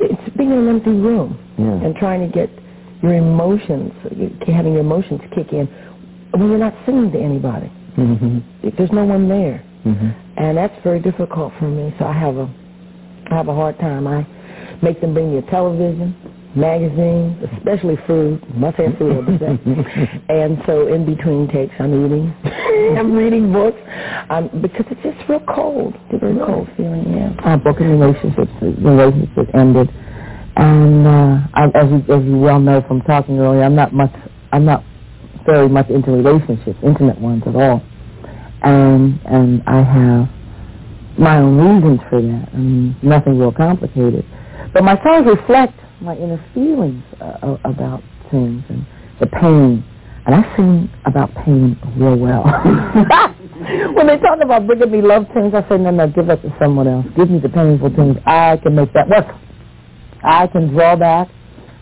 [0.00, 1.84] it's being in an empty room Yeah.
[1.86, 2.50] and trying to get
[3.02, 3.92] your emotions,
[4.46, 5.66] having your emotions kick in
[6.32, 7.70] when you're not singing to anybody.
[7.96, 8.68] Mm-hmm.
[8.76, 10.08] There's no one there, Mm-hmm.
[10.42, 11.94] and that's very difficult for me.
[11.98, 12.52] So I have a
[13.30, 14.06] I have a hard time.
[14.06, 14.26] I
[14.82, 16.14] make them bring a television,
[16.54, 18.42] magazines, especially food.
[18.56, 20.20] Must have food all the.
[20.28, 22.34] And so in between takes, I'm eating.
[22.98, 23.78] I'm reading books.
[24.30, 25.94] Um, because it's just real cold.
[25.94, 27.34] It's a very cold feeling, yeah.
[27.44, 29.90] Uh, broken relationships, relationships ended.
[30.56, 34.12] And uh, I, as, you, as you well know from talking earlier, I'm not much,
[34.52, 34.84] I'm not
[35.46, 37.82] very much into relationships, intimate ones at all.
[38.62, 40.28] And, and I have
[41.18, 42.48] my own reasons for that.
[42.52, 44.24] I mean, nothing real complicated.
[44.72, 48.86] But my songs reflect my inner feelings uh, about things and
[49.20, 49.84] the pain.
[50.26, 52.42] And I sing about pain real well.
[53.94, 56.54] when they talk about bringing me love things, I say, no, no, give that to
[56.60, 57.06] someone else.
[57.16, 58.16] Give me the painful things.
[58.26, 59.26] I can make that work.
[60.22, 61.28] I can draw back.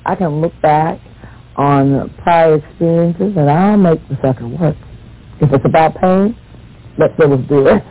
[0.06, 1.00] I can look back
[1.56, 4.76] on prior experiences, and I'll make the sucker work.
[5.40, 6.36] If it's about pain,
[6.98, 7.82] let's go and do it.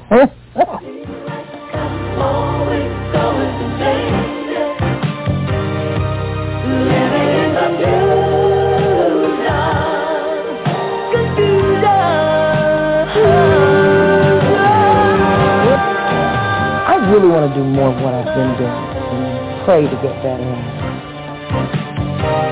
[17.17, 20.43] Really want to do more of what I've been doing and pray to get better
[20.43, 22.47] at it.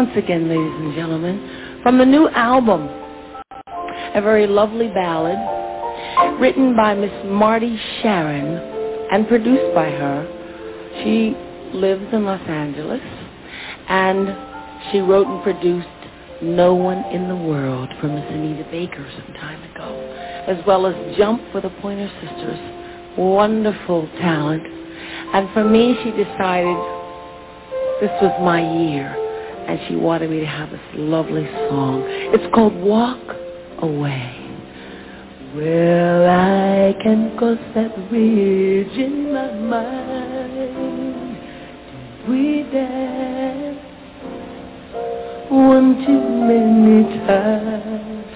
[0.00, 2.88] Once again, ladies and gentlemen, from the new album,
[4.14, 5.36] a very lovely ballad
[6.40, 10.26] written by Miss Marti Sharron and produced by her.
[11.04, 11.36] She
[11.76, 13.02] lives in Los Angeles,
[13.90, 14.34] and
[14.90, 15.86] she wrote and produced
[16.40, 20.00] No One in the World for Miss Anita Baker some time ago,
[20.48, 23.18] as well as Jump for the Pointer Sisters.
[23.18, 24.66] Wonderful talent.
[25.34, 26.78] And for me, she decided
[28.00, 29.26] this was my year,
[29.70, 32.02] and she wanted me to have this lovely song.
[32.34, 33.36] It's called Walk
[33.78, 34.36] Away.
[35.54, 40.90] Well, I can cross that bridge in my mind.
[42.28, 43.78] We dance
[45.48, 48.26] one too many times.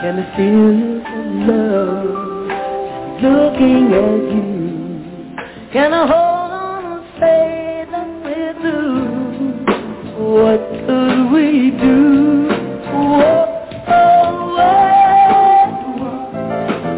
[0.00, 2.24] Can I feel the love
[3.20, 4.52] looking at you?
[5.72, 9.03] Can I hold on and say that we're through?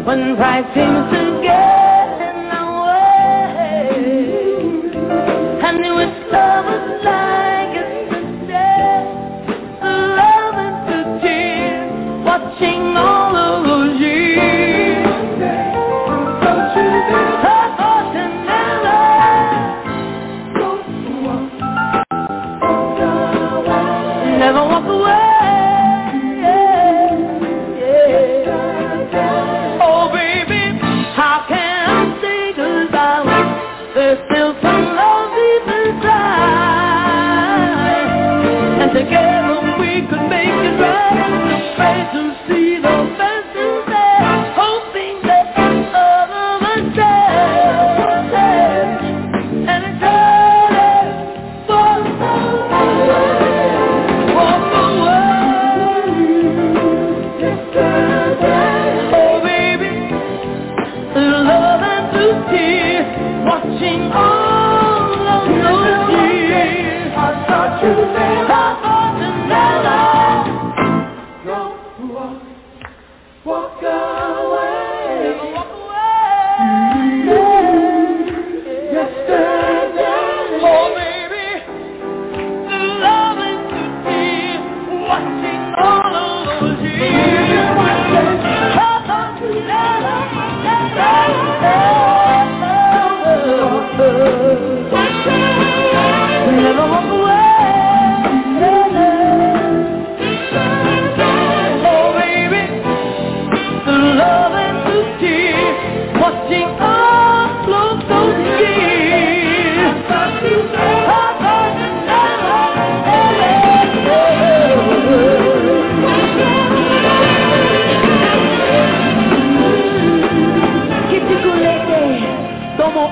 [0.07, 1.36] When pride seems to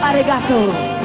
[0.06, 1.05] arigato.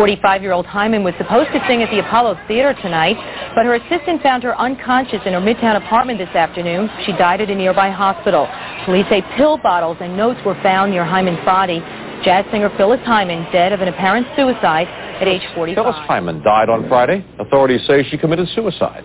[0.00, 3.20] 45-year-old Hyman was supposed to sing at the Apollo Theater tonight,
[3.54, 6.88] but her assistant found her unconscious in her Midtown apartment this afternoon.
[7.04, 8.48] She died at a nearby hospital.
[8.86, 11.80] Police say pill bottles and notes were found near Hyman's body.
[12.24, 14.88] Jazz singer Phyllis Hyman dead of an apparent suicide
[15.20, 15.84] at age 45.
[15.84, 17.22] Phyllis Hyman died on Friday.
[17.38, 19.04] Authorities say she committed suicide.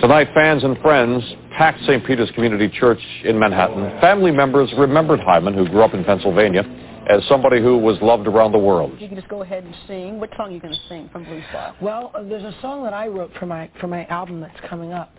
[0.00, 1.24] Tonight, fans and friends
[1.56, 2.04] packed St.
[2.04, 3.98] Peter's Community Church in Manhattan.
[4.02, 6.62] Family members remembered Hyman, who grew up in Pennsylvania,
[7.08, 8.92] as somebody who was loved around the world.
[8.98, 10.20] You can just go ahead and sing.
[10.20, 11.74] What song are you going to sing from Blue Star?
[11.80, 14.92] Well, uh, there's a song that I wrote for my for my album that's coming
[14.92, 15.14] up.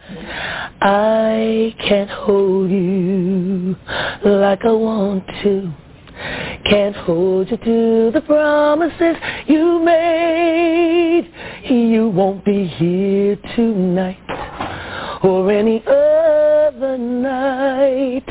[0.82, 3.76] I can't hold you
[4.24, 5.74] like I want to.
[6.66, 9.16] Can't hold you to the promises
[9.48, 11.32] you made.
[11.64, 14.20] You won't be here tonight
[15.24, 18.24] or any other night.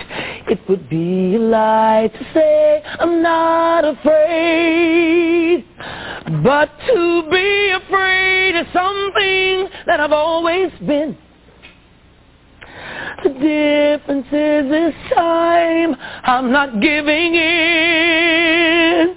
[0.48, 5.64] It would be a lie to say I'm not afraid.
[6.42, 11.16] But to be afraid is something that I've always been.
[13.22, 19.16] The difference is this time I'm not giving in.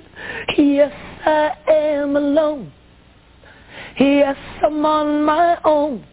[0.57, 0.93] Yes,
[1.25, 2.71] I am alone.
[3.99, 6.05] Yes, I'm on my own.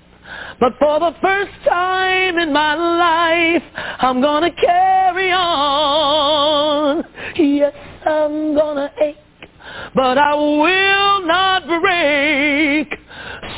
[0.61, 3.63] But for the first time in my life,
[3.99, 7.05] I'm gonna carry on.
[7.37, 7.75] Yes,
[8.07, 9.17] I'm gonna ache,
[9.95, 12.95] but I will not break.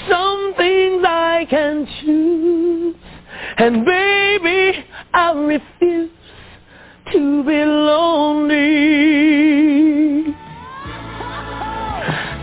[0.08, 2.96] Some things I can choose,
[3.58, 6.10] and baby, I refuse
[7.12, 8.64] to be lonely.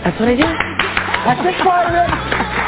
[0.03, 1.00] That's what I do.
[1.25, 2.11] That's this part of it.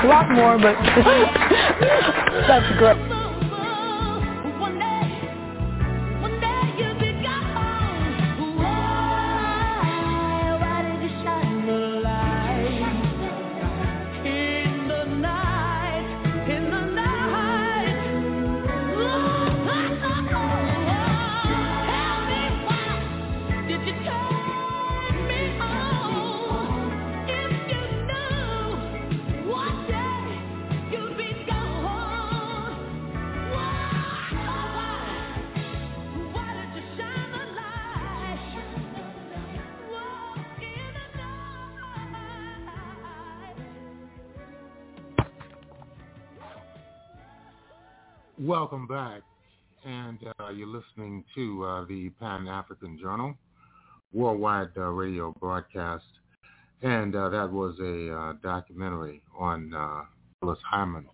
[0.03, 0.75] A lot more, but
[2.47, 3.22] that's great.
[48.45, 49.21] Welcome back.
[49.85, 53.37] And uh, you're listening to uh, the Pan-African Journal
[54.11, 56.03] worldwide uh, radio broadcast.
[56.81, 60.01] And uh, that was a uh, documentary on uh,
[60.41, 61.05] Phyllis Hyman.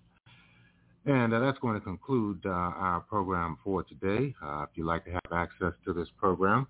[1.06, 4.34] And that's going to conclude our program for today.
[4.64, 6.66] if you'd like to have access to this program,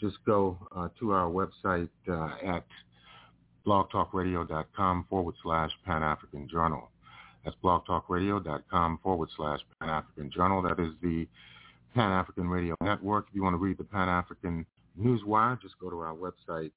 [0.00, 0.58] just go
[0.98, 1.88] to our website
[2.44, 2.66] at
[3.64, 6.90] blogtalkradio.com forward slash Pan-African Journal.
[7.48, 10.60] That's blogtalkradio.com forward slash Pan-African Journal.
[10.60, 11.26] That is the
[11.94, 13.28] Pan-African Radio Network.
[13.30, 14.66] If you want to read the Pan-African
[15.00, 16.72] Newswire, just go to our website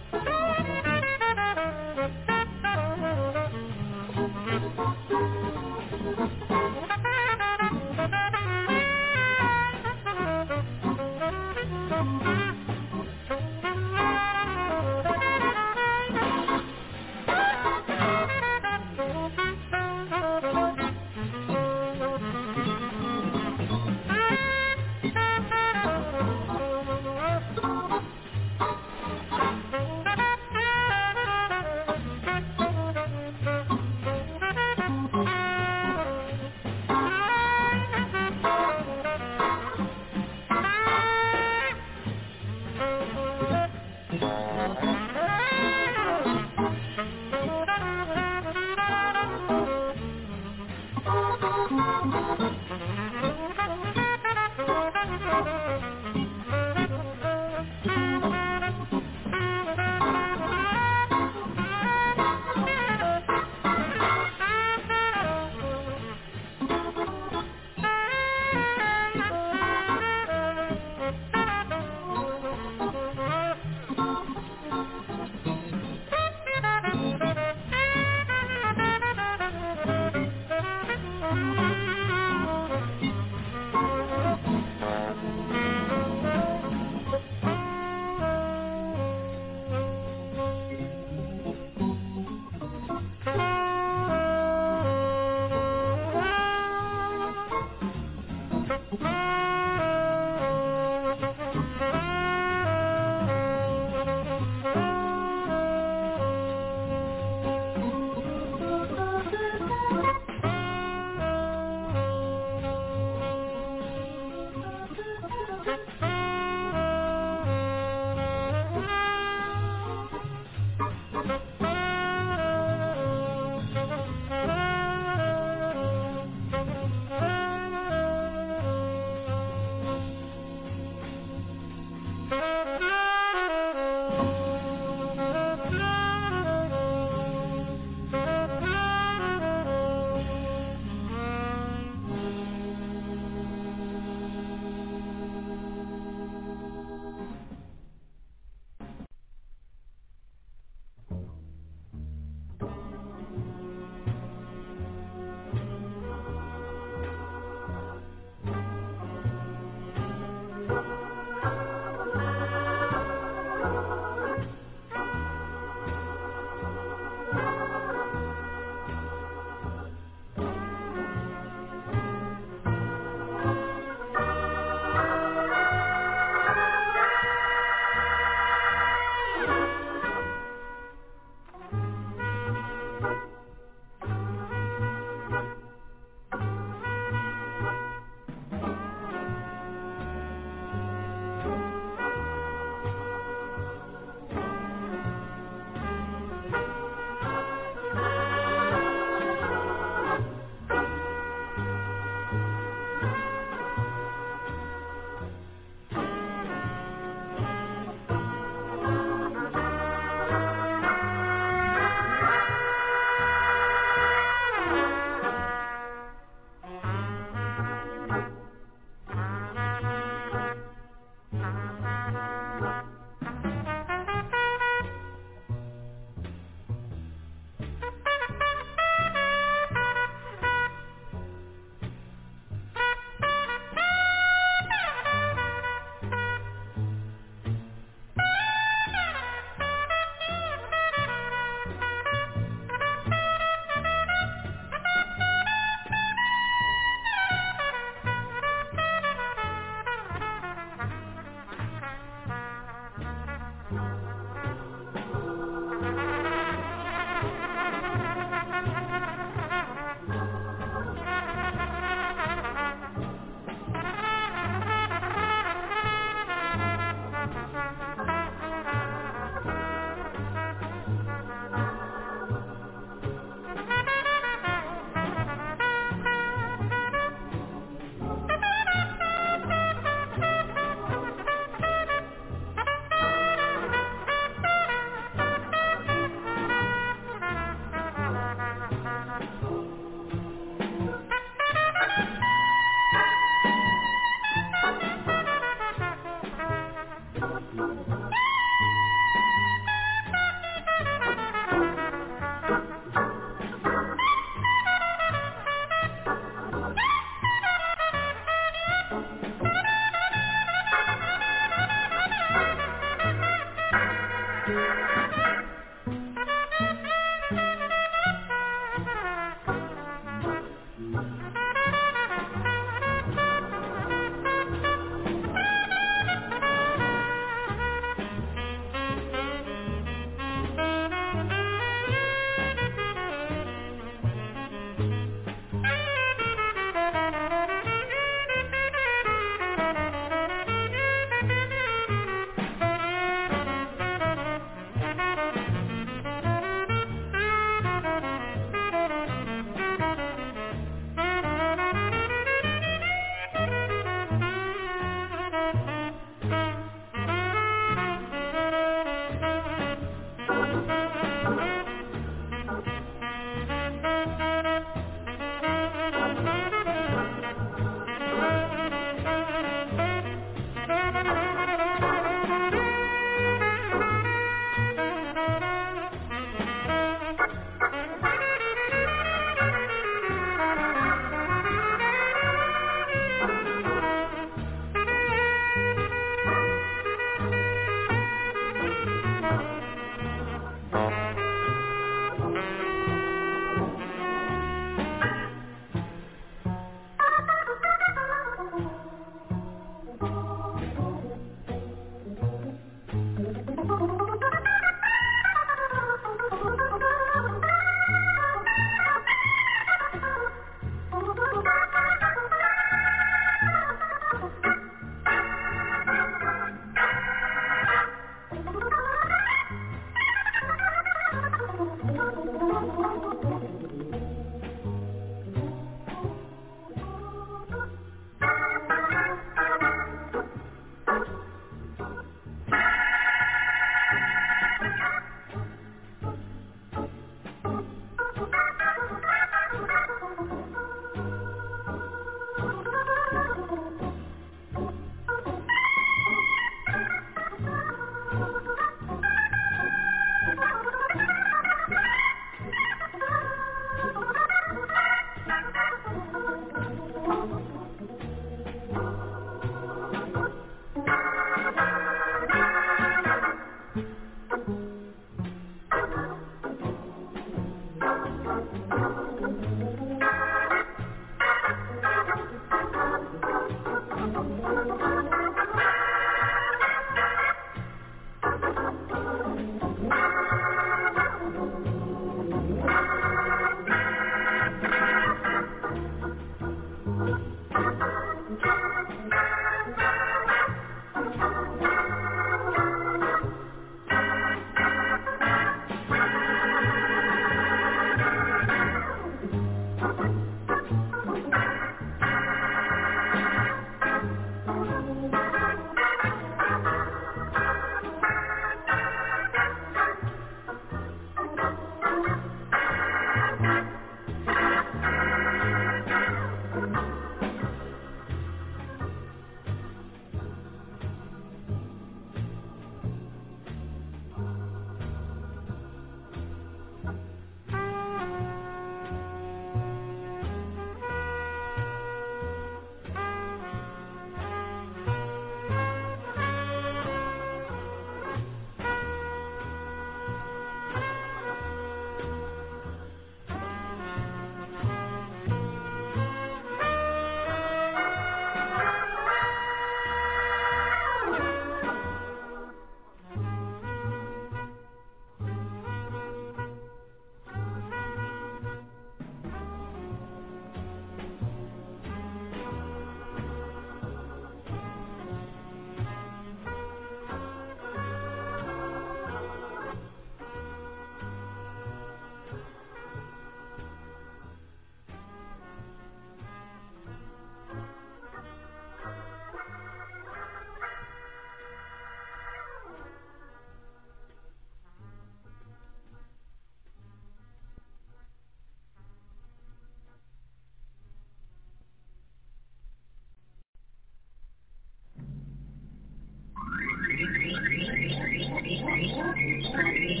[599.51, 600.00] scrutiny